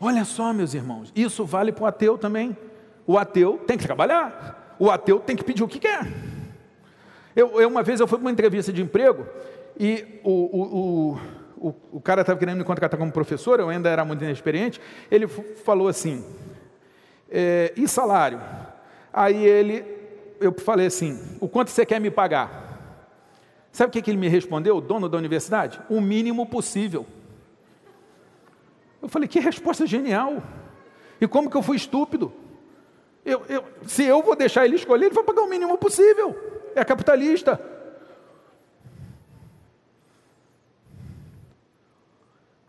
Olha 0.00 0.24
só, 0.24 0.50
meus 0.54 0.72
irmãos, 0.72 1.12
isso 1.14 1.44
vale 1.44 1.72
para 1.72 1.84
o 1.84 1.86
ateu 1.86 2.16
também. 2.16 2.56
O 3.06 3.18
ateu 3.18 3.58
tem 3.66 3.76
que 3.76 3.84
trabalhar, 3.84 4.76
o 4.78 4.90
ateu 4.90 5.20
tem 5.20 5.36
que 5.36 5.44
pedir 5.44 5.62
o 5.62 5.68
que 5.68 5.78
quer. 5.78 6.10
Eu, 7.36 7.60
eu 7.60 7.68
uma 7.68 7.82
vez 7.82 8.00
eu 8.00 8.08
fui 8.08 8.16
para 8.16 8.24
uma 8.24 8.32
entrevista 8.32 8.72
de 8.72 8.80
emprego 8.80 9.26
e 9.78 10.20
o, 10.24 10.30
o, 10.30 10.62
o, 10.62 11.68
o, 11.68 11.74
o 11.92 12.00
cara 12.00 12.22
estava 12.22 12.38
querendo 12.38 12.58
me 12.58 12.64
contratar 12.64 12.98
como 12.98 13.12
professor, 13.12 13.60
eu 13.60 13.68
ainda 13.68 13.90
era 13.90 14.04
muito 14.04 14.24
inexperiente. 14.24 14.80
Ele 15.10 15.28
falou 15.28 15.86
assim: 15.86 16.24
é, 17.30 17.72
e 17.76 17.86
salário? 17.86 18.40
Aí 19.12 19.44
ele, 19.44 19.84
eu 20.40 20.52
falei 20.52 20.86
assim: 20.86 21.20
o 21.40 21.48
quanto 21.48 21.70
você 21.70 21.84
quer 21.84 22.00
me 22.00 22.10
pagar? 22.10 22.68
Sabe 23.70 23.90
o 23.90 23.92
que, 23.92 24.02
que 24.02 24.10
ele 24.10 24.18
me 24.18 24.28
respondeu, 24.28 24.80
dono 24.80 25.08
da 25.08 25.18
universidade? 25.18 25.78
O 25.88 26.00
mínimo 26.00 26.46
possível. 26.46 27.06
Eu 29.02 29.08
falei, 29.08 29.28
que 29.28 29.40
resposta 29.40 29.86
genial. 29.86 30.42
E 31.20 31.26
como 31.26 31.50
que 31.50 31.56
eu 31.56 31.62
fui 31.62 31.76
estúpido? 31.76 32.32
Eu, 33.24 33.44
eu, 33.48 33.64
se 33.86 34.04
eu 34.04 34.22
vou 34.22 34.34
deixar 34.34 34.64
ele 34.64 34.76
escolher, 34.76 35.06
ele 35.06 35.14
vai 35.14 35.24
pagar 35.24 35.42
o 35.42 35.48
mínimo 35.48 35.76
possível. 35.76 36.36
É 36.74 36.84
capitalista. 36.84 37.60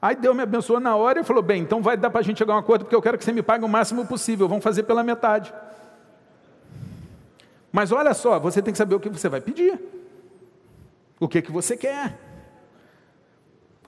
Aí 0.02 0.16
Deus 0.16 0.36
me 0.36 0.42
abençoou 0.42 0.80
na 0.80 0.96
hora 0.96 1.20
e 1.20 1.24
falou: 1.24 1.44
bem, 1.44 1.62
então 1.62 1.82
vai 1.82 1.96
dar 1.96 2.10
para 2.10 2.20
a 2.20 2.24
gente 2.24 2.40
chegar 2.40 2.54
a 2.54 2.56
um 2.58 2.60
acordo, 2.60 2.86
porque 2.86 2.96
eu 2.96 3.02
quero 3.02 3.18
que 3.18 3.24
você 3.24 3.32
me 3.32 3.44
pague 3.44 3.64
o 3.64 3.70
máximo 3.70 4.06
possível. 4.06 4.48
Vamos 4.48 4.64
fazer 4.64 4.84
pela 4.84 5.04
metade. 5.04 5.54
Mas 7.72 7.92
olha 7.92 8.14
só, 8.14 8.40
você 8.40 8.62
tem 8.62 8.74
que 8.74 8.78
saber 8.78 8.96
o 8.96 9.00
que 9.00 9.10
você 9.10 9.30
vai 9.30 9.40
pedir. 9.40 9.80
O 11.20 11.28
que, 11.28 11.42
que 11.42 11.52
você 11.52 11.78
quer. 11.78 12.31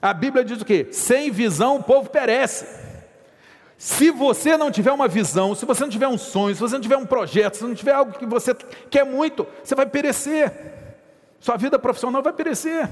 A 0.04 0.12
Bíblia 0.12 0.44
diz 0.44 0.60
o 0.60 0.66
quê? 0.66 0.88
Sem 0.92 1.30
visão 1.30 1.76
o 1.76 1.82
povo 1.82 2.10
perece. 2.10 2.66
Se 3.78 4.10
você 4.10 4.54
não 4.54 4.70
tiver 4.70 4.92
uma 4.92 5.08
visão, 5.08 5.54
se 5.54 5.64
você 5.64 5.82
não 5.82 5.88
tiver 5.88 6.06
um 6.06 6.18
sonho, 6.18 6.54
se 6.54 6.60
você 6.60 6.74
não 6.74 6.82
tiver 6.82 6.98
um 6.98 7.06
projeto, 7.06 7.56
se 7.56 7.64
não 7.64 7.74
tiver 7.74 7.92
algo 7.92 8.12
que 8.12 8.26
você 8.26 8.54
quer 8.90 9.06
muito, 9.06 9.46
você 9.62 9.74
vai 9.74 9.86
perecer. 9.86 10.52
Sua 11.40 11.56
vida 11.56 11.78
profissional 11.78 12.22
vai 12.22 12.34
perecer. 12.34 12.86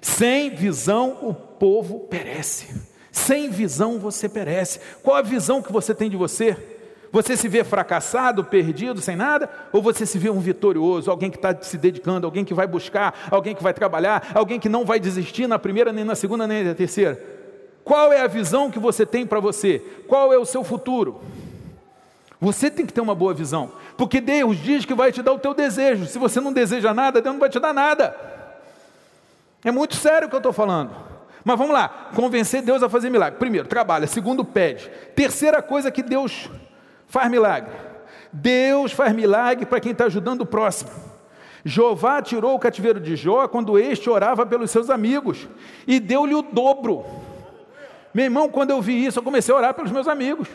Sem 0.00 0.50
visão 0.50 1.18
o 1.22 1.34
povo 1.34 1.98
perece. 2.08 2.72
Sem 3.10 3.50
visão 3.50 3.98
você 3.98 4.28
perece. 4.28 4.78
Qual 5.02 5.16
a 5.16 5.22
visão 5.22 5.60
que 5.60 5.72
você 5.72 5.92
tem 5.92 6.08
de 6.08 6.16
você? 6.16 6.75
Você 7.16 7.34
se 7.34 7.48
vê 7.48 7.64
fracassado, 7.64 8.44
perdido, 8.44 9.00
sem 9.00 9.16
nada? 9.16 9.48
Ou 9.72 9.80
você 9.80 10.04
se 10.04 10.18
vê 10.18 10.28
um 10.28 10.38
vitorioso, 10.38 11.10
alguém 11.10 11.30
que 11.30 11.38
está 11.38 11.56
se 11.62 11.78
dedicando, 11.78 12.26
alguém 12.26 12.44
que 12.44 12.52
vai 12.52 12.66
buscar, 12.66 13.28
alguém 13.30 13.54
que 13.54 13.62
vai 13.62 13.72
trabalhar, 13.72 14.32
alguém 14.34 14.60
que 14.60 14.68
não 14.68 14.84
vai 14.84 15.00
desistir 15.00 15.46
na 15.46 15.58
primeira, 15.58 15.94
nem 15.94 16.04
na 16.04 16.14
segunda, 16.14 16.46
nem 16.46 16.62
na 16.62 16.74
terceira? 16.74 17.18
Qual 17.82 18.12
é 18.12 18.20
a 18.20 18.26
visão 18.26 18.70
que 18.70 18.78
você 18.78 19.06
tem 19.06 19.26
para 19.26 19.40
você? 19.40 19.78
Qual 20.06 20.30
é 20.30 20.36
o 20.36 20.44
seu 20.44 20.62
futuro? 20.62 21.22
Você 22.38 22.70
tem 22.70 22.84
que 22.84 22.92
ter 22.92 23.00
uma 23.00 23.14
boa 23.14 23.32
visão, 23.32 23.72
porque 23.96 24.20
Deus 24.20 24.58
diz 24.58 24.84
que 24.84 24.92
vai 24.92 25.10
te 25.10 25.22
dar 25.22 25.32
o 25.32 25.38
teu 25.38 25.54
desejo. 25.54 26.04
Se 26.04 26.18
você 26.18 26.38
não 26.38 26.52
deseja 26.52 26.92
nada, 26.92 27.22
Deus 27.22 27.34
não 27.34 27.40
vai 27.40 27.48
te 27.48 27.58
dar 27.58 27.72
nada. 27.72 28.14
É 29.64 29.70
muito 29.70 29.96
sério 29.96 30.26
o 30.26 30.28
que 30.28 30.36
eu 30.36 30.40
estou 30.40 30.52
falando. 30.52 30.90
Mas 31.42 31.56
vamos 31.56 31.72
lá, 31.72 32.10
convencer 32.14 32.60
Deus 32.60 32.82
a 32.82 32.90
fazer 32.90 33.08
milagre. 33.08 33.38
Primeiro, 33.38 33.66
trabalha. 33.66 34.06
Segundo, 34.06 34.44
pede. 34.44 34.90
Terceira 35.14 35.62
coisa 35.62 35.90
que 35.90 36.02
Deus 36.02 36.50
faz 37.06 37.30
milagre. 37.30 37.72
Deus 38.32 38.92
faz 38.92 39.14
milagre 39.14 39.64
para 39.64 39.80
quem 39.80 39.92
está 39.92 40.06
ajudando 40.06 40.42
o 40.42 40.46
próximo. 40.46 40.90
Jeová 41.64 42.22
tirou 42.22 42.54
o 42.54 42.58
cativeiro 42.58 43.00
de 43.00 43.16
Jó 43.16 43.48
quando 43.48 43.78
este 43.78 44.08
orava 44.08 44.46
pelos 44.46 44.70
seus 44.70 44.88
amigos 44.88 45.48
e 45.86 45.98
deu-lhe 45.98 46.34
o 46.34 46.42
dobro. 46.42 47.04
Meu 48.14 48.24
irmão, 48.24 48.48
quando 48.48 48.70
eu 48.70 48.80
vi 48.80 49.04
isso, 49.04 49.18
eu 49.18 49.22
comecei 49.22 49.52
a 49.52 49.58
orar 49.58 49.74
pelos 49.74 49.90
meus 49.90 50.06
amigos. 50.06 50.48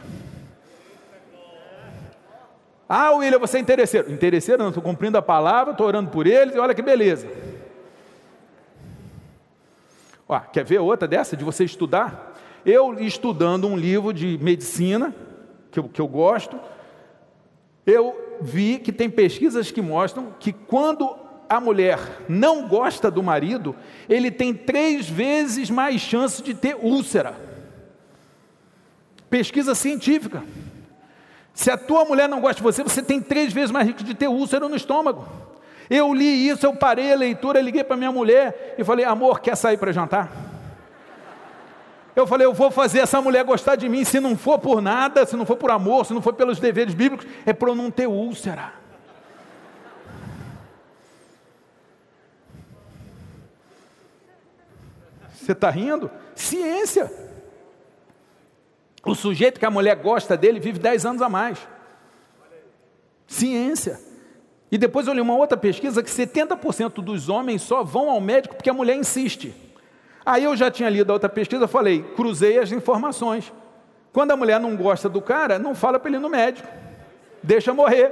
Ah, 2.87 3.11
William, 3.11 3.39
você 3.39 3.57
é 3.57 3.59
interesseiro. 3.61 4.11
Interesseiro, 4.11 4.61
não, 4.61 4.69
estou 4.69 4.83
cumprindo 4.83 5.17
a 5.17 5.21
palavra, 5.21 5.71
estou 5.71 5.87
orando 5.87 6.09
por 6.09 6.27
eles 6.27 6.55
e 6.55 6.59
olha 6.59 6.73
que 6.73 6.81
beleza. 6.81 7.27
Ó, 10.27 10.39
quer 10.39 10.63
ver 10.63 10.79
outra 10.79 11.07
dessa, 11.07 11.35
de 11.35 11.43
você 11.43 11.65
estudar? 11.65 12.37
Eu 12.65 12.99
estudando 12.99 13.67
um 13.67 13.75
livro 13.75 14.13
de 14.13 14.37
medicina, 14.41 15.13
que 15.71 15.79
eu, 15.79 15.83
que 15.85 16.01
eu 16.01 16.07
gosto, 16.07 16.59
eu 17.85 18.37
vi 18.41 18.79
que 18.79 18.91
tem 18.91 19.09
pesquisas 19.09 19.71
que 19.71 19.81
mostram 19.81 20.33
que 20.39 20.51
quando 20.51 21.15
a 21.49 21.59
mulher 21.59 21.99
não 22.29 22.67
gosta 22.67 23.11
do 23.11 23.23
marido, 23.23 23.75
ele 24.07 24.31
tem 24.31 24.53
três 24.53 25.09
vezes 25.09 25.69
mais 25.69 25.99
chance 25.99 26.41
de 26.41 26.53
ter 26.53 26.75
úlcera. 26.75 27.35
Pesquisa 29.29 29.73
científica. 29.75 30.43
Se 31.53 31.69
a 31.69 31.77
tua 31.77 32.05
mulher 32.05 32.29
não 32.29 32.39
gosta 32.39 32.55
de 32.55 32.63
você, 32.63 32.83
você 32.83 33.01
tem 33.01 33.21
três 33.21 33.51
vezes 33.51 33.71
mais 33.71 33.85
risco 33.85 34.03
de 34.03 34.13
ter 34.13 34.27
úlcera 34.27 34.69
no 34.69 34.75
estômago. 34.75 35.27
Eu 35.89 36.13
li 36.13 36.47
isso, 36.47 36.65
eu 36.65 36.73
parei 36.73 37.11
a 37.11 37.17
leitura, 37.17 37.59
liguei 37.59 37.83
para 37.83 37.97
minha 37.97 38.11
mulher 38.11 38.75
e 38.77 38.83
falei: 38.83 39.03
amor, 39.03 39.41
quer 39.41 39.57
sair 39.57 39.77
para 39.77 39.91
jantar? 39.91 40.50
Eu 42.15 42.27
falei, 42.27 42.45
eu 42.45 42.53
vou 42.53 42.69
fazer 42.69 42.99
essa 42.99 43.21
mulher 43.21 43.43
gostar 43.45 43.75
de 43.75 43.87
mim, 43.87 44.03
se 44.03 44.19
não 44.19 44.37
for 44.37 44.59
por 44.59 44.81
nada, 44.81 45.25
se 45.25 45.35
não 45.35 45.45
for 45.45 45.55
por 45.55 45.71
amor, 45.71 46.05
se 46.05 46.13
não 46.13 46.21
for 46.21 46.33
pelos 46.33 46.59
deveres 46.59 46.93
bíblicos, 46.93 47.25
é 47.45 47.53
para 47.53 47.69
eu 47.69 47.75
não 47.75 47.89
ter 47.89 48.07
úlcera. 48.07 48.73
Você 55.33 55.53
está 55.53 55.69
rindo? 55.69 56.11
Ciência. 56.35 57.11
O 59.03 59.15
sujeito 59.15 59.59
que 59.59 59.65
a 59.65 59.71
mulher 59.71 59.95
gosta 59.95 60.37
dele 60.37 60.59
vive 60.59 60.77
10 60.77 61.05
anos 61.05 61.21
a 61.21 61.29
mais. 61.29 61.57
Ciência. 63.25 63.99
E 64.71 64.77
depois 64.77 65.07
eu 65.07 65.13
li 65.13 65.21
uma 65.21 65.35
outra 65.35 65.57
pesquisa 65.57 66.03
que 66.03 66.09
70% 66.09 67.01
dos 67.01 67.27
homens 67.27 67.61
só 67.61 67.83
vão 67.83 68.09
ao 68.09 68.21
médico 68.21 68.55
porque 68.55 68.69
a 68.69 68.73
mulher 68.73 68.95
insiste. 68.95 69.53
Aí 70.25 70.43
eu 70.43 70.55
já 70.55 70.69
tinha 70.69 70.89
lido 70.89 71.09
a 71.09 71.13
outra 71.13 71.29
pesquisa, 71.29 71.67
falei, 71.67 72.03
cruzei 72.15 72.59
as 72.59 72.71
informações. 72.71 73.51
Quando 74.13 74.31
a 74.31 74.37
mulher 74.37 74.59
não 74.59 74.75
gosta 74.75 75.09
do 75.09 75.21
cara, 75.21 75.57
não 75.57 75.73
fala 75.73 75.99
para 75.99 76.09
ele 76.09 76.17
ir 76.17 76.19
no 76.19 76.29
médico, 76.29 76.67
deixa 77.41 77.73
morrer. 77.73 78.11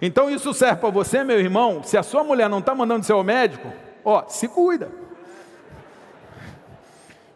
Então 0.00 0.30
isso 0.30 0.52
serve 0.52 0.80
para 0.80 0.90
você, 0.90 1.22
meu 1.22 1.38
irmão. 1.38 1.82
Se 1.82 1.96
a 1.96 2.02
sua 2.02 2.24
mulher 2.24 2.48
não 2.48 2.58
está 2.58 2.74
mandando 2.74 3.04
seu 3.04 3.22
médico, 3.22 3.72
ó, 4.04 4.24
se 4.26 4.48
cuida. 4.48 4.90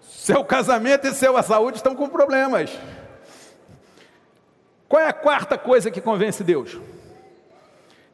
Seu 0.03 0.45
casamento 0.45 1.07
e 1.07 1.15
sua 1.15 1.43
saúde 1.43 1.79
estão 1.79 1.95
com 1.95 2.09
problemas. 2.09 2.71
Qual 4.89 5.01
é 5.01 5.07
a 5.07 5.13
quarta 5.13 5.57
coisa 5.57 5.91
que 5.91 6.01
convence 6.01 6.43
Deus? 6.43 6.79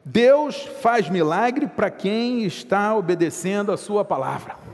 Deus 0.05 0.69
faz 0.81 1.09
milagre 1.09 1.67
para 1.67 1.89
quem 1.89 2.43
está 2.43 2.95
obedecendo 2.95 3.71
a 3.71 3.77
sua 3.77 4.05
palavra. 4.05 4.66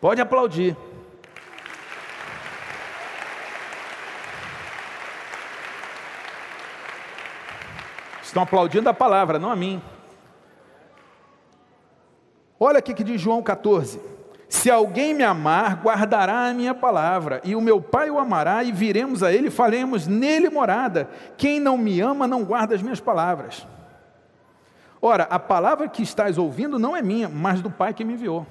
Pode 0.00 0.20
aplaudir. 0.20 0.76
Estão 8.22 8.42
aplaudindo 8.42 8.88
a 8.88 8.94
palavra, 8.94 9.38
não 9.38 9.50
a 9.50 9.56
mim. 9.56 9.82
Olha 12.60 12.78
aqui 12.78 12.94
que 12.94 13.02
diz 13.02 13.20
João 13.20 13.42
14: 13.42 14.00
Se 14.48 14.70
alguém 14.70 15.14
me 15.14 15.24
amar, 15.24 15.82
guardará 15.82 16.46
a 16.46 16.54
minha 16.54 16.74
palavra, 16.74 17.40
e 17.42 17.56
o 17.56 17.60
meu 17.60 17.80
Pai 17.80 18.08
o 18.10 18.18
amará, 18.18 18.62
e 18.62 18.70
viremos 18.70 19.24
a 19.24 19.32
ele 19.32 19.48
e 19.48 19.50
faremos 19.50 20.06
nele 20.06 20.48
morada. 20.48 21.08
Quem 21.36 21.58
não 21.58 21.76
me 21.76 22.00
ama 22.00 22.28
não 22.28 22.44
guarda 22.44 22.74
as 22.74 22.82
minhas 22.82 23.00
palavras. 23.00 23.66
Ora, 25.00 25.24
a 25.24 25.38
palavra 25.38 25.88
que 25.88 26.02
estás 26.02 26.38
ouvindo 26.38 26.78
não 26.78 26.96
é 26.96 27.02
minha, 27.02 27.28
mas 27.28 27.60
do 27.60 27.70
Pai 27.70 27.94
que 27.94 28.04
me 28.04 28.12
enviou. 28.12 28.46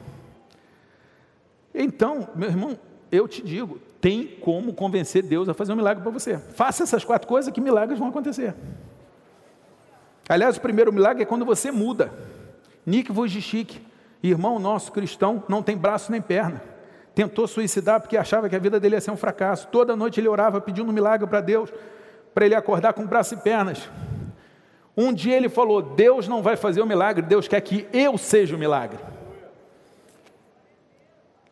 Então, 1.79 2.27
meu 2.35 2.49
irmão, 2.49 2.77
eu 3.11 3.27
te 3.27 3.41
digo, 3.43 3.79
tem 4.01 4.25
como 4.41 4.73
convencer 4.73 5.21
Deus 5.21 5.47
a 5.47 5.53
fazer 5.53 5.73
um 5.73 5.75
milagre 5.75 6.01
para 6.01 6.11
você. 6.11 6.39
Faça 6.39 6.81
essas 6.81 7.05
quatro 7.05 7.27
coisas 7.27 7.53
que 7.53 7.61
milagres 7.61 7.99
vão 7.99 8.09
acontecer. 8.09 8.55
Aliás, 10.27 10.57
o 10.57 10.61
primeiro 10.61 10.91
milagre 10.91 11.21
é 11.21 11.25
quando 11.25 11.45
você 11.45 11.71
muda. 11.71 12.11
Nick 12.83 13.11
Vujicic, 13.11 13.79
irmão 14.23 14.57
nosso 14.57 14.91
cristão, 14.91 15.43
não 15.47 15.61
tem 15.61 15.77
braço 15.77 16.11
nem 16.11 16.19
perna. 16.19 16.63
Tentou 17.13 17.47
suicidar 17.47 18.01
porque 18.01 18.17
achava 18.17 18.49
que 18.49 18.55
a 18.55 18.59
vida 18.59 18.79
dele 18.79 18.95
ia 18.95 19.01
ser 19.01 19.11
um 19.11 19.17
fracasso. 19.17 19.67
Toda 19.67 19.95
noite 19.95 20.19
ele 20.19 20.27
orava 20.27 20.59
pedindo 20.59 20.89
um 20.89 20.93
milagre 20.93 21.27
para 21.27 21.41
Deus, 21.41 21.71
para 22.33 22.45
ele 22.45 22.55
acordar 22.55 22.93
com 22.93 23.05
braço 23.05 23.35
e 23.35 23.37
pernas. 23.37 23.87
Um 24.95 25.13
dia 25.13 25.35
ele 25.35 25.47
falou: 25.47 25.81
Deus 25.81 26.27
não 26.27 26.41
vai 26.41 26.55
fazer 26.55 26.81
o 26.81 26.87
milagre, 26.87 27.21
Deus 27.21 27.47
quer 27.47 27.61
que 27.61 27.87
eu 27.93 28.17
seja 28.17 28.55
o 28.55 28.59
milagre. 28.59 28.97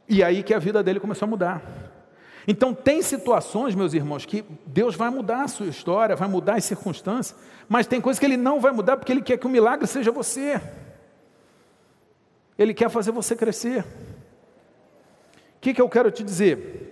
E 0.07 0.23
aí 0.23 0.43
que 0.43 0.53
a 0.53 0.59
vida 0.59 0.83
dele 0.83 0.99
começou 0.99 1.25
a 1.25 1.29
mudar. 1.29 1.61
Então, 2.47 2.73
tem 2.73 3.01
situações, 3.01 3.73
meus 3.73 3.93
irmãos, 3.93 4.25
que 4.25 4.45
Deus 4.67 4.95
vai 4.95 5.09
mudar 5.09 5.43
a 5.43 5.47
sua 5.47 5.65
história, 5.65 6.15
vai 6.15 6.27
mudar 6.27 6.55
as 6.55 6.65
circunstâncias, 6.65 7.37
mas 7.67 7.87
tem 7.87 7.99
coisas 7.99 8.19
que 8.19 8.25
Ele 8.25 8.37
não 8.37 8.59
vai 8.59 8.71
mudar 8.71 8.97
porque 8.97 9.11
Ele 9.11 9.21
quer 9.21 9.37
que 9.37 9.47
o 9.47 9.49
milagre 9.49 9.87
seja 9.87 10.11
você. 10.11 10.61
Ele 12.57 12.73
quer 12.73 12.89
fazer 12.89 13.11
você 13.11 13.35
crescer. 13.35 13.81
O 13.81 15.59
que, 15.59 15.73
que 15.73 15.81
eu 15.81 15.89
quero 15.89 16.11
te 16.11 16.23
dizer? 16.23 16.91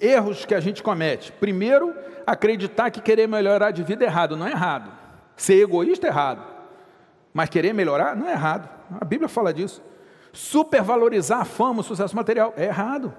Erros 0.00 0.46
que 0.46 0.54
a 0.54 0.60
gente 0.60 0.82
comete. 0.82 1.32
Primeiro, 1.32 1.94
acreditar 2.26 2.90
que 2.90 3.00
querer 3.00 3.28
melhorar 3.28 3.70
de 3.70 3.82
vida 3.82 4.04
é 4.04 4.08
errado. 4.08 4.36
Não 4.36 4.46
é 4.46 4.50
errado. 4.50 4.90
Ser 5.36 5.60
egoísta 5.60 6.06
é 6.06 6.10
errado. 6.10 6.42
Mas 7.32 7.50
querer 7.50 7.74
melhorar 7.74 8.16
não 8.16 8.28
é 8.28 8.32
errado. 8.32 8.68
A 8.98 9.04
Bíblia 9.04 9.28
fala 9.28 9.52
disso. 9.52 9.82
Supervalorizar 10.34 11.40
a 11.40 11.44
fama, 11.44 11.80
o 11.80 11.84
sucesso 11.84 12.14
material, 12.16 12.52
é 12.56 12.64
errado. 12.64 13.14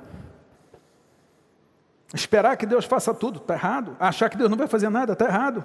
Esperar 2.13 2.57
que 2.57 2.65
Deus 2.65 2.83
faça 2.83 3.13
tudo, 3.13 3.39
está 3.39 3.53
errado. 3.53 3.95
Achar 3.97 4.29
que 4.29 4.35
Deus 4.35 4.49
não 4.49 4.57
vai 4.57 4.67
fazer 4.67 4.89
nada, 4.89 5.13
está 5.13 5.25
errado. 5.25 5.63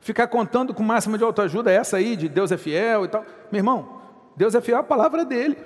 Ficar 0.00 0.26
contando 0.26 0.72
com 0.72 0.82
máxima 0.82 1.18
de 1.18 1.24
autoajuda, 1.24 1.70
essa 1.70 1.98
aí, 1.98 2.16
de 2.16 2.30
Deus 2.30 2.50
é 2.50 2.56
fiel 2.56 3.04
e 3.04 3.08
tal. 3.08 3.24
Meu 3.52 3.58
irmão, 3.58 4.00
Deus 4.34 4.54
é 4.54 4.60
fiel 4.62 4.78
à 4.78 4.82
palavra 4.82 5.22
dele. 5.22 5.58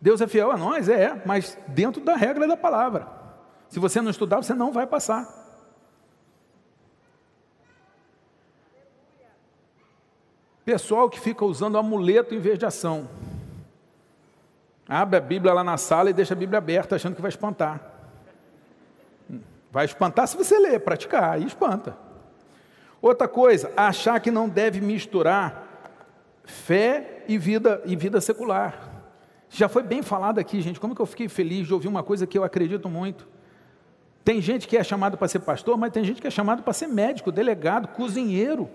Deus 0.00 0.22
é 0.22 0.26
fiel 0.26 0.50
a 0.50 0.56
nós, 0.56 0.88
é, 0.88 1.20
mas 1.26 1.58
dentro 1.68 2.02
da 2.02 2.16
regra 2.16 2.48
da 2.48 2.56
palavra. 2.56 3.06
Se 3.68 3.78
você 3.78 4.00
não 4.00 4.10
estudar, 4.10 4.38
você 4.38 4.54
não 4.54 4.72
vai 4.72 4.86
passar. 4.86 5.45
Pessoal 10.66 11.08
que 11.08 11.20
fica 11.20 11.44
usando 11.44 11.78
amuleto 11.78 12.34
em 12.34 12.40
vez 12.40 12.58
de 12.58 12.66
ação. 12.66 13.08
Abre 14.88 15.16
a 15.16 15.20
Bíblia 15.20 15.54
lá 15.54 15.62
na 15.62 15.76
sala 15.76 16.10
e 16.10 16.12
deixa 16.12 16.34
a 16.34 16.36
Bíblia 16.36 16.58
aberta, 16.58 16.96
achando 16.96 17.14
que 17.14 17.22
vai 17.22 17.28
espantar. 17.28 17.80
Vai 19.70 19.84
espantar 19.84 20.26
se 20.26 20.36
você 20.36 20.58
ler, 20.58 20.80
praticar, 20.80 21.34
aí 21.34 21.46
espanta. 21.46 21.96
Outra 23.00 23.28
coisa, 23.28 23.70
achar 23.76 24.18
que 24.18 24.32
não 24.32 24.48
deve 24.48 24.80
misturar 24.80 25.92
fé 26.42 27.22
e 27.28 27.38
vida, 27.38 27.80
e 27.84 27.94
vida 27.94 28.20
secular. 28.20 28.90
Já 29.48 29.68
foi 29.68 29.84
bem 29.84 30.02
falado 30.02 30.40
aqui, 30.40 30.60
gente, 30.60 30.80
como 30.80 30.96
que 30.96 31.00
eu 31.00 31.06
fiquei 31.06 31.28
feliz 31.28 31.68
de 31.68 31.74
ouvir 31.74 31.86
uma 31.86 32.02
coisa 32.02 32.26
que 32.26 32.36
eu 32.36 32.42
acredito 32.42 32.88
muito. 32.88 33.28
Tem 34.24 34.40
gente 34.40 34.66
que 34.66 34.76
é 34.76 34.82
chamado 34.82 35.16
para 35.16 35.28
ser 35.28 35.38
pastor, 35.38 35.78
mas 35.78 35.92
tem 35.92 36.02
gente 36.02 36.20
que 36.20 36.26
é 36.26 36.30
chamado 36.30 36.64
para 36.64 36.72
ser 36.72 36.88
médico, 36.88 37.30
delegado, 37.30 37.86
cozinheiro. 37.86 38.68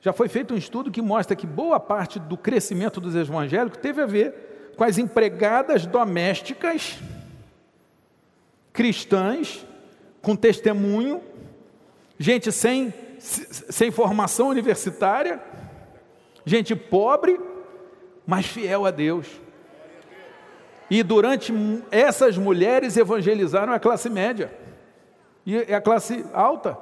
Já 0.00 0.12
foi 0.12 0.28
feito 0.28 0.54
um 0.54 0.56
estudo 0.56 0.90
que 0.90 1.02
mostra 1.02 1.34
que 1.34 1.46
boa 1.46 1.80
parte 1.80 2.18
do 2.18 2.36
crescimento 2.36 3.00
dos 3.00 3.16
evangélicos 3.16 3.78
teve 3.80 4.00
a 4.00 4.06
ver 4.06 4.72
com 4.76 4.84
as 4.84 4.96
empregadas 4.96 5.86
domésticas 5.86 6.98
cristãs, 8.72 9.66
com 10.22 10.36
testemunho, 10.36 11.20
gente 12.16 12.52
sem, 12.52 12.94
sem 13.18 13.90
formação 13.90 14.50
universitária, 14.50 15.42
gente 16.44 16.76
pobre, 16.76 17.40
mas 18.24 18.46
fiel 18.46 18.86
a 18.86 18.92
Deus. 18.92 19.26
E 20.88 21.02
durante 21.02 21.52
essas 21.90 22.38
mulheres 22.38 22.96
evangelizaram 22.96 23.72
a 23.72 23.80
classe 23.80 24.08
média 24.08 24.52
e 25.44 25.74
a 25.74 25.80
classe 25.80 26.24
alta. 26.32 26.78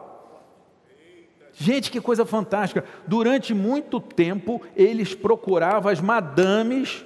Gente, 1.59 1.91
que 1.91 2.03
coisa 2.03 2.27
fantástica. 2.27 2.85
Durante 3.07 3.55
muito 3.55 3.99
tempo, 3.99 4.61
eles 4.77 5.15
procuravam 5.15 5.91
as 5.91 6.03
madames 6.03 7.03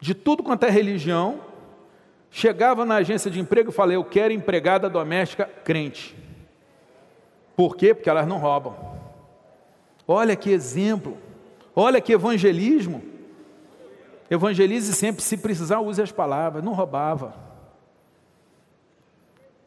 de 0.00 0.14
tudo 0.14 0.44
quanto 0.44 0.64
é 0.64 0.70
religião. 0.70 1.40
Chegava 2.30 2.84
na 2.84 2.96
agência 2.96 3.28
de 3.28 3.40
emprego 3.40 3.70
e 3.70 3.74
falei: 3.74 3.96
Eu 3.96 4.04
quero 4.04 4.32
empregada 4.32 4.88
doméstica 4.88 5.44
crente. 5.44 6.16
Por 7.56 7.76
quê? 7.76 7.92
Porque 7.92 8.08
elas 8.08 8.28
não 8.28 8.38
roubam. 8.38 8.76
Olha 10.06 10.36
que 10.36 10.50
exemplo. 10.50 11.18
Olha 11.74 12.00
que 12.00 12.12
evangelismo. 12.12 13.02
Evangelize 14.30 14.94
sempre, 14.94 15.20
se 15.20 15.36
precisar, 15.36 15.80
use 15.80 16.00
as 16.00 16.12
palavras. 16.12 16.62
Não 16.62 16.74
roubava. 16.74 17.34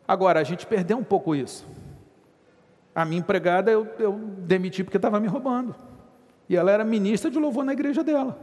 Agora, 0.07 0.39
a 0.39 0.43
gente 0.43 0.65
perdeu 0.65 0.97
um 0.97 1.03
pouco 1.03 1.35
isso. 1.35 1.67
A 2.95 3.03
minha 3.03 3.19
empregada 3.19 3.69
eu, 3.69 3.85
eu 3.99 4.13
demiti 4.13 4.81
porque 4.81 4.97
estava 4.97 5.19
me 5.19 5.27
roubando. 5.27 5.75
E 6.47 6.55
ela 6.55 6.71
era 6.71 6.85
ministra 6.85 7.29
de 7.29 7.37
louvor 7.37 7.65
na 7.65 7.73
igreja 7.73 8.01
dela. 8.01 8.39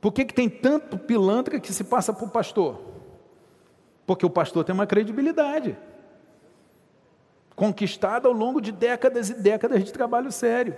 Por 0.00 0.12
que, 0.12 0.24
que 0.24 0.32
tem 0.32 0.48
tanto 0.48 0.96
pilantra 0.96 1.58
que 1.58 1.72
se 1.72 1.82
passa 1.82 2.12
por 2.12 2.30
pastor? 2.30 2.80
Porque 4.06 4.24
o 4.24 4.30
pastor 4.30 4.64
tem 4.64 4.72
uma 4.72 4.86
credibilidade. 4.86 5.76
Conquistada 7.56 8.28
ao 8.28 8.32
longo 8.32 8.60
de 8.60 8.70
décadas 8.70 9.30
e 9.30 9.34
décadas 9.34 9.82
de 9.82 9.92
trabalho 9.92 10.30
sério. 10.30 10.76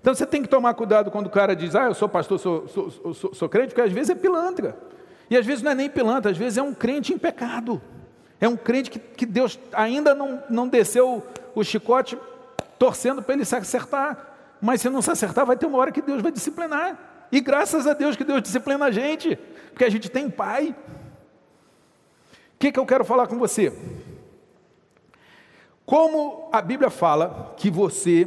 Então 0.00 0.14
você 0.14 0.24
tem 0.24 0.42
que 0.42 0.48
tomar 0.48 0.74
cuidado 0.74 1.10
quando 1.10 1.26
o 1.26 1.30
cara 1.30 1.56
diz, 1.56 1.74
ah, 1.74 1.86
eu 1.86 1.94
sou 1.94 2.08
pastor, 2.08 2.38
sou, 2.38 2.68
sou, 2.68 2.90
sou, 2.90 3.34
sou 3.34 3.48
crente, 3.48 3.74
porque 3.74 3.80
às 3.80 3.92
vezes 3.92 4.10
é 4.10 4.14
pilantra. 4.14 4.76
E 5.28 5.36
às 5.36 5.44
vezes 5.44 5.62
não 5.62 5.72
é 5.72 5.74
nem 5.74 5.90
pilantra, 5.90 6.30
às 6.30 6.38
vezes 6.38 6.56
é 6.56 6.62
um 6.62 6.72
crente 6.72 7.12
em 7.12 7.18
pecado. 7.18 7.82
É 8.40 8.48
um 8.48 8.56
crente 8.56 8.90
que, 8.90 8.98
que 8.98 9.26
Deus 9.26 9.58
ainda 9.72 10.14
não, 10.14 10.42
não 10.48 10.68
desceu 10.68 11.26
o 11.54 11.64
chicote 11.64 12.16
torcendo 12.78 13.22
para 13.22 13.34
ele 13.34 13.44
se 13.44 13.56
acertar. 13.56 14.56
Mas 14.60 14.80
se 14.80 14.88
não 14.88 15.02
se 15.02 15.10
acertar, 15.10 15.44
vai 15.44 15.56
ter 15.56 15.66
uma 15.66 15.78
hora 15.78 15.92
que 15.92 16.02
Deus 16.02 16.22
vai 16.22 16.32
disciplinar. 16.32 17.26
E 17.30 17.40
graças 17.40 17.86
a 17.86 17.92
Deus 17.92 18.16
que 18.16 18.24
Deus 18.24 18.42
disciplina 18.42 18.86
a 18.86 18.90
gente, 18.90 19.36
porque 19.70 19.84
a 19.84 19.90
gente 19.90 20.08
tem 20.08 20.30
pai. 20.30 20.74
O 22.54 22.58
que, 22.58 22.72
que 22.72 22.78
eu 22.78 22.86
quero 22.86 23.04
falar 23.04 23.26
com 23.26 23.38
você? 23.38 23.72
Como 25.84 26.48
a 26.52 26.60
Bíblia 26.60 26.90
fala 26.90 27.54
que 27.56 27.70
você 27.70 28.26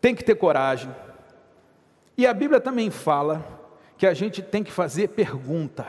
tem 0.00 0.14
que 0.14 0.24
ter 0.24 0.34
coragem, 0.34 0.94
e 2.16 2.26
a 2.26 2.34
Bíblia 2.34 2.60
também 2.60 2.90
fala 2.90 3.44
que 3.96 4.06
a 4.06 4.14
gente 4.14 4.42
tem 4.42 4.64
que 4.64 4.72
fazer 4.72 5.08
pergunta. 5.08 5.86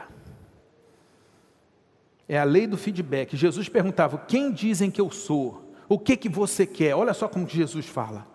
É 2.30 2.38
a 2.38 2.44
lei 2.44 2.68
do 2.68 2.78
feedback. 2.78 3.36
Jesus 3.36 3.68
perguntava: 3.68 4.20
Quem 4.20 4.52
dizem 4.52 4.92
que 4.92 5.02
eu 5.02 5.10
sou? 5.10 5.74
O 5.90 5.98
que 5.98 6.16
que 6.16 6.30
você 6.30 6.68
quer? 6.68 6.96
Olha 6.96 7.16
só 7.16 7.28
como 7.28 7.48
Jesus 7.48 7.88
fala. 7.88 8.28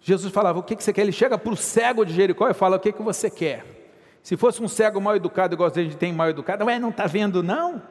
Jesus 0.00 0.32
falava: 0.32 0.60
O 0.60 0.62
que 0.62 0.76
que 0.76 0.84
você 0.84 0.92
quer? 0.92 1.02
Ele 1.02 1.10
chega 1.10 1.36
para 1.36 1.52
o 1.52 1.56
cego 1.56 2.04
de 2.04 2.14
Jericó 2.14 2.48
e 2.48 2.54
fala: 2.54 2.76
O 2.76 2.80
que 2.80 2.92
que 2.92 3.02
você 3.02 3.28
quer? 3.28 3.66
Se 4.22 4.36
fosse 4.36 4.62
um 4.62 4.68
cego 4.68 5.00
mal 5.00 5.16
educado, 5.16 5.54
igual 5.54 5.68
a 5.68 5.74
gente 5.74 5.96
tem 5.96 6.12
mal 6.12 6.30
educado, 6.30 6.64
ué, 6.66 6.78
não 6.78 6.90
está 6.90 7.06
vendo 7.06 7.42
não? 7.42 7.82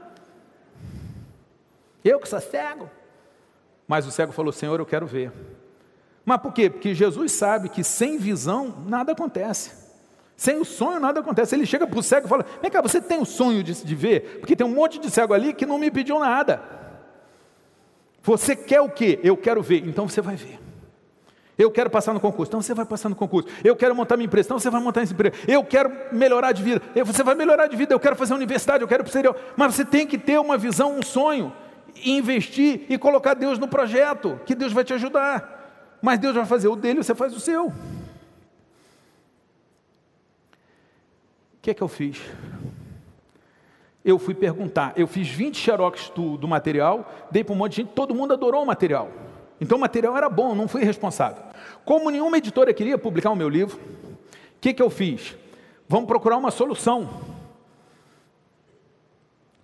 Eu 2.03 2.19
que 2.19 2.29
sou 2.29 2.39
cego. 2.39 2.89
Mas 3.85 4.07
o 4.07 4.11
cego 4.11 4.31
falou: 4.31 4.53
Senhor, 4.53 4.79
eu 4.79 4.85
quero 4.85 5.05
ver. 5.05 5.33
Mas 6.23 6.39
por 6.41 6.53
quê? 6.53 6.69
Porque 6.69 6.95
Jesus 6.95 7.33
sabe 7.33 7.67
que 7.67 7.83
sem 7.83 8.17
visão 8.17 8.85
nada 8.87 9.11
acontece. 9.11 9.78
Sem 10.39 10.57
o 10.57 10.63
sonho 10.63 11.01
nada 11.01 11.19
acontece. 11.19 11.53
Ele 11.53 11.65
chega 11.65 11.85
para 11.85 11.99
o 11.99 12.01
cego 12.01 12.25
e 12.25 12.29
fala: 12.29 12.45
Vem 12.61 12.71
cá, 12.71 12.81
você 12.81 13.01
tem 13.01 13.19
o 13.19 13.25
sonho 13.25 13.61
de, 13.61 13.83
de 13.83 13.93
ver? 13.93 14.39
Porque 14.39 14.55
tem 14.55 14.65
um 14.65 14.73
monte 14.73 14.97
de 14.97 15.11
cego 15.11 15.33
ali 15.33 15.53
que 15.53 15.65
não 15.65 15.77
me 15.77 15.91
pediu 15.91 16.17
nada. 16.17 16.61
Você 18.23 18.55
quer 18.55 18.79
o 18.79 18.87
quê? 18.87 19.19
Eu 19.21 19.35
quero 19.35 19.61
ver. 19.61 19.85
Então 19.85 20.07
você 20.07 20.21
vai 20.21 20.37
ver. 20.37 20.57
Eu 21.57 21.69
quero 21.69 21.89
passar 21.89 22.13
no 22.13 22.21
concurso. 22.21 22.51
Então 22.51 22.61
você 22.61 22.73
vai 22.73 22.85
passar 22.85 23.09
no 23.09 23.17
concurso. 23.17 23.49
Eu 23.65 23.75
quero 23.75 23.93
montar 23.93 24.15
minha 24.15 24.27
empresa. 24.27 24.47
Então 24.47 24.57
você 24.57 24.69
vai 24.69 24.81
montar 24.81 25.01
essa 25.01 25.11
empresa. 25.11 25.35
Eu 25.45 25.61
quero 25.61 25.91
melhorar 26.13 26.53
de 26.53 26.63
vida. 26.63 26.81
Você 27.03 27.21
vai 27.21 27.35
melhorar 27.35 27.67
de 27.67 27.75
vida. 27.75 27.93
Eu 27.93 27.99
quero 27.99 28.15
fazer 28.15 28.33
universidade. 28.33 28.81
Eu 28.81 28.87
quero 28.87 29.03
para 29.03 29.35
Mas 29.57 29.75
você 29.75 29.83
tem 29.83 30.07
que 30.07 30.17
ter 30.17 30.39
uma 30.39 30.57
visão, 30.57 30.97
um 30.97 31.03
sonho. 31.03 31.51
investir 32.05 32.85
e 32.87 32.97
colocar 32.97 33.33
Deus 33.33 33.59
no 33.59 33.67
projeto, 33.67 34.39
que 34.45 34.55
Deus 34.55 34.71
vai 34.71 34.85
te 34.85 34.93
ajudar. 34.93 35.97
Mas 36.01 36.17
Deus 36.17 36.33
vai 36.33 36.45
fazer 36.45 36.69
o 36.69 36.77
dele, 36.77 37.03
você 37.03 37.13
faz 37.13 37.35
o 37.35 37.41
seu. 37.41 37.73
Que 41.69 41.71
é 41.71 41.73
que 41.75 41.83
eu 41.83 41.87
fiz? 41.87 42.19
Eu 44.03 44.17
fui 44.17 44.33
perguntar, 44.33 44.93
eu 44.95 45.05
fiz 45.05 45.29
20 45.29 45.55
xerox 45.55 46.11
do, 46.15 46.35
do 46.35 46.47
material, 46.47 47.07
dei 47.29 47.43
para 47.43 47.53
um 47.53 47.57
monte 47.57 47.71
de 47.71 47.75
gente, 47.81 47.89
todo 47.89 48.15
mundo 48.15 48.33
adorou 48.33 48.63
o 48.63 48.65
material. 48.65 49.11
Então 49.61 49.77
o 49.77 49.81
material 49.81 50.17
era 50.17 50.27
bom, 50.29 50.55
não 50.55 50.67
fui 50.67 50.83
responsável. 50.83 51.43
Como 51.85 52.09
nenhuma 52.09 52.37
editora 52.37 52.73
queria 52.73 52.97
publicar 52.97 53.29
o 53.29 53.35
meu 53.35 53.47
livro, 53.47 53.77
o 53.77 54.59
que, 54.59 54.73
que 54.73 54.81
eu 54.81 54.89
fiz? 54.89 55.35
Vamos 55.87 56.07
procurar 56.07 56.37
uma 56.37 56.49
solução. 56.49 57.07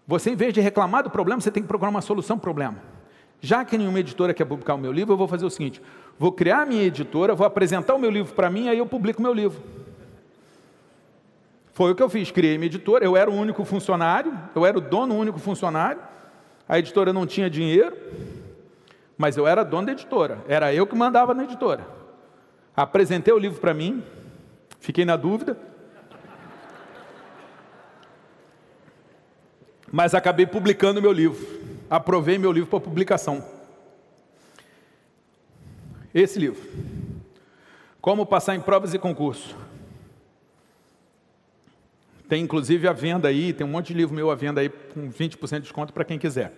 Você, 0.05 0.29
em 0.29 0.35
vez 0.35 0.53
de 0.53 0.61
reclamar 0.61 1.03
do 1.03 1.09
problema, 1.09 1.41
você 1.41 1.49
tem 1.49 1.63
que 1.63 1.67
procurar 1.67 1.89
uma 1.89 2.01
solução 2.01 2.37
para 2.37 2.43
o 2.43 2.53
problema. 2.53 2.77
Já 3.41 3.65
que 3.65 3.77
nenhuma 3.77 3.99
editora 3.99 4.31
quer 4.31 4.45
publicar 4.45 4.75
o 4.75 4.77
meu 4.77 4.91
livro, 4.91 5.13
eu 5.13 5.17
vou 5.17 5.27
fazer 5.27 5.45
o 5.45 5.49
seguinte: 5.49 5.81
vou 6.19 6.31
criar 6.31 6.61
a 6.61 6.65
minha 6.65 6.83
editora, 6.83 7.33
vou 7.33 7.47
apresentar 7.47 7.95
o 7.95 7.99
meu 7.99 8.11
livro 8.11 8.33
para 8.35 8.49
mim, 8.49 8.69
aí 8.69 8.77
eu 8.77 8.85
publico 8.85 9.19
o 9.19 9.23
meu 9.23 9.33
livro. 9.33 9.59
Foi 11.75 11.91
o 11.91 11.95
que 11.95 12.01
eu 12.01 12.09
fiz, 12.09 12.31
criei 12.31 12.57
minha 12.57 12.67
editora, 12.67 13.03
eu 13.03 13.17
era 13.17 13.29
o 13.29 13.33
único 13.33 13.65
funcionário, 13.65 14.33
eu 14.55 14.65
era 14.65 14.77
o 14.77 14.81
dono 14.81 15.13
único 15.13 15.37
funcionário, 15.39 16.01
a 16.69 16.79
editora 16.79 17.11
não 17.11 17.27
tinha 17.27 17.49
dinheiro, 17.49 17.97
mas 19.17 19.35
eu 19.35 19.45
era 19.45 19.61
dono 19.61 19.87
da 19.87 19.91
editora, 19.91 20.39
era 20.47 20.73
eu 20.73 20.87
que 20.87 20.95
mandava 20.95 21.33
na 21.33 21.43
editora. 21.43 21.85
Apresentei 22.73 23.33
o 23.33 23.37
livro 23.37 23.59
para 23.59 23.73
mim, 23.73 24.01
fiquei 24.79 25.03
na 25.03 25.17
dúvida, 25.17 25.57
mas 29.91 30.15
acabei 30.15 30.45
publicando 30.45 31.01
meu 31.01 31.11
livro. 31.11 31.45
Aprovei 31.89 32.37
meu 32.37 32.53
livro 32.53 32.69
para 32.69 32.79
publicação. 32.79 33.43
Esse 36.13 36.39
livro. 36.39 36.61
Como 37.99 38.25
passar 38.25 38.55
em 38.55 38.61
provas 38.61 38.93
e 38.93 38.97
concurso. 38.97 39.65
Tem 42.35 42.43
inclusive 42.43 42.85
a 42.85 42.91
venda 42.91 43.29
aí, 43.29 43.53
tem 43.53 43.65
um 43.65 43.69
monte 43.69 43.87
de 43.87 43.93
livro 43.93 44.13
meu 44.13 44.29
à 44.29 44.35
venda 44.35 44.59
aí 44.59 44.67
com 44.67 45.09
20% 45.09 45.53
de 45.53 45.59
desconto 45.61 45.93
para 45.93 46.03
quem 46.03 46.19
quiser. 46.19 46.51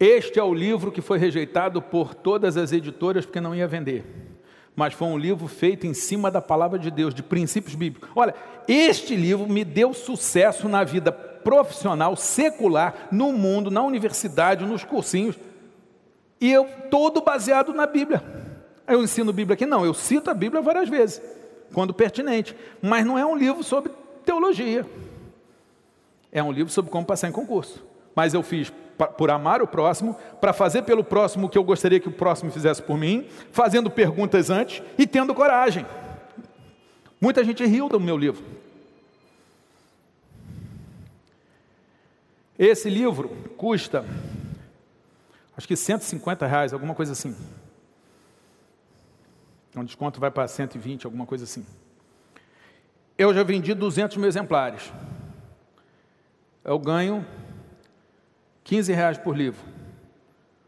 Este 0.00 0.38
é 0.38 0.42
o 0.42 0.54
livro 0.54 0.90
que 0.90 1.02
foi 1.02 1.18
rejeitado 1.18 1.82
por 1.82 2.14
todas 2.14 2.56
as 2.56 2.72
editoras 2.72 3.26
porque 3.26 3.42
não 3.42 3.54
ia 3.54 3.68
vender 3.68 4.06
mas 4.74 4.94
foi 4.94 5.06
um 5.06 5.18
livro 5.18 5.46
feito 5.46 5.86
em 5.86 5.92
cima 5.92 6.30
da 6.30 6.40
palavra 6.40 6.78
de 6.78 6.90
Deus, 6.90 7.14
de 7.14 7.22
princípios 7.22 7.74
bíblicos. 7.74 8.08
Olha, 8.16 8.34
este 8.66 9.14
livro 9.14 9.46
me 9.46 9.64
deu 9.64 9.92
sucesso 9.92 10.66
na 10.66 10.82
vida 10.82 11.12
profissional, 11.12 12.16
secular, 12.16 13.08
no 13.12 13.34
mundo, 13.34 13.70
na 13.70 13.82
universidade, 13.82 14.64
nos 14.64 14.82
cursinhos, 14.82 15.38
e 16.40 16.50
eu 16.50 16.66
todo 16.90 17.20
baseado 17.20 17.72
na 17.72 17.86
Bíblia. 17.86 18.43
Eu 18.86 19.02
ensino 19.02 19.32
Bíblia 19.32 19.54
aqui? 19.54 19.66
Não, 19.66 19.84
eu 19.84 19.94
cito 19.94 20.30
a 20.30 20.34
Bíblia 20.34 20.60
várias 20.60 20.88
vezes, 20.88 21.20
quando 21.72 21.94
pertinente, 21.94 22.54
mas 22.82 23.04
não 23.04 23.18
é 23.18 23.24
um 23.24 23.36
livro 23.36 23.62
sobre 23.62 23.92
teologia. 24.24 24.86
É 26.30 26.42
um 26.42 26.52
livro 26.52 26.72
sobre 26.72 26.90
como 26.90 27.06
passar 27.06 27.28
em 27.28 27.32
concurso. 27.32 27.82
Mas 28.14 28.34
eu 28.34 28.42
fiz 28.42 28.72
por 29.16 29.30
amar 29.30 29.62
o 29.62 29.66
próximo, 29.66 30.16
para 30.40 30.52
fazer 30.52 30.82
pelo 30.82 31.02
próximo 31.02 31.46
o 31.46 31.50
que 31.50 31.58
eu 31.58 31.64
gostaria 31.64 31.98
que 31.98 32.08
o 32.08 32.12
próximo 32.12 32.50
fizesse 32.50 32.82
por 32.82 32.96
mim, 32.96 33.26
fazendo 33.50 33.90
perguntas 33.90 34.50
antes 34.50 34.82
e 34.98 35.06
tendo 35.06 35.34
coragem. 35.34 35.84
Muita 37.20 37.42
gente 37.42 37.64
riu 37.64 37.88
do 37.88 37.98
meu 37.98 38.16
livro. 38.16 38.44
Esse 42.58 42.88
livro 42.88 43.30
custa, 43.56 44.04
acho 45.56 45.66
que 45.66 45.74
150 45.74 46.46
reais, 46.46 46.72
alguma 46.72 46.94
coisa 46.94 47.12
assim. 47.12 47.34
Um 49.76 49.84
desconto 49.84 50.20
vai 50.20 50.30
para 50.30 50.46
120, 50.46 51.04
alguma 51.04 51.26
coisa 51.26 51.44
assim. 51.44 51.64
Eu 53.16 53.32
já 53.32 53.42
vendi 53.42 53.74
200 53.74 54.16
mil 54.16 54.26
exemplares. 54.26 54.92
Eu 56.64 56.78
ganho 56.78 57.24
15 58.64 58.92
reais 58.92 59.18
por 59.18 59.36
livro. 59.36 59.60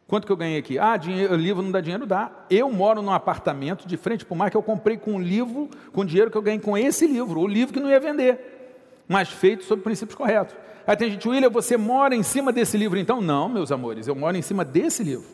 Quanto 0.07 0.27
que 0.27 0.33
eu 0.33 0.37
ganhei 0.37 0.59
aqui? 0.59 0.79
Ah, 0.79 0.97
dinheiro, 0.97 1.35
livro 1.35 1.63
não 1.63 1.73
dá 1.73 1.81
dinheiro? 1.81 2.07
Dá. 2.07 2.31
Eu 2.49 2.71
moro 2.71 3.03
num 3.03 3.11
apartamento 3.11 3.89
de 3.89 3.97
frente 3.97 4.25
para 4.25 4.35
o 4.35 4.37
mar 4.37 4.51
que 4.51 4.57
eu 4.57 4.63
comprei 4.63 4.97
com 4.97 5.15
um 5.15 5.21
livro, 5.21 5.69
com 5.93 6.05
dinheiro 6.05 6.31
que 6.31 6.37
eu 6.37 6.43
ganhei 6.43 6.61
com 6.61 6.79
esse 6.79 7.07
livro, 7.07 7.41
o 7.41 7.47
livro 7.47 7.75
que 7.75 7.81
não 7.81 7.91
ia 7.91 7.99
vender, 7.99 9.03
mas 9.09 9.29
feito 9.29 9.65
sob 9.65 9.83
princípios 9.83 10.17
corretos. 10.17 10.55
Aí 10.87 10.97
tem 10.97 11.11
gente, 11.11 11.29
William, 11.29 11.51
você 11.51 11.77
mora 11.77 12.15
em 12.15 12.23
cima 12.23 12.53
desse 12.53 12.77
livro 12.77 12.97
então? 12.97 13.21
Não, 13.21 13.49
meus 13.49 13.73
amores, 13.73 14.07
eu 14.07 14.15
moro 14.15 14.37
em 14.37 14.43
cima 14.43 14.65
desse 14.65 15.03
livro. 15.03 15.27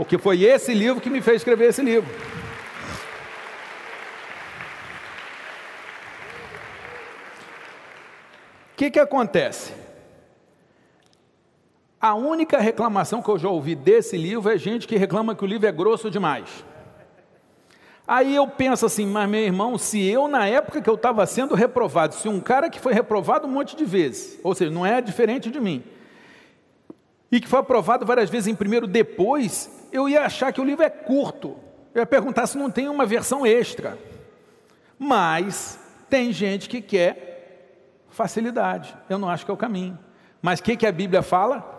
Porque 0.00 0.16
foi 0.16 0.44
esse 0.44 0.72
livro 0.72 0.98
que 0.98 1.10
me 1.10 1.20
fez 1.20 1.42
escrever 1.42 1.68
esse 1.68 1.82
livro. 1.82 2.10
O 8.72 8.76
que, 8.78 8.90
que 8.90 8.98
acontece? 8.98 9.74
A 12.00 12.14
única 12.14 12.58
reclamação 12.58 13.20
que 13.20 13.28
eu 13.28 13.38
já 13.38 13.50
ouvi 13.50 13.74
desse 13.74 14.16
livro 14.16 14.50
é 14.50 14.56
gente 14.56 14.88
que 14.88 14.96
reclama 14.96 15.34
que 15.34 15.44
o 15.44 15.46
livro 15.46 15.68
é 15.68 15.72
grosso 15.72 16.10
demais. 16.10 16.64
Aí 18.08 18.34
eu 18.34 18.46
penso 18.48 18.86
assim, 18.86 19.04
mas 19.04 19.28
meu 19.28 19.40
irmão, 19.42 19.76
se 19.76 20.02
eu 20.02 20.26
na 20.26 20.46
época 20.46 20.80
que 20.80 20.88
eu 20.88 20.94
estava 20.94 21.26
sendo 21.26 21.54
reprovado, 21.54 22.14
se 22.14 22.26
um 22.26 22.40
cara 22.40 22.70
que 22.70 22.80
foi 22.80 22.94
reprovado 22.94 23.46
um 23.46 23.50
monte 23.50 23.76
de 23.76 23.84
vezes, 23.84 24.40
ou 24.42 24.54
seja, 24.54 24.70
não 24.70 24.86
é 24.86 25.02
diferente 25.02 25.50
de 25.50 25.60
mim, 25.60 25.84
e 27.30 27.38
que 27.38 27.46
foi 27.46 27.58
aprovado 27.58 28.06
várias 28.06 28.30
vezes 28.30 28.46
em 28.46 28.54
primeiro 28.54 28.86
depois, 28.86 29.78
eu 29.92 30.08
ia 30.08 30.22
achar 30.24 30.52
que 30.52 30.60
o 30.60 30.64
livro 30.64 30.84
é 30.84 30.90
curto. 30.90 31.56
Eu 31.94 32.00
ia 32.00 32.06
perguntar 32.06 32.46
se 32.46 32.56
não 32.56 32.70
tem 32.70 32.88
uma 32.88 33.06
versão 33.06 33.46
extra. 33.46 33.98
Mas 34.98 35.78
tem 36.08 36.32
gente 36.32 36.68
que 36.68 36.80
quer 36.80 38.06
facilidade. 38.10 38.96
Eu 39.08 39.18
não 39.18 39.28
acho 39.28 39.44
que 39.44 39.50
é 39.50 39.54
o 39.54 39.56
caminho. 39.56 39.98
Mas 40.42 40.60
o 40.60 40.62
que, 40.62 40.76
que 40.76 40.86
a 40.86 40.92
Bíblia 40.92 41.22
fala? 41.22 41.78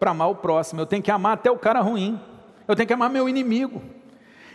para 0.00 0.12
amar 0.12 0.30
o 0.30 0.34
próximo. 0.34 0.80
Eu 0.80 0.86
tenho 0.86 1.02
que 1.02 1.10
amar 1.10 1.34
até 1.34 1.50
o 1.50 1.58
cara 1.58 1.80
ruim. 1.80 2.18
Eu 2.66 2.74
tenho 2.74 2.86
que 2.86 2.94
amar 2.94 3.10
meu 3.10 3.28
inimigo. 3.28 3.82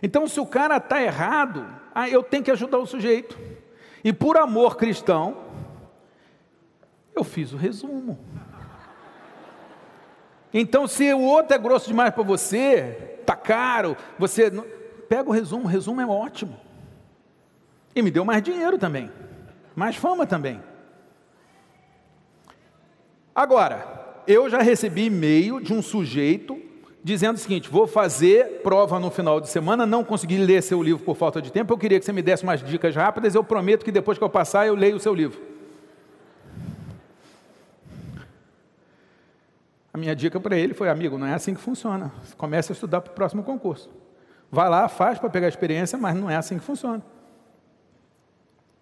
Então, 0.02 0.28
se 0.28 0.40
o 0.40 0.46
cara 0.46 0.78
está 0.78 1.02
errado, 1.02 1.66
eu 2.12 2.24
tenho 2.24 2.44
que 2.44 2.52
ajudar 2.52 2.80
o 2.80 2.88
sujeito. 2.88 3.38
E 4.04 4.12
por 4.12 4.38
amor 4.38 4.76
cristão, 4.76 5.38
eu 7.16 7.24
fiz 7.24 7.54
o 7.54 7.58
resumo. 7.58 8.20
Então, 10.58 10.88
se 10.88 11.14
o 11.14 11.20
outro 11.20 11.54
é 11.54 11.58
grosso 11.58 11.86
demais 11.86 12.14
para 12.14 12.24
você, 12.24 13.18
tá 13.26 13.36
caro, 13.36 13.98
você 14.18 14.50
pega 15.10 15.28
o 15.28 15.34
resumo, 15.34 15.66
o 15.66 15.68
resumo 15.68 16.00
é 16.00 16.06
ótimo. 16.08 16.58
E 17.94 18.02
me 18.02 18.10
deu 18.10 18.24
mais 18.24 18.42
dinheiro 18.42 18.78
também, 18.78 19.12
mais 19.76 19.98
fama 19.98 20.26
também. 20.26 20.64
Agora, 23.36 24.22
eu 24.26 24.50
já 24.50 24.62
recebi 24.62 25.08
e-mail 25.08 25.60
de 25.60 25.74
um 25.74 25.82
sujeito 25.82 26.58
dizendo 27.04 27.36
o 27.36 27.40
seguinte: 27.40 27.70
vou 27.70 27.86
fazer 27.86 28.62
prova 28.64 28.98
no 28.98 29.12
final 29.12 29.42
de 29.42 29.50
semana, 29.50 29.86
não 29.86 30.06
consegui 30.06 30.38
ler 30.38 30.64
seu 30.64 30.82
livro 30.82 31.04
por 31.04 31.18
falta 31.18 31.42
de 31.42 31.52
tempo, 31.52 31.74
eu 31.74 31.78
queria 31.78 32.00
que 32.00 32.06
você 32.06 32.14
me 32.14 32.22
desse 32.22 32.44
umas 32.44 32.64
dicas 32.64 32.96
rápidas, 32.96 33.36
eu 33.36 33.44
prometo 33.44 33.84
que 33.84 33.92
depois 33.92 34.18
que 34.18 34.24
eu 34.24 34.30
passar 34.30 34.66
eu 34.66 34.74
leio 34.74 34.96
o 34.96 35.02
seu 35.02 35.14
livro. 35.14 35.55
A 39.96 39.98
minha 39.98 40.14
dica 40.14 40.42
para 40.42 40.58
ele 40.58 40.74
foi: 40.74 40.90
amigo, 40.90 41.18
não 41.18 41.26
é 41.26 41.34
assim 41.34 41.54
que 41.56 41.62
funciona. 41.62 42.12
Comece 42.36 42.70
a 42.70 42.74
estudar 42.74 43.00
para 43.00 43.14
o 43.14 43.16
próximo 43.16 43.44
concurso. 43.44 43.90
Vai 44.52 44.68
lá, 44.68 44.90
faz 44.90 45.18
para 45.20 45.30
pegar 45.30 45.48
experiência, 45.48 45.98
mas 45.98 46.14
não 46.18 46.30
é 46.30 46.36
assim 46.36 46.60
que 46.60 46.66
funciona. 46.66 47.02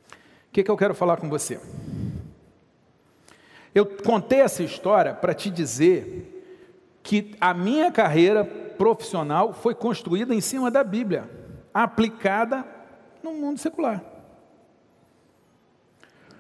O 0.09 0.51
que, 0.51 0.63
que 0.63 0.71
eu 0.71 0.75
quero 0.75 0.95
falar 0.95 1.17
com 1.17 1.29
você? 1.29 1.59
Eu 3.75 3.85
contei 3.85 4.41
essa 4.41 4.63
história 4.63 5.13
para 5.13 5.35
te 5.35 5.51
dizer 5.51 6.43
que 7.03 7.35
a 7.39 7.53
minha 7.53 7.91
carreira 7.91 8.43
profissional 8.43 9.53
foi 9.53 9.75
construída 9.75 10.33
em 10.33 10.41
cima 10.41 10.71
da 10.71 10.83
Bíblia, 10.83 11.29
aplicada 11.71 12.65
no 13.21 13.35
mundo 13.35 13.59
secular. 13.59 14.03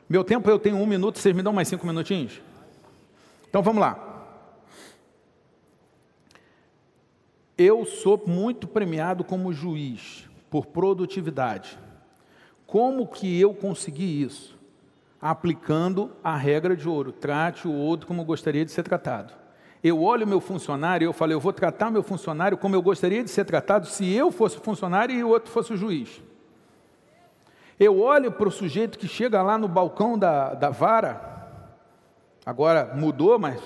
Meu 0.09 0.23
tempo 0.23 0.49
eu 0.49 0.57
tenho 0.57 0.77
um 0.77 0.87
minuto, 0.87 1.19
vocês 1.19 1.35
me 1.35 1.43
dão 1.43 1.53
mais 1.53 1.67
cinco 1.67 1.85
minutinhos? 1.85 2.41
Então 3.47 3.61
vamos 3.61 3.79
lá. 3.79 4.12
Eu 7.57 7.85
sou 7.85 8.21
muito 8.25 8.67
premiado 8.67 9.23
como 9.23 9.53
juiz 9.53 10.29
por 10.49 10.65
produtividade. 10.65 11.77
Como 12.65 13.07
que 13.07 13.39
eu 13.39 13.53
consegui 13.53 14.21
isso? 14.21 14.53
aplicando 15.23 16.11
a 16.21 16.35
regra 16.35 16.75
de 16.75 16.89
ouro: 16.89 17.13
trate 17.13 17.65
o 17.65 17.71
outro 17.71 18.05
como 18.05 18.25
gostaria 18.25 18.65
de 18.65 18.71
ser 18.71 18.83
tratado. 18.83 19.33
Eu 19.81 20.01
olho 20.01 20.27
meu 20.27 20.41
funcionário 20.41 21.05
e 21.05 21.07
eu 21.07 21.13
falo, 21.13 21.31
eu 21.31 21.39
vou 21.39 21.53
tratar 21.53 21.89
meu 21.89 22.03
funcionário 22.03 22.57
como 22.57 22.75
eu 22.75 22.81
gostaria 22.81 23.23
de 23.23 23.29
ser 23.29 23.45
tratado 23.45 23.85
se 23.85 24.13
eu 24.13 24.31
fosse 24.31 24.57
funcionário 24.57 25.15
e 25.15 25.23
o 25.23 25.29
outro 25.29 25.51
fosse 25.51 25.73
o 25.73 25.77
juiz. 25.77 26.21
Eu 27.79 27.99
olho 27.99 28.31
para 28.31 28.47
o 28.47 28.51
sujeito 28.51 28.97
que 28.97 29.07
chega 29.07 29.41
lá 29.41 29.57
no 29.57 29.67
balcão 29.67 30.17
da, 30.17 30.53
da 30.53 30.69
vara 30.69 31.31
Agora 32.45 32.91
mudou, 32.93 33.39
mas 33.39 33.61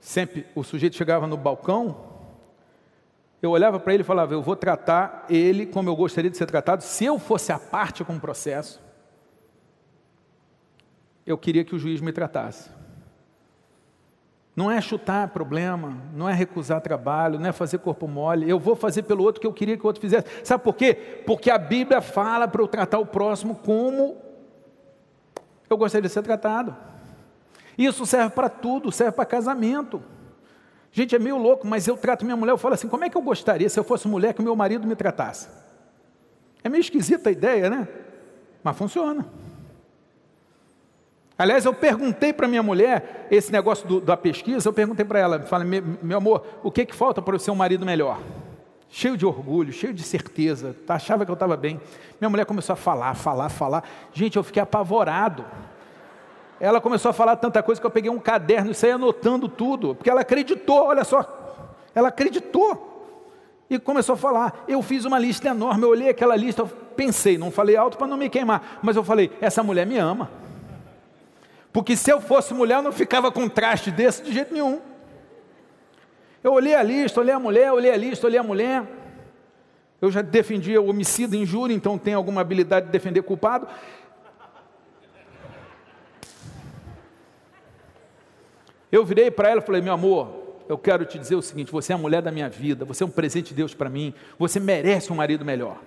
sempre 0.00 0.46
o 0.54 0.64
sujeito 0.64 0.96
chegava 0.96 1.26
no 1.26 1.36
balcão, 1.36 2.09
eu 3.42 3.50
olhava 3.50 3.80
para 3.80 3.94
ele 3.94 4.02
e 4.02 4.06
falava: 4.06 4.34
Eu 4.34 4.42
vou 4.42 4.56
tratar 4.56 5.24
ele 5.28 5.66
como 5.66 5.88
eu 5.88 5.96
gostaria 5.96 6.30
de 6.30 6.36
ser 6.36 6.46
tratado. 6.46 6.82
Se 6.82 7.04
eu 7.04 7.18
fosse 7.18 7.52
a 7.52 7.58
parte 7.58 8.04
com 8.04 8.14
o 8.14 8.20
processo, 8.20 8.80
eu 11.26 11.38
queria 11.38 11.64
que 11.64 11.74
o 11.74 11.78
juiz 11.78 12.00
me 12.00 12.12
tratasse. 12.12 12.70
Não 14.54 14.70
é 14.70 14.80
chutar 14.80 15.28
problema, 15.28 15.96
não 16.12 16.28
é 16.28 16.34
recusar 16.34 16.80
trabalho, 16.80 17.38
não 17.38 17.48
é 17.48 17.52
fazer 17.52 17.78
corpo 17.78 18.06
mole. 18.06 18.50
Eu 18.50 18.58
vou 18.58 18.76
fazer 18.76 19.04
pelo 19.04 19.22
outro 19.22 19.40
que 19.40 19.46
eu 19.46 19.52
queria 19.52 19.76
que 19.76 19.84
o 19.84 19.86
outro 19.86 20.02
fizesse. 20.02 20.26
Sabe 20.44 20.62
por 20.62 20.74
quê? 20.74 21.22
Porque 21.24 21.50
a 21.50 21.56
Bíblia 21.56 22.02
fala 22.02 22.46
para 22.46 22.60
eu 22.60 22.68
tratar 22.68 22.98
o 22.98 23.06
próximo 23.06 23.54
como 23.54 24.18
eu 25.68 25.78
gostaria 25.78 26.06
de 26.06 26.12
ser 26.12 26.22
tratado. 26.22 26.76
Isso 27.78 28.04
serve 28.04 28.34
para 28.34 28.48
tudo, 28.48 28.92
serve 28.92 29.12
para 29.12 29.24
casamento. 29.24 30.02
Gente, 30.92 31.14
é 31.14 31.18
meio 31.18 31.38
louco, 31.38 31.66
mas 31.66 31.86
eu 31.86 31.96
trato 31.96 32.24
minha 32.24 32.36
mulher, 32.36 32.52
eu 32.52 32.58
falo 32.58 32.74
assim: 32.74 32.88
como 32.88 33.04
é 33.04 33.10
que 33.10 33.16
eu 33.16 33.22
gostaria 33.22 33.68
se 33.68 33.78
eu 33.78 33.84
fosse 33.84 34.08
mulher 34.08 34.34
que 34.34 34.40
o 34.40 34.44
meu 34.44 34.56
marido 34.56 34.86
me 34.86 34.96
tratasse? 34.96 35.48
É 36.62 36.68
meio 36.68 36.80
esquisita 36.80 37.28
a 37.28 37.32
ideia, 37.32 37.70
né? 37.70 37.88
Mas 38.62 38.76
funciona. 38.76 39.24
Aliás, 41.38 41.64
eu 41.64 41.72
perguntei 41.72 42.34
para 42.34 42.46
minha 42.46 42.62
mulher 42.62 43.26
esse 43.30 43.50
negócio 43.50 43.88
do, 43.88 43.98
da 43.98 44.14
pesquisa, 44.14 44.68
eu 44.68 44.74
perguntei 44.74 45.06
para 45.06 45.18
ela, 45.18 45.40
falei, 45.40 45.82
meu 46.02 46.18
amor, 46.18 46.44
o 46.62 46.70
que, 46.70 46.84
que 46.84 46.94
falta 46.94 47.22
para 47.22 47.34
eu 47.34 47.38
ser 47.38 47.50
um 47.50 47.54
marido 47.54 47.86
melhor? 47.86 48.20
Cheio 48.90 49.16
de 49.16 49.24
orgulho, 49.24 49.72
cheio 49.72 49.94
de 49.94 50.02
certeza, 50.02 50.76
achava 50.86 51.24
que 51.24 51.30
eu 51.30 51.34
estava 51.34 51.56
bem. 51.56 51.80
Minha 52.20 52.28
mulher 52.28 52.44
começou 52.44 52.74
a 52.74 52.76
falar, 52.76 53.14
falar, 53.14 53.48
falar. 53.48 53.84
Gente, 54.12 54.36
eu 54.36 54.42
fiquei 54.42 54.60
apavorado. 54.60 55.46
Ela 56.60 56.80
começou 56.80 57.08
a 57.08 57.12
falar 57.12 57.36
tanta 57.36 57.62
coisa 57.62 57.80
que 57.80 57.86
eu 57.86 57.90
peguei 57.90 58.10
um 58.10 58.18
caderno 58.18 58.70
e 58.70 58.74
saí 58.74 58.90
anotando 58.90 59.48
tudo, 59.48 59.94
porque 59.94 60.10
ela 60.10 60.20
acreditou, 60.20 60.84
olha 60.84 61.02
só, 61.02 61.24
ela 61.94 62.08
acreditou. 62.08 62.88
E 63.70 63.78
começou 63.78 64.14
a 64.14 64.18
falar. 64.18 64.64
Eu 64.68 64.82
fiz 64.82 65.04
uma 65.04 65.18
lista 65.18 65.48
enorme, 65.48 65.84
eu 65.84 65.88
olhei 65.88 66.08
aquela 66.08 66.36
lista, 66.36 66.62
eu 66.62 66.66
pensei, 66.66 67.38
não 67.38 67.50
falei 67.50 67.76
alto 67.76 67.96
para 67.96 68.06
não 68.06 68.16
me 68.16 68.28
queimar, 68.28 68.80
mas 68.82 68.96
eu 68.96 69.04
falei: 69.04 69.30
essa 69.40 69.62
mulher 69.62 69.86
me 69.86 69.96
ama. 69.96 70.28
Porque 71.72 71.96
se 71.96 72.10
eu 72.10 72.20
fosse 72.20 72.52
mulher, 72.52 72.76
eu 72.76 72.82
não 72.82 72.92
ficava 72.92 73.30
com 73.30 73.42
um 73.42 73.48
traste 73.48 73.90
desse 73.90 74.22
de 74.22 74.32
jeito 74.32 74.52
nenhum. 74.52 74.80
Eu 76.42 76.52
olhei 76.52 76.74
a 76.74 76.82
lista, 76.82 77.20
olhei 77.20 77.32
a 77.34 77.38
mulher, 77.38 77.72
olhei 77.72 77.92
a 77.92 77.96
lista, 77.96 78.26
olhei 78.26 78.40
a 78.40 78.42
mulher. 78.42 78.82
Eu 80.00 80.10
já 80.10 80.20
defendi 80.20 80.76
o 80.76 80.86
homicídio 80.86 81.38
e 81.38 81.42
injúria, 81.42 81.74
então 81.74 81.96
tenho 81.96 82.16
alguma 82.16 82.40
habilidade 82.40 82.86
de 82.86 82.92
defender 82.92 83.22
culpado. 83.22 83.68
Eu 88.90 89.04
virei 89.04 89.30
para 89.30 89.50
ela 89.50 89.60
e 89.60 89.64
falei: 89.64 89.80
meu 89.80 89.92
amor, 89.92 90.40
eu 90.68 90.78
quero 90.78 91.04
te 91.04 91.18
dizer 91.18 91.34
o 91.34 91.42
seguinte: 91.42 91.70
você 91.70 91.92
é 91.92 91.94
a 91.94 91.98
mulher 91.98 92.22
da 92.22 92.30
minha 92.30 92.48
vida, 92.48 92.84
você 92.84 93.02
é 93.02 93.06
um 93.06 93.10
presente 93.10 93.48
de 93.48 93.54
Deus 93.54 93.74
para 93.74 93.88
mim, 93.88 94.14
você 94.38 94.58
merece 94.58 95.12
um 95.12 95.16
marido 95.16 95.44
melhor. 95.44 95.78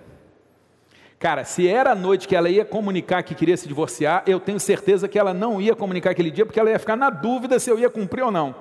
Cara, 1.18 1.44
se 1.44 1.66
era 1.66 1.92
a 1.92 1.94
noite 1.94 2.28
que 2.28 2.36
ela 2.36 2.50
ia 2.50 2.64
comunicar 2.64 3.22
que 3.22 3.34
queria 3.34 3.56
se 3.56 3.66
divorciar, 3.66 4.24
eu 4.26 4.38
tenho 4.38 4.60
certeza 4.60 5.08
que 5.08 5.18
ela 5.18 5.32
não 5.32 5.60
ia 5.60 5.74
comunicar 5.74 6.10
aquele 6.10 6.30
dia, 6.30 6.44
porque 6.44 6.60
ela 6.60 6.70
ia 6.70 6.78
ficar 6.78 6.96
na 6.96 7.08
dúvida 7.08 7.58
se 7.58 7.70
eu 7.70 7.78
ia 7.78 7.88
cumprir 7.88 8.22
ou 8.22 8.30
não. 8.30 8.54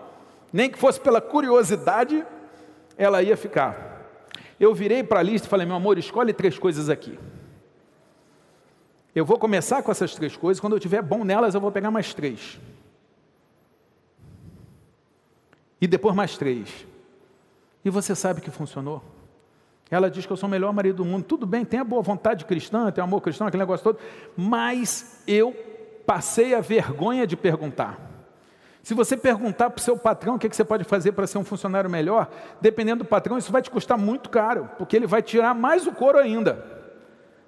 Nem 0.51 0.69
que 0.69 0.77
fosse 0.77 0.99
pela 0.99 1.19
curiosidade, 1.19 2.25
ela 2.97 3.21
ia 3.21 3.35
ficar. 3.35 4.07
Eu 4.59 4.73
virei 4.73 5.03
para 5.03 5.19
a 5.19 5.23
lista 5.23 5.47
e 5.47 5.49
falei: 5.49 5.65
meu 5.65 5.75
amor, 5.75 5.97
escolhe 5.97 6.31
três 6.31 6.57
coisas 6.57 6.89
aqui. 6.89 7.17
Eu 9.15 9.25
vou 9.25 9.37
começar 9.37 9.83
com 9.83 9.91
essas 9.91 10.15
três 10.15 10.35
coisas, 10.35 10.59
quando 10.59 10.73
eu 10.73 10.79
tiver 10.79 11.01
bom 11.01 11.23
nelas, 11.23 11.53
eu 11.53 11.61
vou 11.61 11.71
pegar 11.71 11.91
mais 11.91 12.13
três. 12.13 12.59
E 15.83 15.87
depois 15.87 16.15
mais 16.15 16.37
três. 16.37 16.87
E 17.83 17.89
você 17.89 18.15
sabe 18.15 18.39
que 18.39 18.49
funcionou? 18.49 19.03
Ela 19.91 20.09
diz 20.09 20.25
que 20.25 20.31
eu 20.31 20.37
sou 20.37 20.47
o 20.47 20.49
melhor 20.49 20.71
marido 20.71 21.03
do 21.03 21.05
mundo. 21.05 21.25
Tudo 21.25 21.45
bem, 21.45 21.65
tem 21.65 21.77
a 21.77 21.83
boa 21.83 22.01
vontade 22.01 22.45
cristã, 22.45 22.89
tem 22.89 23.01
o 23.01 23.03
amor 23.03 23.19
cristão, 23.19 23.45
aquele 23.47 23.63
negócio 23.63 23.83
todo. 23.83 23.99
Mas 24.37 25.21
eu 25.27 25.53
passei 26.05 26.55
a 26.55 26.61
vergonha 26.61 27.27
de 27.27 27.35
perguntar. 27.35 27.99
Se 28.81 28.93
você 28.93 29.17
perguntar 29.17 29.71
para 29.71 29.81
o 29.81 29.83
seu 29.83 29.97
patrão 29.97 30.35
o 30.35 30.39
que, 30.39 30.47
é 30.47 30.49
que 30.49 30.55
você 30.55 30.63
pode 30.63 30.85
fazer 30.85 31.11
para 31.11 31.27
ser 31.27 31.37
um 31.37 31.43
funcionário 31.43 31.89
melhor, 31.89 32.31
dependendo 32.61 33.03
do 33.03 33.09
patrão, 33.09 33.37
isso 33.37 33.51
vai 33.51 33.61
te 33.61 33.69
custar 33.69 33.97
muito 33.97 34.29
caro, 34.29 34.69
porque 34.77 34.95
ele 34.95 35.05
vai 35.05 35.21
tirar 35.21 35.53
mais 35.53 35.85
o 35.85 35.91
couro 35.91 36.17
ainda. 36.17 36.65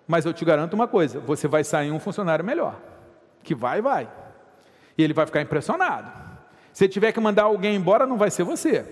Mas 0.05 0.25
eu 0.25 0.33
te 0.33 0.43
garanto 0.43 0.73
uma 0.73 0.89
coisa: 0.89 1.21
você 1.21 1.47
vai 1.47 1.63
sair 1.63 1.89
um 1.89 2.01
funcionário 2.01 2.43
melhor. 2.43 2.75
Que 3.43 3.55
vai, 3.55 3.81
vai. 3.81 4.11
E 4.97 5.01
ele 5.05 5.13
vai 5.13 5.25
ficar 5.25 5.39
impressionado. 5.39 6.24
Se 6.75 6.89
tiver 6.89 7.13
que 7.13 7.21
mandar 7.21 7.43
alguém 7.43 7.73
embora, 7.73 8.05
não 8.05 8.17
vai 8.17 8.29
ser 8.29 8.43
você. 8.43 8.85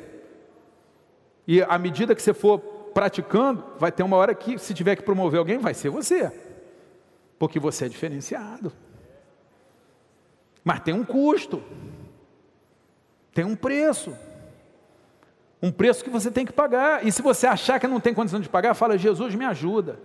E 1.45 1.61
à 1.61 1.77
medida 1.77 2.15
que 2.15 2.21
você 2.21 2.33
for 2.33 2.57
praticando, 2.93 3.61
vai 3.77 3.91
ter 3.91 4.03
uma 4.03 4.15
hora 4.15 4.33
que, 4.33 4.57
se 4.57 4.73
tiver 4.73 4.95
que 4.95 5.03
promover 5.03 5.37
alguém, 5.37 5.57
vai 5.57 5.73
ser 5.73 5.89
você. 5.89 6.31
Porque 7.37 7.59
você 7.59 7.83
é 7.83 7.89
diferenciado. 7.89 8.71
Mas 10.63 10.79
tem 10.79 10.93
um 10.93 11.03
custo. 11.03 11.61
Tem 13.33 13.43
um 13.43 13.53
preço. 13.53 14.15
Um 15.61 15.69
preço 15.69 16.05
que 16.05 16.09
você 16.09 16.31
tem 16.31 16.45
que 16.45 16.53
pagar. 16.53 17.05
E 17.05 17.11
se 17.11 17.21
você 17.21 17.45
achar 17.45 17.81
que 17.81 17.87
não 17.87 17.99
tem 17.99 18.13
condição 18.13 18.39
de 18.39 18.47
pagar, 18.47 18.75
fala: 18.75 18.97
Jesus 18.97 19.35
me 19.35 19.43
ajuda. 19.43 19.99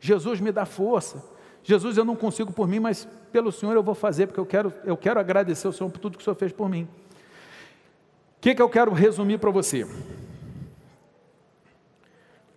Jesus 0.00 0.40
me 0.40 0.50
dá 0.50 0.64
força. 0.64 1.22
Jesus, 1.62 1.98
eu 1.98 2.06
não 2.06 2.16
consigo 2.16 2.54
por 2.54 2.66
mim, 2.66 2.80
mas 2.80 3.06
pelo 3.30 3.52
Senhor 3.52 3.74
eu 3.74 3.82
vou 3.82 3.94
fazer, 3.94 4.28
porque 4.28 4.40
eu 4.40 4.46
quero, 4.46 4.72
eu 4.82 4.96
quero 4.96 5.20
agradecer 5.20 5.66
ao 5.66 5.74
Senhor 5.74 5.90
por 5.90 5.98
tudo 5.98 6.16
que 6.16 6.22
o 6.22 6.24
Senhor 6.24 6.36
fez 6.36 6.52
por 6.52 6.70
mim. 6.70 6.88
Que, 8.40 8.54
que 8.54 8.62
eu 8.62 8.68
quero 8.68 8.92
resumir 8.92 9.38
para 9.38 9.50
você? 9.50 9.86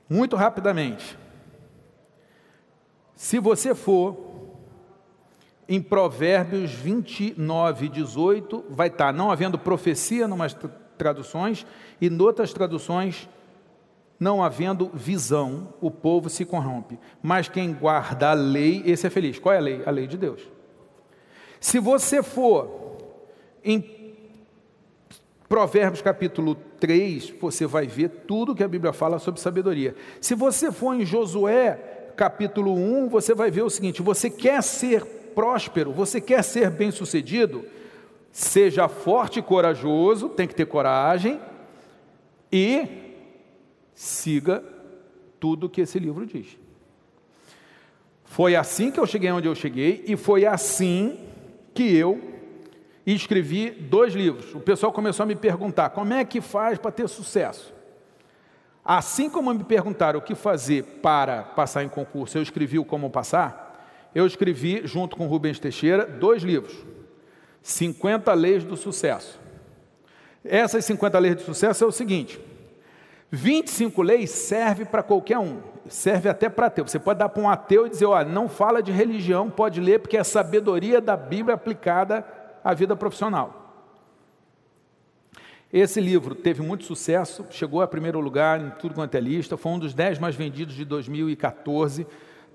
Muito 0.10 0.36
rapidamente. 0.36 1.18
Se 3.16 3.40
você 3.40 3.74
for 3.74 4.18
em 5.68 5.82
Provérbios 5.82 6.72
29, 6.72 7.88
18, 7.88 8.66
vai 8.70 8.88
estar 8.88 9.14
não 9.14 9.32
havendo 9.32 9.58
profecia 9.58 10.26
em 10.26 10.32
umas 10.32 10.56
traduções 10.98 11.66
e 12.00 12.08
em 12.08 12.22
outras 12.22 12.52
traduções 12.52 13.30
não 14.20 14.44
havendo 14.44 14.92
visão, 14.94 15.74
o 15.82 15.90
povo 15.90 16.30
se 16.30 16.46
corrompe. 16.46 17.00
Mas 17.24 17.48
quem 17.48 17.74
guarda 17.74 18.30
a 18.30 18.34
lei, 18.34 18.84
esse 18.86 19.08
é 19.08 19.10
feliz. 19.10 19.40
Qual 19.40 19.54
é 19.54 19.58
a 19.58 19.62
lei? 19.62 19.82
A 19.84 19.90
lei 19.90 20.06
de 20.06 20.16
Deus. 20.16 20.42
Se 21.60 21.80
você 21.80 22.22
for 22.22 22.98
em 23.64 23.82
Provérbios 25.52 26.02
capítulo 26.02 26.56
3, 26.80 27.34
você 27.42 27.66
vai 27.66 27.86
ver 27.86 28.08
tudo 28.26 28.56
que 28.56 28.64
a 28.64 28.68
Bíblia 28.70 28.94
fala 28.94 29.20
sobre 29.20 29.42
sabedoria. 29.42 29.94
Se 30.22 30.34
você 30.34 30.72
for 30.72 30.94
em 30.94 31.06
Josué 31.06 31.74
capítulo 32.16 32.74
1, 32.74 33.10
você 33.10 33.36
vai 33.36 33.52
ver 33.52 33.64
o 33.64 33.70
seguinte: 33.70 34.02
você 34.02 34.30
quer 34.30 34.64
ser 34.64 35.04
próspero, 35.36 35.92
você 35.92 36.22
quer 36.22 36.42
ser 36.42 36.70
bem-sucedido, 36.70 37.66
seja 38.32 38.88
forte 38.88 39.40
e 39.40 39.42
corajoso, 39.42 40.30
tem 40.30 40.48
que 40.48 40.56
ter 40.56 40.68
coragem 40.68 41.38
e 42.50 42.88
siga 43.94 44.64
tudo 45.38 45.68
que 45.70 45.82
esse 45.82 46.00
livro 46.00 46.26
diz. 46.26 46.48
Foi 48.24 48.56
assim 48.56 48.90
que 48.90 49.02
eu 49.02 49.06
cheguei 49.06 49.30
onde 49.32 49.50
eu 49.50 49.56
cheguei 49.56 50.02
e 50.08 50.16
foi 50.16 50.46
assim 50.46 51.20
que 51.74 51.94
eu 51.94 52.31
e 53.12 53.16
escrevi 53.16 53.72
dois 53.72 54.14
livros. 54.14 54.56
O 54.56 54.62
pessoal 54.62 54.94
começou 54.94 55.24
a 55.24 55.28
me 55.28 55.36
perguntar: 55.36 55.90
como 55.90 56.14
é 56.14 56.24
que 56.24 56.40
faz 56.40 56.80
para 56.80 56.92
ter 56.92 57.10
sucesso? 57.10 57.74
Assim 58.86 59.30
como 59.30 59.54
me 59.54 59.66
perguntaram 59.66 60.20
o 60.20 60.24
que 60.24 60.34
fazer 60.34 60.84
para 61.02 61.44
passar 61.44 61.84
em 61.84 61.90
concurso, 61.90 62.38
eu 62.38 62.42
escrevi 62.42 62.80
o 62.80 62.86
Como 62.86 63.10
Passar, 63.10 63.86
eu 64.16 64.26
escrevi, 64.26 64.82
junto 64.86 65.16
com 65.16 65.28
Rubens 65.28 65.60
Teixeira, 65.60 66.06
dois 66.06 66.42
livros: 66.42 66.74
50 67.62 68.34
Leis 68.34 68.64
do 68.64 68.78
Sucesso. 68.78 69.40
Essas 70.44 70.86
50 70.86 71.20
leis 71.20 71.36
do 71.36 71.44
sucesso 71.44 71.84
é 71.84 71.88
o 71.88 71.92
seguinte: 71.92 72.40
25 73.30 74.02
leis 74.02 74.32
serve 74.32 74.86
para 74.86 75.04
qualquer 75.04 75.38
um, 75.38 75.60
serve 75.88 76.30
até 76.30 76.50
para 76.50 76.66
ateu. 76.68 76.88
Você 76.88 76.98
pode 76.98 77.20
dar 77.20 77.30
para 77.30 77.44
um 77.44 77.50
ateu 77.50 77.86
e 77.86 77.90
dizer: 77.90 78.06
olha, 78.06 78.28
não 78.28 78.50
fala 78.50 78.82
de 78.82 78.92
religião, 78.92 79.52
pode 79.52 79.80
ler, 79.82 80.00
porque 80.00 80.18
é 80.18 80.24
sabedoria 80.24 81.00
da 81.00 81.16
Bíblia 81.16 81.54
aplicada 81.54 82.26
a 82.64 82.74
vida 82.74 82.96
profissional. 82.96 83.62
Esse 85.72 86.02
livro 86.02 86.36
teve 86.36 86.62
muito 86.62 86.84
sucesso, 86.84 87.46
chegou 87.50 87.82
a 87.82 87.88
primeiro 87.88 88.20
lugar 88.20 88.60
em 88.60 88.70
tudo 88.72 88.94
quanto 88.94 89.16
é 89.16 89.22
lista, 89.22 89.56
foi 89.56 89.72
um 89.72 89.80
dos 89.80 89.94
dez 89.94 90.20
mais 90.20 90.36
vendidos 90.36 90.76
de 90.76 90.84
2014. 90.84 92.06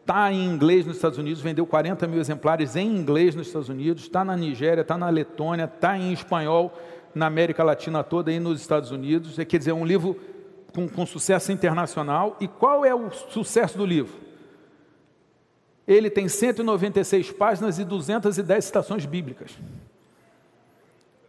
Está 0.00 0.30
em 0.30 0.44
inglês 0.44 0.84
nos 0.84 0.96
Estados 0.96 1.18
Unidos, 1.18 1.40
vendeu 1.42 1.66
40 1.66 2.06
mil 2.06 2.20
exemplares 2.20 2.76
em 2.76 2.86
inglês 2.86 3.34
nos 3.34 3.46
Estados 3.46 3.68
Unidos, 3.68 4.02
está 4.04 4.24
na 4.24 4.36
Nigéria, 4.36 4.82
está 4.82 4.98
na 4.98 5.08
Letônia, 5.08 5.64
está 5.64 5.96
em 5.96 6.12
espanhol 6.12 6.72
na 7.14 7.26
América 7.26 7.64
Latina 7.64 8.04
toda 8.04 8.30
e 8.30 8.38
nos 8.38 8.60
Estados 8.60 8.90
Unidos. 8.90 9.38
É, 9.38 9.44
quer 9.44 9.58
dizer, 9.58 9.70
é 9.70 9.74
um 9.74 9.86
livro 9.86 10.20
com, 10.74 10.86
com 10.86 11.06
sucesso 11.06 11.50
internacional. 11.50 12.36
E 12.38 12.46
qual 12.46 12.84
é 12.84 12.94
o 12.94 13.10
sucesso 13.10 13.78
do 13.78 13.86
livro? 13.86 14.12
Ele 15.88 16.10
tem 16.10 16.28
196 16.28 17.32
páginas 17.32 17.78
e 17.78 17.84
210 17.84 18.64
citações 18.64 19.06
bíblicas. 19.06 19.56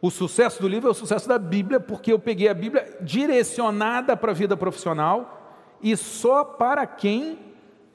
O 0.01 0.11
sucesso 0.11 0.61
do 0.61 0.67
livro 0.67 0.87
é 0.87 0.91
o 0.91 0.95
sucesso 0.95 1.27
da 1.27 1.39
Bíblia, 1.39 1.79
porque 1.79 2.11
eu 2.11 2.19
peguei 2.19 2.47
a 2.47 2.53
Bíblia 2.53 2.97
direcionada 3.01 4.15
para 4.15 4.31
a 4.31 4.35
vida 4.35 4.55
profissional 4.55 5.77
e 5.81 5.95
só 5.97 6.43
para 6.43 6.85
quem, 6.85 7.39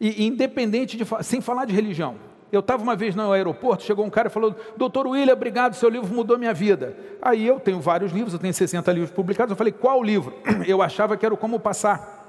e 0.00 0.26
independente 0.26 0.96
de, 0.96 1.04
sem 1.22 1.40
falar 1.40 1.64
de 1.64 1.72
religião. 1.72 2.16
Eu 2.50 2.60
estava 2.60 2.82
uma 2.82 2.94
vez 2.94 3.14
no 3.14 3.32
aeroporto, 3.32 3.82
chegou 3.82 4.04
um 4.04 4.10
cara 4.10 4.28
e 4.28 4.30
falou: 4.30 4.54
Doutor 4.76 5.06
William, 5.06 5.32
obrigado, 5.32 5.74
seu 5.74 5.88
livro 5.88 6.14
mudou 6.14 6.36
minha 6.36 6.52
vida. 6.52 6.96
Aí 7.22 7.46
eu 7.46 7.58
tenho 7.58 7.80
vários 7.80 8.12
livros, 8.12 8.34
eu 8.34 8.38
tenho 8.38 8.52
60 8.52 8.92
livros 8.92 9.10
publicados. 9.10 9.52
Eu 9.52 9.56
falei: 9.56 9.72
Qual 9.72 10.02
livro? 10.02 10.34
Eu 10.66 10.82
achava 10.82 11.16
que 11.16 11.24
era 11.24 11.34
o 11.34 11.38
Como 11.38 11.58
Passar. 11.58 12.20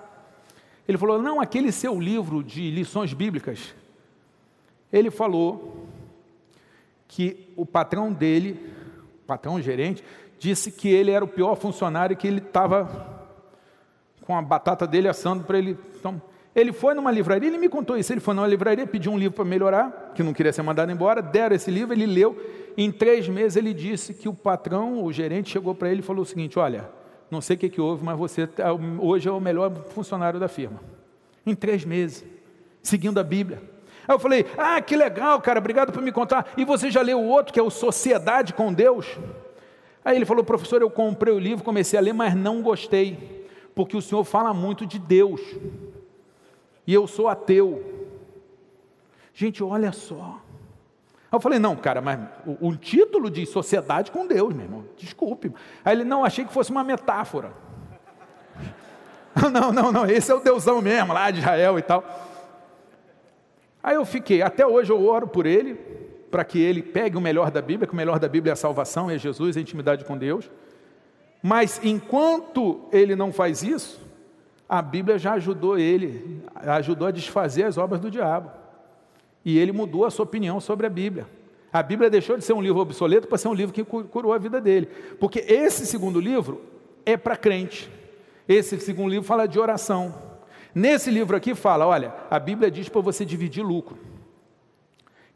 Ele 0.87 0.97
falou: 0.97 1.21
Não, 1.21 1.41
aquele 1.41 1.73
seu 1.73 1.99
livro 1.99 2.41
de 2.41 2.71
lições 2.71 3.13
bíblicas. 3.13 3.75
Ele 4.93 5.11
falou 5.11 5.87
que 7.05 7.51
o 7.57 7.65
patrão 7.65 8.13
dele 8.13 8.71
patrão, 9.33 9.61
gerente, 9.61 10.03
disse 10.37 10.71
que 10.71 10.89
ele 10.89 11.11
era 11.11 11.23
o 11.25 11.27
pior 11.27 11.55
funcionário 11.55 12.15
que 12.15 12.27
ele 12.27 12.37
estava 12.37 13.23
com 14.21 14.37
a 14.37 14.41
batata 14.41 14.85
dele 14.85 15.07
assando 15.07 15.43
para 15.43 15.57
ele. 15.57 15.77
Então, 15.99 16.21
ele 16.55 16.71
foi 16.71 16.93
numa 16.93 17.11
livraria, 17.11 17.49
ele 17.49 17.57
me 17.57 17.67
contou 17.67 17.97
isso. 17.97 18.13
Ele 18.13 18.19
foi 18.19 18.35
numa 18.35 18.47
livraria, 18.47 18.85
pediu 18.85 19.11
um 19.11 19.17
livro 19.17 19.35
para 19.35 19.45
melhorar, 19.45 20.11
que 20.13 20.21
não 20.21 20.33
queria 20.33 20.53
ser 20.53 20.61
mandado 20.61 20.91
embora. 20.91 21.21
Deram 21.21 21.55
esse 21.55 21.71
livro, 21.71 21.93
ele 21.93 22.05
leu. 22.05 22.37
Em 22.77 22.91
três 22.91 23.27
meses, 23.27 23.55
ele 23.55 23.73
disse 23.73 24.13
que 24.13 24.29
o 24.29 24.33
patrão, 24.33 25.03
o 25.03 25.11
gerente, 25.11 25.49
chegou 25.49 25.73
para 25.73 25.89
ele 25.89 25.99
e 26.01 26.03
falou 26.03 26.21
o 26.21 26.25
seguinte: 26.25 26.59
Olha, 26.59 26.89
não 27.31 27.41
sei 27.41 27.55
o 27.55 27.59
que, 27.59 27.69
que 27.69 27.81
houve, 27.81 28.05
mas 28.05 28.17
você 28.17 28.45
tá, 28.45 28.71
hoje 28.99 29.27
é 29.27 29.31
o 29.31 29.39
melhor 29.39 29.73
funcionário 29.89 30.39
da 30.39 30.47
firma. 30.47 30.79
Em 31.45 31.55
três 31.55 31.83
meses, 31.83 32.23
seguindo 32.81 33.19
a 33.19 33.23
Bíblia. 33.23 33.72
Aí 34.07 34.15
eu 34.15 34.19
falei: 34.19 34.45
Ah, 34.57 34.81
que 34.81 34.95
legal, 34.95 35.41
cara, 35.41 35.59
obrigado 35.59 35.91
por 35.91 36.01
me 36.01 36.11
contar. 36.11 36.51
E 36.57 36.65
você 36.65 36.91
já 36.91 37.01
leu 37.01 37.19
o 37.19 37.27
outro, 37.27 37.53
que 37.53 37.59
é 37.59 37.63
o 37.63 37.69
Sociedade 37.69 38.53
com 38.53 38.73
Deus? 38.73 39.17
Aí 40.03 40.15
ele 40.15 40.25
falou: 40.25 40.43
Professor, 40.43 40.81
eu 40.81 40.89
comprei 40.89 41.33
o 41.33 41.39
livro, 41.39 41.63
comecei 41.63 41.97
a 41.97 42.01
ler, 42.01 42.13
mas 42.13 42.35
não 42.35 42.61
gostei, 42.61 43.47
porque 43.73 43.95
o 43.95 44.01
senhor 44.01 44.23
fala 44.23 44.53
muito 44.53 44.85
de 44.85 44.99
Deus, 44.99 45.41
e 46.85 46.93
eu 46.93 47.07
sou 47.07 47.27
ateu. 47.27 47.83
Gente, 49.33 49.63
olha 49.63 49.91
só. 49.91 50.41
Aí 51.31 51.37
eu 51.37 51.39
falei: 51.39 51.57
Não, 51.57 51.75
cara, 51.75 52.01
mas 52.01 52.19
o, 52.45 52.69
o 52.69 52.75
título 52.75 53.29
de 53.29 53.45
Sociedade 53.45 54.11
com 54.11 54.27
Deus, 54.27 54.53
meu 54.53 54.65
irmão, 54.65 54.85
desculpe. 54.97 55.53
Aí 55.83 55.95
ele: 55.95 56.03
Não, 56.03 56.25
achei 56.25 56.43
que 56.43 56.53
fosse 56.53 56.71
uma 56.71 56.83
metáfora. 56.83 57.53
Não, 59.51 59.71
não, 59.71 59.91
não, 59.91 60.05
esse 60.05 60.31
é 60.31 60.35
o 60.35 60.39
Deusão 60.39 60.79
mesmo, 60.79 61.11
lá 61.11 61.31
de 61.31 61.39
Israel 61.39 61.79
e 61.79 61.81
tal. 61.81 62.03
Aí 63.83 63.95
eu 63.95 64.05
fiquei, 64.05 64.41
até 64.41 64.65
hoje 64.65 64.91
eu 64.91 65.05
oro 65.05 65.27
por 65.27 65.45
ele, 65.45 65.75
para 66.31 66.45
que 66.45 66.57
ele 66.57 66.81
pegue 66.81 67.17
o 67.17 67.21
melhor 67.21 67.51
da 67.51 67.61
Bíblia, 67.61 67.85
que 67.85 67.93
o 67.93 67.97
melhor 67.97 68.17
da 68.17 68.29
Bíblia 68.29 68.51
é 68.51 68.53
a 68.53 68.55
salvação, 68.55 69.11
é 69.11 69.17
Jesus, 69.17 69.57
é 69.57 69.59
a 69.59 69.61
intimidade 69.61 70.05
com 70.05 70.17
Deus. 70.17 70.49
Mas 71.43 71.81
enquanto 71.83 72.87
ele 72.91 73.15
não 73.15 73.33
faz 73.33 73.61
isso, 73.61 74.01
a 74.67 74.81
Bíblia 74.81 75.19
já 75.19 75.33
ajudou 75.33 75.77
ele, 75.77 76.41
ajudou 76.55 77.07
a 77.07 77.11
desfazer 77.11 77.63
as 77.63 77.77
obras 77.77 77.99
do 77.99 78.09
diabo. 78.09 78.49
E 79.43 79.59
ele 79.59 79.73
mudou 79.73 80.05
a 80.05 80.09
sua 80.09 80.23
opinião 80.23 80.61
sobre 80.61 80.87
a 80.87 80.89
Bíblia. 80.89 81.27
A 81.71 81.83
Bíblia 81.83 82.09
deixou 82.09 82.37
de 82.37 82.45
ser 82.45 82.53
um 82.53 82.61
livro 82.61 82.79
obsoleto 82.79 83.27
para 83.27 83.37
ser 83.37 83.49
um 83.49 83.53
livro 83.53 83.73
que 83.73 83.83
curou 83.83 84.31
a 84.31 84.37
vida 84.37 84.61
dele. 84.61 84.87
Porque 85.19 85.39
esse 85.39 85.85
segundo 85.85 86.19
livro 86.19 86.61
é 87.05 87.17
para 87.17 87.35
crente. 87.35 87.91
Esse 88.47 88.79
segundo 88.79 89.09
livro 89.09 89.27
fala 89.27 89.47
de 89.47 89.59
oração. 89.59 90.32
Nesse 90.73 91.11
livro 91.11 91.35
aqui 91.35 91.53
fala: 91.53 91.85
olha, 91.85 92.13
a 92.29 92.39
Bíblia 92.39 92.71
diz 92.71 92.89
para 92.89 93.01
você 93.01 93.25
dividir 93.25 93.63
lucro. 93.63 93.97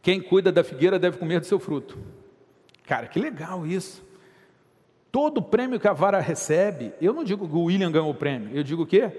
Quem 0.01 0.21
cuida 0.21 0.51
da 0.51 0.63
figueira 0.63 0.97
deve 0.97 1.17
comer 1.17 1.39
do 1.39 1.45
seu 1.45 1.59
fruto. 1.59 1.97
Cara, 2.85 3.07
que 3.07 3.19
legal 3.19 3.65
isso. 3.67 4.05
Todo 5.11 5.41
prêmio 5.41 5.79
que 5.79 5.87
a 5.87 5.93
vara 5.93 6.19
recebe, 6.19 6.93
eu 7.01 7.13
não 7.13 7.23
digo 7.23 7.47
que 7.47 7.55
o 7.55 7.63
William 7.63 7.91
ganhou 7.91 8.09
o 8.09 8.15
prêmio, 8.15 8.55
eu 8.55 8.63
digo 8.63 8.83
o 8.83 8.85
quê? 8.85 9.11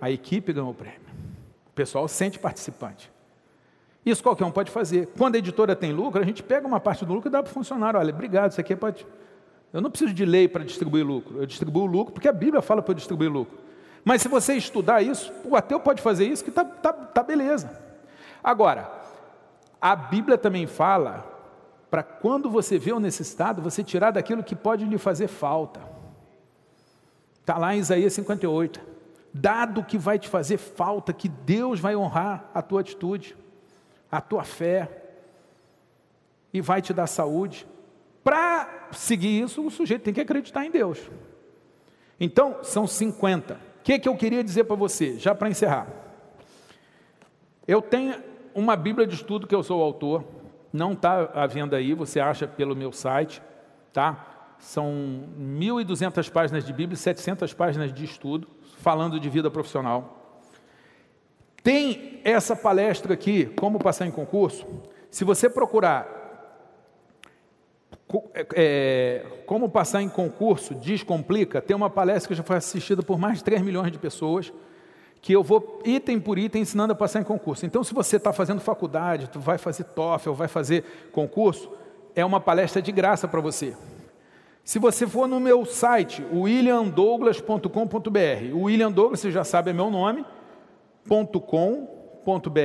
A 0.00 0.10
equipe 0.10 0.52
ganhou 0.52 0.70
o 0.70 0.74
prêmio. 0.74 1.00
O 1.68 1.72
pessoal 1.74 2.06
sente 2.08 2.38
participante. 2.38 3.10
Isso 4.04 4.22
qualquer 4.22 4.44
um 4.44 4.50
pode 4.50 4.70
fazer. 4.70 5.08
Quando 5.16 5.36
a 5.36 5.38
editora 5.38 5.74
tem 5.74 5.92
lucro, 5.92 6.20
a 6.20 6.24
gente 6.24 6.42
pega 6.42 6.66
uma 6.66 6.78
parte 6.78 7.04
do 7.04 7.14
lucro 7.14 7.28
e 7.28 7.32
dá 7.32 7.42
para 7.42 7.50
o 7.50 7.54
funcionário. 7.54 7.98
Olha, 7.98 8.12
obrigado, 8.12 8.50
isso 8.50 8.60
aqui 8.60 8.76
pode. 8.76 9.06
Eu 9.72 9.80
não 9.80 9.90
preciso 9.90 10.12
de 10.12 10.24
lei 10.24 10.46
para 10.46 10.62
distribuir 10.62 11.06
lucro. 11.06 11.38
Eu 11.38 11.46
distribuo 11.46 11.86
lucro 11.86 12.12
porque 12.12 12.28
a 12.28 12.32
Bíblia 12.32 12.60
fala 12.60 12.82
para 12.82 12.92
eu 12.92 12.96
distribuir 12.96 13.30
lucro. 13.32 13.56
Mas 14.04 14.20
se 14.20 14.28
você 14.28 14.54
estudar 14.54 15.00
isso, 15.02 15.32
o 15.44 15.56
ateu 15.56 15.80
pode 15.80 16.02
fazer 16.02 16.26
isso, 16.26 16.44
que 16.44 16.50
está 16.50 16.64
tá, 16.64 16.92
tá 16.92 17.22
beleza. 17.22 17.70
Agora, 18.42 18.90
a 19.80 19.96
Bíblia 19.96 20.36
também 20.36 20.66
fala 20.66 21.32
para 21.90 22.02
quando 22.02 22.50
você 22.50 22.78
vê 22.78 22.92
o 22.92 23.00
necessitado, 23.00 23.62
você 23.62 23.82
tirar 23.82 24.10
daquilo 24.10 24.42
que 24.42 24.54
pode 24.54 24.84
lhe 24.84 24.98
fazer 24.98 25.28
falta. 25.28 25.80
Está 27.40 27.56
lá 27.56 27.74
em 27.74 27.78
Isaías 27.78 28.12
58. 28.12 28.80
Dado 29.32 29.82
que 29.82 29.96
vai 29.96 30.18
te 30.18 30.28
fazer 30.28 30.58
falta, 30.58 31.12
que 31.12 31.28
Deus 31.28 31.80
vai 31.80 31.96
honrar 31.96 32.50
a 32.52 32.60
tua 32.60 32.80
atitude, 32.80 33.36
a 34.10 34.20
tua 34.20 34.44
fé, 34.44 35.02
e 36.52 36.60
vai 36.60 36.82
te 36.82 36.92
dar 36.92 37.06
saúde. 37.06 37.66
Para 38.22 38.88
seguir 38.92 39.42
isso, 39.42 39.66
o 39.66 39.70
sujeito 39.70 40.02
tem 40.02 40.14
que 40.14 40.20
acreditar 40.20 40.64
em 40.64 40.70
Deus. 40.70 40.98
Então, 42.20 42.58
são 42.62 42.86
50 42.86 43.73
que, 43.84 43.98
que 43.98 44.08
eu 44.08 44.16
queria 44.16 44.42
dizer 44.42 44.64
para 44.64 44.74
você, 44.74 45.18
já 45.18 45.34
para 45.34 45.50
encerrar? 45.50 45.86
Eu 47.68 47.82
tenho 47.82 48.14
uma 48.54 48.74
Bíblia 48.76 49.06
de 49.06 49.14
estudo 49.14 49.46
que 49.46 49.54
eu 49.54 49.62
sou 49.62 49.82
autor, 49.82 50.24
não 50.72 50.92
está 50.92 51.30
à 51.34 51.46
venda 51.46 51.76
aí, 51.76 51.92
você 51.92 52.18
acha 52.18 52.48
pelo 52.48 52.74
meu 52.74 52.90
site, 52.92 53.42
tá? 53.92 54.56
São 54.58 55.28
1.200 55.38 56.30
páginas 56.30 56.64
de 56.64 56.72
Bíblia, 56.72 56.96
700 56.96 57.52
páginas 57.52 57.92
de 57.92 58.04
estudo, 58.06 58.48
falando 58.78 59.20
de 59.20 59.28
vida 59.28 59.50
profissional. 59.50 60.40
Tem 61.62 62.20
essa 62.24 62.56
palestra 62.56 63.12
aqui, 63.12 63.46
Como 63.46 63.78
Passar 63.78 64.06
em 64.06 64.10
Concurso. 64.10 64.66
Se 65.10 65.24
você 65.24 65.48
procurar 65.50 66.13
é, 68.34 68.46
é, 68.54 69.26
como 69.46 69.68
passar 69.68 70.02
em 70.02 70.08
concurso 70.08 70.74
descomplica, 70.74 71.62
tem 71.62 71.74
uma 71.74 71.88
palestra 71.88 72.28
que 72.28 72.34
já 72.34 72.42
foi 72.42 72.56
assistida 72.56 73.02
por 73.02 73.18
mais 73.18 73.38
de 73.38 73.44
3 73.44 73.62
milhões 73.62 73.90
de 73.90 73.98
pessoas, 73.98 74.52
que 75.20 75.32
eu 75.32 75.42
vou 75.42 75.80
item 75.84 76.20
por 76.20 76.38
item 76.38 76.62
ensinando 76.62 76.92
a 76.92 76.96
passar 76.96 77.20
em 77.20 77.24
concurso. 77.24 77.64
Então, 77.64 77.82
se 77.82 77.94
você 77.94 78.16
está 78.16 78.32
fazendo 78.32 78.60
faculdade, 78.60 79.30
tu 79.30 79.40
vai 79.40 79.56
fazer 79.56 79.84
TOEFL, 79.84 80.32
vai 80.32 80.48
fazer 80.48 80.84
concurso, 81.12 81.70
é 82.14 82.24
uma 82.24 82.40
palestra 82.40 82.82
de 82.82 82.92
graça 82.92 83.26
para 83.26 83.40
você. 83.40 83.74
Se 84.62 84.78
você 84.78 85.06
for 85.06 85.26
no 85.26 85.40
meu 85.40 85.64
site, 85.64 86.24
williamdouglas.com.br, 86.32 88.54
o 88.54 88.62
William 88.62 88.92
Douglas, 88.92 89.20
você 89.20 89.30
já 89.30 89.44
sabe, 89.44 89.70
é 89.70 89.72
meu 89.72 89.90
nome, 89.90 90.24
.com.br 91.06 92.56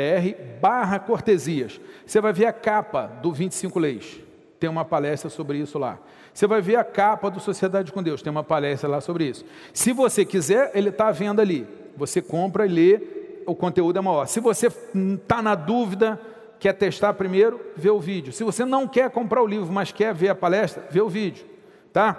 barra 0.62 1.00
cortesias. 1.00 1.80
Você 2.06 2.22
vai 2.22 2.32
ver 2.32 2.46
a 2.46 2.54
capa 2.54 3.08
do 3.22 3.34
25 3.34 3.80
leis. 3.80 4.29
Tem 4.60 4.70
uma 4.70 4.84
palestra 4.84 5.30
sobre 5.30 5.58
isso 5.58 5.80
lá. 5.80 5.98
Você 6.34 6.46
vai 6.46 6.62
ver 6.62 6.76
a 6.76 6.84
capa 6.84 7.30
do 7.30 7.40
Sociedade 7.40 7.92
com 7.92 8.04
Deus, 8.04 8.22
tem 8.22 8.30
uma 8.30 8.44
palestra 8.44 8.90
lá 8.90 9.00
sobre 9.00 9.26
isso. 9.26 9.46
Se 9.74 9.94
você 9.94 10.26
quiser, 10.26 10.72
ele 10.76 10.90
está 10.90 11.08
à 11.08 11.12
venda 11.12 11.42
ali. 11.42 11.66
Você 11.96 12.22
compra 12.22 12.66
e 12.66 12.70
lê, 12.70 13.02
o 13.46 13.56
conteúdo 13.56 13.98
é 13.98 14.02
maior. 14.02 14.26
Se 14.26 14.40
você 14.40 14.68
está 14.68 15.42
na 15.42 15.56
dúvida, 15.56 16.20
quer 16.60 16.74
testar 16.74 17.14
primeiro, 17.14 17.60
vê 17.76 17.90
o 17.90 18.00
vídeo. 18.00 18.34
Se 18.34 18.44
você 18.44 18.66
não 18.66 18.88
quer 18.88 19.10
comprar 19.10 19.42
o 19.42 19.48
livro, 19.48 19.72
mas 19.72 19.92
quer 19.92 20.14
ver 20.14 20.30
a 20.30 20.36
palestra, 20.36 20.84
vê 20.90 21.02
o 21.02 21.10
vídeo. 21.10 21.46
Tá? 21.94 22.18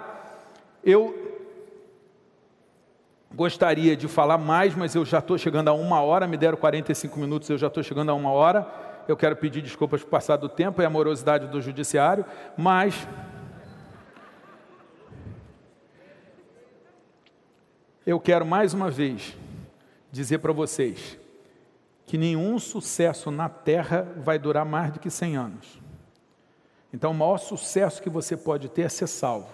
Eu 0.83 1.15
gostaria 3.35 3.95
de 3.95 4.09
falar 4.09 4.39
mais, 4.39 4.75
mas 4.75 4.95
eu 4.95 5.05
já 5.05 5.19
estou 5.19 5.37
chegando 5.37 5.69
a 5.69 5.73
uma 5.73 6.01
hora, 6.03 6.27
me 6.27 6.37
deram 6.37 6.57
45 6.57 7.21
minutos, 7.21 7.49
eu 7.51 7.59
já 7.59 7.67
estou 7.69 7.83
chegando 7.83 8.11
a 8.11 8.15
uma 8.15 8.33
hora 8.33 8.90
eu 9.11 9.17
quero 9.17 9.37
pedir 9.37 9.61
desculpas 9.61 10.03
por 10.03 10.11
passar 10.11 10.37
do 10.37 10.49
tempo 10.49 10.81
e 10.81 10.85
a 10.85 10.91
morosidade 10.91 11.47
do 11.49 11.61
judiciário, 11.61 12.25
mas 12.57 13.07
eu 18.07 18.21
quero 18.21 18.47
mais 18.47 18.73
uma 18.73 18.91
vez 18.91 19.37
dizer 20.11 20.39
para 20.39 20.53
vocês 20.53 21.19
que 22.07 22.19
nenhum 22.19 22.59
sucesso 22.59 23.31
na 23.31 23.49
terra 23.49 24.07
vai 24.17 24.39
durar 24.39 24.65
mais 24.65 24.93
do 24.93 24.99
que 24.99 25.11
100 25.11 25.37
anos. 25.37 25.81
Então, 26.93 27.13
o 27.13 27.15
maior 27.15 27.39
sucesso 27.39 28.03
que 28.03 28.11
você 28.11 28.37
pode 28.37 28.69
ter 28.69 28.83
é 28.83 28.89
ser 28.89 29.07
salvo, 29.07 29.49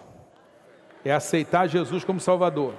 é 1.05 1.13
aceitar 1.13 1.67
Jesus 1.67 2.03
como 2.03 2.19
Salvador. 2.19 2.75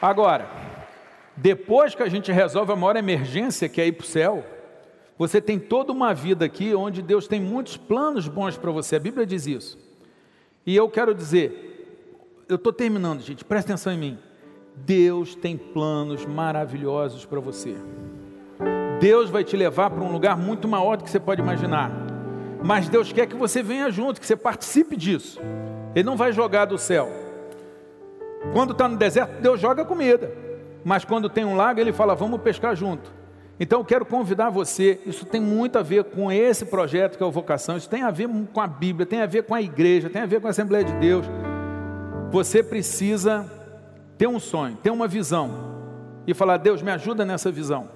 Agora, 0.00 0.48
depois 1.36 1.94
que 1.94 2.02
a 2.02 2.08
gente 2.08 2.30
resolve 2.32 2.72
a 2.72 2.76
maior 2.76 2.96
emergência, 2.96 3.68
que 3.68 3.80
é 3.80 3.86
ir 3.86 3.92
para 3.92 4.04
o 4.04 4.06
céu, 4.06 4.44
você 5.18 5.40
tem 5.40 5.58
toda 5.58 5.92
uma 5.92 6.12
vida 6.12 6.44
aqui 6.44 6.74
onde 6.74 7.00
Deus 7.00 7.26
tem 7.26 7.40
muitos 7.40 7.76
planos 7.76 8.28
bons 8.28 8.56
para 8.56 8.70
você. 8.70 8.96
A 8.96 9.00
Bíblia 9.00 9.26
diz 9.26 9.46
isso. 9.46 9.78
E 10.64 10.76
eu 10.76 10.88
quero 10.88 11.14
dizer, 11.14 12.44
eu 12.48 12.56
estou 12.56 12.72
terminando, 12.72 13.20
gente, 13.22 13.44
presta 13.44 13.72
atenção 13.72 13.92
em 13.92 13.98
mim. 13.98 14.18
Deus 14.74 15.34
tem 15.34 15.56
planos 15.56 16.26
maravilhosos 16.26 17.24
para 17.24 17.40
você. 17.40 17.74
Deus 19.00 19.30
vai 19.30 19.44
te 19.44 19.56
levar 19.56 19.90
para 19.90 20.02
um 20.02 20.12
lugar 20.12 20.36
muito 20.36 20.68
maior 20.68 20.96
do 20.96 21.04
que 21.04 21.10
você 21.10 21.20
pode 21.20 21.40
imaginar. 21.40 21.90
Mas 22.62 22.88
Deus 22.88 23.12
quer 23.12 23.26
que 23.26 23.36
você 23.36 23.62
venha 23.62 23.90
junto, 23.90 24.20
que 24.20 24.26
você 24.26 24.36
participe 24.36 24.96
disso. 24.96 25.40
Ele 25.94 26.04
não 26.04 26.16
vai 26.16 26.32
jogar 26.32 26.66
do 26.66 26.76
céu. 26.76 27.25
Quando 28.52 28.72
está 28.72 28.88
no 28.88 28.96
deserto, 28.96 29.40
Deus 29.40 29.60
joga 29.60 29.84
comida. 29.84 30.30
Mas 30.84 31.04
quando 31.04 31.28
tem 31.28 31.44
um 31.44 31.56
lago, 31.56 31.80
Ele 31.80 31.92
fala: 31.92 32.14
vamos 32.14 32.40
pescar 32.40 32.74
junto. 32.74 33.12
Então 33.58 33.80
eu 33.80 33.84
quero 33.84 34.04
convidar 34.04 34.50
você, 34.50 35.00
isso 35.06 35.24
tem 35.24 35.40
muito 35.40 35.78
a 35.78 35.82
ver 35.82 36.04
com 36.04 36.30
esse 36.30 36.66
projeto 36.66 37.16
que 37.16 37.22
é 37.22 37.26
o 37.26 37.30
Vocação, 37.30 37.76
isso 37.76 37.88
tem 37.88 38.02
a 38.02 38.10
ver 38.10 38.28
com 38.52 38.60
a 38.60 38.66
Bíblia, 38.66 39.06
tem 39.06 39.22
a 39.22 39.26
ver 39.26 39.44
com 39.44 39.54
a 39.54 39.62
igreja, 39.62 40.10
tem 40.10 40.20
a 40.20 40.26
ver 40.26 40.42
com 40.42 40.46
a 40.46 40.50
Assembleia 40.50 40.84
de 40.84 40.92
Deus. 40.94 41.26
Você 42.30 42.62
precisa 42.62 43.50
ter 44.18 44.26
um 44.26 44.38
sonho, 44.38 44.76
ter 44.76 44.90
uma 44.90 45.08
visão 45.08 45.50
e 46.26 46.34
falar: 46.34 46.58
Deus, 46.58 46.82
me 46.82 46.90
ajuda 46.90 47.24
nessa 47.24 47.50
visão. 47.50 47.88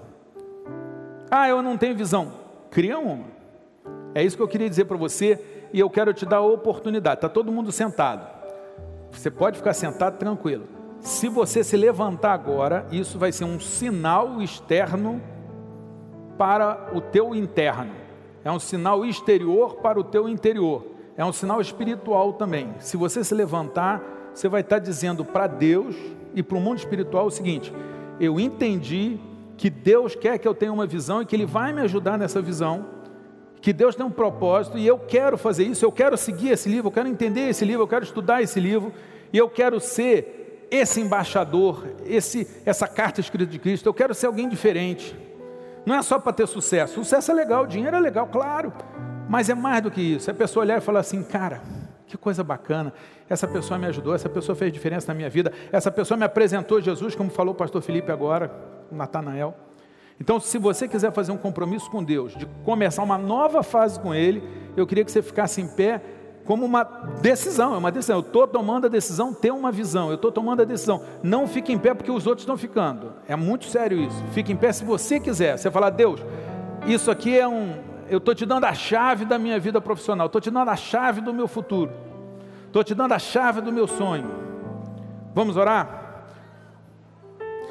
Ah, 1.31 1.49
eu 1.49 1.63
não 1.63 1.77
tenho 1.77 1.95
visão. 1.95 2.33
Cria 2.71 2.99
uma. 2.99 3.27
É 4.15 4.25
isso 4.25 4.37
que 4.37 4.43
eu 4.43 4.49
queria 4.49 4.69
dizer 4.69 4.87
para 4.87 4.97
você 4.97 5.39
e 5.73 5.79
eu 5.79 5.91
quero 5.91 6.13
te 6.13 6.25
dar 6.25 6.39
a 6.39 6.43
oportunidade. 6.43 7.17
Está 7.17 7.29
todo 7.29 7.53
mundo 7.53 7.71
sentado. 7.71 8.39
Você 9.13 9.31
pode 9.31 9.59
ficar 9.59 9.75
sentado 9.75 10.19
tranquilo. 10.19 10.65
Se 11.01 11.29
você 11.29 11.65
se 11.65 11.77
levantar 11.77 12.33
agora, 12.33 12.87
isso 12.91 13.19
vai 13.19 13.33
ser 13.33 13.45
um 13.45 13.59
sinal 13.59 14.41
externo 14.43 15.21
para 16.37 16.91
o 16.95 17.01
teu 17.01 17.35
interno. 17.35 17.93
É 18.45 18.51
um 18.51 18.59
sinal 18.59 19.05
exterior 19.05 19.77
para 19.77 19.99
o 19.99 20.05
teu 20.05 20.29
interior. 20.29 20.87
É 21.17 21.25
um 21.25 21.33
sinal 21.33 21.61
espiritual 21.61 22.35
também. 22.35 22.75
Se 22.79 22.97
você 22.97 23.23
se 23.23 23.35
levantar, 23.35 24.03
você 24.33 24.49
vai 24.49 24.61
estar 24.61 24.79
dizendo 24.79 25.25
para 25.25 25.47
Deus 25.47 25.95
e 26.35 26.43
para 26.43 26.57
o 26.57 26.61
mundo 26.61 26.79
espiritual 26.79 27.27
o 27.27 27.31
seguinte: 27.31 27.73
eu 28.19 28.39
entendi 28.39 29.19
que 29.57 29.69
Deus 29.69 30.15
quer 30.15 30.39
que 30.39 30.49
eu 30.49 30.55
tenha 30.55 30.73
uma 30.73 30.87
visão 30.87 31.21
e 31.21 31.27
que 31.27 31.37
Ele 31.37 31.45
vai 31.45 31.73
me 31.73 31.83
ajudar 31.83 32.17
nessa 32.17 32.41
visão, 32.41 32.87
que 33.61 33.73
Deus 33.73 33.95
tem 33.95 34.05
um 34.05 34.11
propósito 34.11 34.79
e 34.79 34.87
eu 34.87 34.99
quero 34.99 35.37
fazer 35.37 35.65
isso, 35.65 35.85
eu 35.85 35.93
quero 35.93 36.17
seguir 36.17 36.51
esse 36.51 36.69
livro, 36.69 36.89
eu 36.89 36.93
quero 36.93 37.09
entender 37.09 37.49
esse 37.49 37.65
livro, 37.65 37.83
eu 37.83 37.89
quero 37.89 38.05
estudar 38.05 38.43
esse 38.43 38.59
livro 38.59 38.93
e 39.33 39.39
eu 39.39 39.49
quero 39.49 39.79
ser 39.79 40.69
esse 40.71 41.01
embaixador, 41.01 41.85
esse, 42.07 42.49
essa 42.65 42.87
carta 42.87 43.21
escrita 43.21 43.51
de 43.51 43.59
Cristo, 43.59 43.87
eu 43.87 43.95
quero 43.95 44.15
ser 44.15 44.27
alguém 44.27 44.49
diferente. 44.49 45.17
Não 45.85 45.95
é 45.95 46.03
só 46.03 46.19
para 46.19 46.33
ter 46.33 46.47
sucesso. 46.47 46.95
Sucesso 46.95 47.31
é 47.31 47.35
legal, 47.35 47.67
dinheiro 47.67 47.97
é 47.97 48.01
legal, 48.01 48.27
claro. 48.27 48.73
Mas 49.29 49.49
é 49.49 49.55
mais 49.55 49.83
do 49.83 49.91
que 49.91 50.01
isso. 50.01 50.31
É 50.31 50.33
a 50.33 50.37
pessoa 50.37 50.65
olhar 50.65 50.79
e 50.79 50.81
falar 50.81 51.01
assim, 51.01 51.23
cara, 51.23 51.63
que 52.07 52.17
coisa 52.17 52.45
bacana. 52.45 52.93
Essa 53.29 53.47
pessoa 53.47 53.79
me 53.79 53.87
ajudou, 53.87 54.15
essa 54.15 54.29
pessoa 54.29 54.55
fez 54.55 54.73
diferença 54.73 55.09
na 55.09 55.15
minha 55.15 55.31
vida. 55.31 55.53
Essa 55.73 55.91
pessoa 55.91 56.19
me 56.19 56.25
apresentou 56.25 56.81
Jesus, 56.81 57.15
como 57.15 57.31
falou 57.31 57.55
o 57.55 57.57
pastor 57.57 57.81
Felipe 57.83 58.11
agora, 58.13 58.51
Natanael. 58.91 59.70
Então, 60.21 60.39
se 60.39 60.59
você 60.59 60.87
quiser 60.87 61.12
fazer 61.12 61.33
um 61.33 61.39
compromisso 61.39 61.91
com 61.91 62.05
Deus, 62.05 62.37
de 62.37 62.47
começar 62.62 63.03
uma 63.03 63.16
nova 63.16 63.62
fase 63.62 63.99
com 63.99 64.14
Ele, 64.14 64.43
eu 64.77 64.87
queria 64.87 65.03
que 65.05 65.11
você 65.11 65.23
ficasse 65.23 65.62
em 65.62 65.66
pé 65.66 66.03
como 66.45 66.66
uma 66.66 66.83
decisão, 67.23 67.75
é 67.75 67.79
uma 67.79 67.91
decisão. 67.91 68.16
Eu 68.16 68.21
estou 68.21 68.47
tomando 68.47 68.87
a 68.87 68.89
decisão, 68.89 69.33
ter 69.33 69.51
uma 69.51 69.71
visão. 69.71 70.09
Eu 70.09 70.16
estou 70.16 70.31
tomando 70.31 70.62
a 70.62 70.64
decisão. 70.64 71.03
Não 71.23 71.47
fique 71.47 71.73
em 71.73 71.79
pé 71.79 71.95
porque 71.95 72.11
os 72.11 72.27
outros 72.27 72.43
estão 72.43 72.57
ficando. 72.57 73.14
É 73.29 73.37
muito 73.37 73.66
sério 73.66 73.99
isso. 73.99 74.23
Fique 74.33 74.53
em 74.53 74.57
pé 74.57 74.73
se 74.73 74.85
você 74.85 75.21
quiser. 75.21 75.57
Você 75.57 75.71
falar, 75.71 75.91
Deus, 75.91 76.21
isso 76.87 77.11
aqui 77.11 77.39
é 77.39 77.47
um. 77.47 77.75
Eu 78.09 78.18
estou 78.18 78.35
te 78.35 78.45
dando 78.45 78.64
a 78.64 78.75
chave 78.75 79.25
da 79.25 79.39
minha 79.39 79.61
vida 79.61 79.81
profissional. 79.81 80.27
Estou 80.27 80.41
te 80.41 80.51
dando 80.51 80.68
a 80.71 80.77
chave 80.77 81.21
do 81.21 81.33
meu 81.33 81.47
futuro. 81.47 81.93
Estou 82.66 82.83
te 82.83 82.95
dando 82.95 83.12
a 83.12 83.18
chave 83.18 83.61
do 83.61 83.73
meu 83.73 83.87
sonho. 83.87 84.29
Vamos 85.33 85.57
orar? 85.57 86.00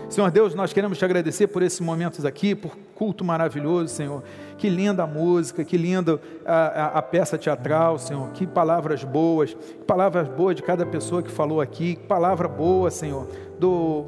Senhor 0.09 0.31
Deus, 0.31 0.55
nós 0.55 0.73
queremos 0.73 0.97
te 0.97 1.05
agradecer 1.05 1.45
por 1.47 1.61
esses 1.61 1.79
momentos 1.79 2.25
aqui, 2.25 2.55
por 2.55 2.75
culto 2.95 3.23
maravilhoso, 3.23 3.93
Senhor. 3.93 4.23
Que 4.57 4.67
linda 4.67 5.03
a 5.03 5.07
música, 5.07 5.63
que 5.63 5.77
linda 5.77 6.19
a, 6.43 6.53
a, 6.53 6.85
a, 6.97 7.01
peça 7.03 7.37
teatral, 7.37 7.99
Senhor. 7.99 8.31
Que 8.31 8.47
palavras 8.47 9.03
boas, 9.03 9.53
que 9.53 9.85
palavras 9.85 10.27
boas 10.27 10.55
de 10.55 10.63
cada 10.63 10.83
pessoa 10.83 11.21
que 11.21 11.29
falou 11.29 11.61
aqui, 11.61 11.95
que 11.95 12.07
palavra 12.07 12.47
boa, 12.47 12.89
Senhor, 12.89 13.27
do, 13.59 14.05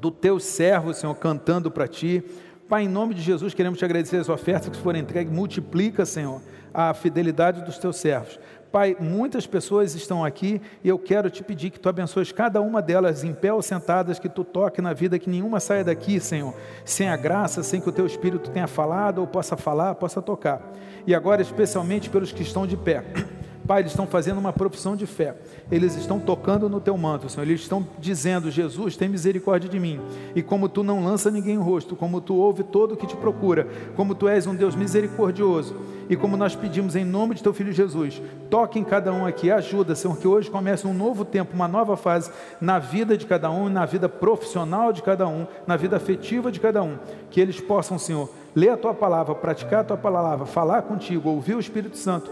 do 0.00 0.12
teu 0.12 0.38
servo, 0.38 0.94
Senhor, 0.94 1.16
cantando 1.16 1.68
para 1.68 1.88
ti. 1.88 2.22
Pai, 2.68 2.84
em 2.84 2.88
nome 2.88 3.12
de 3.12 3.22
Jesus, 3.22 3.54
queremos 3.54 3.80
te 3.80 3.84
agradecer 3.84 4.18
as 4.18 4.28
ofertas 4.28 4.68
que 4.68 4.76
foram 4.76 5.00
entregues. 5.00 5.32
Multiplica, 5.32 6.06
Senhor, 6.06 6.40
a 6.72 6.94
fidelidade 6.94 7.62
dos 7.62 7.76
teus 7.78 7.96
servos. 7.96 8.38
Pai, 8.76 8.94
muitas 9.00 9.46
pessoas 9.46 9.94
estão 9.94 10.22
aqui 10.22 10.60
e 10.84 10.88
eu 10.90 10.98
quero 10.98 11.30
te 11.30 11.42
pedir 11.42 11.70
que 11.70 11.80
tu 11.80 11.88
abençoes 11.88 12.30
cada 12.30 12.60
uma 12.60 12.82
delas 12.82 13.24
em 13.24 13.32
pé 13.32 13.50
ou 13.50 13.62
sentadas, 13.62 14.18
que 14.18 14.28
tu 14.28 14.44
toque 14.44 14.82
na 14.82 14.92
vida, 14.92 15.18
que 15.18 15.30
nenhuma 15.30 15.60
saia 15.60 15.82
daqui, 15.82 16.20
Senhor, 16.20 16.52
sem 16.84 17.08
a 17.08 17.16
graça, 17.16 17.62
sem 17.62 17.80
que 17.80 17.88
o 17.88 17.92
teu 17.92 18.04
Espírito 18.04 18.50
tenha 18.50 18.66
falado 18.66 19.22
ou 19.22 19.26
possa 19.26 19.56
falar, 19.56 19.94
possa 19.94 20.20
tocar. 20.20 20.60
E 21.06 21.14
agora, 21.14 21.40
especialmente 21.40 22.10
pelos 22.10 22.32
que 22.32 22.42
estão 22.42 22.66
de 22.66 22.76
pé. 22.76 23.02
Pai, 23.66 23.82
eles 23.82 23.90
estão 23.90 24.06
fazendo 24.06 24.38
uma 24.38 24.52
profissão 24.52 24.94
de 24.94 25.06
fé. 25.06 25.34
Eles 25.72 25.96
estão 25.96 26.20
tocando 26.20 26.68
no 26.68 26.80
teu 26.80 26.96
manto, 26.96 27.28
Senhor. 27.28 27.44
Eles 27.44 27.62
estão 27.62 27.84
dizendo: 27.98 28.48
Jesus, 28.48 28.96
tem 28.96 29.08
misericórdia 29.08 29.68
de 29.68 29.80
mim. 29.80 30.00
E 30.36 30.42
como 30.42 30.68
tu 30.68 30.84
não 30.84 31.04
lança 31.04 31.32
ninguém 31.32 31.56
em 31.56 31.60
rosto, 31.60 31.96
como 31.96 32.20
tu 32.20 32.36
ouve 32.36 32.62
todo 32.62 32.92
o 32.92 32.96
que 32.96 33.06
te 33.06 33.16
procura, 33.16 33.66
como 33.96 34.14
tu 34.14 34.28
és 34.28 34.46
um 34.46 34.54
Deus 34.54 34.76
misericordioso, 34.76 35.74
e 36.08 36.14
como 36.14 36.36
nós 36.36 36.54
pedimos 36.54 36.94
em 36.94 37.04
nome 37.04 37.34
de 37.34 37.42
teu 37.42 37.52
filho 37.52 37.72
Jesus, 37.72 38.22
toque 38.48 38.78
em 38.78 38.84
cada 38.84 39.12
um 39.12 39.26
aqui, 39.26 39.50
ajuda, 39.50 39.96
Senhor, 39.96 40.16
que 40.16 40.28
hoje 40.28 40.48
comece 40.48 40.86
um 40.86 40.94
novo 40.94 41.24
tempo, 41.24 41.52
uma 41.52 41.66
nova 41.66 41.96
fase 41.96 42.30
na 42.60 42.78
vida 42.78 43.16
de 43.16 43.26
cada 43.26 43.50
um, 43.50 43.68
na 43.68 43.84
vida 43.84 44.08
profissional 44.08 44.92
de 44.92 45.02
cada 45.02 45.26
um, 45.26 45.44
na 45.66 45.76
vida 45.76 45.96
afetiva 45.96 46.52
de 46.52 46.60
cada 46.60 46.84
um. 46.84 46.96
Que 47.30 47.40
eles 47.40 47.60
possam, 47.60 47.98
Senhor, 47.98 48.30
ler 48.54 48.68
a 48.68 48.76
tua 48.76 48.94
palavra, 48.94 49.34
praticar 49.34 49.80
a 49.80 49.84
tua 49.84 49.96
palavra, 49.96 50.46
falar 50.46 50.82
contigo, 50.82 51.28
ouvir 51.28 51.56
o 51.56 51.60
Espírito 51.60 51.96
Santo 51.96 52.30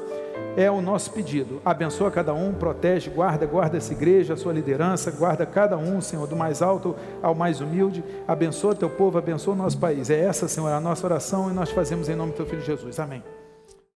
é 0.57 0.71
o 0.71 0.81
nosso 0.81 1.11
pedido. 1.11 1.61
Abençoa 1.65 2.11
cada 2.11 2.33
um, 2.33 2.53
protege, 2.53 3.11
guarda, 3.11 3.47
guarda 3.47 3.77
essa 3.77 3.93
igreja, 3.93 4.35
a 4.35 4.37
sua 4.37 4.53
liderança, 4.53 5.11
guarda 5.11 5.45
cada 5.45 5.77
um, 5.77 6.01
Senhor, 6.01 6.27
do 6.27 6.37
mais 6.37 6.63
alto 6.63 6.95
ao 7.23 7.35
mais 7.35 7.61
humilde. 7.61 8.05
Abençoa 8.27 8.75
teu 8.75 8.91
povo, 8.91 9.19
abençoa 9.19 9.55
o 9.55 9.57
nosso 9.57 9.79
país. 9.79 10.11
É 10.11 10.21
essa, 10.21 10.49
Senhor, 10.49 10.69
a 10.69 10.81
nossa 10.81 11.07
oração 11.07 11.51
e 11.51 11.55
nós 11.55 11.71
fazemos 11.71 12.09
em 12.09 12.15
nome 12.15 12.33
do 12.33 12.37
teu 12.37 12.47
filho 12.47 12.63
Jesus. 12.63 12.99
Amém. 13.01 13.34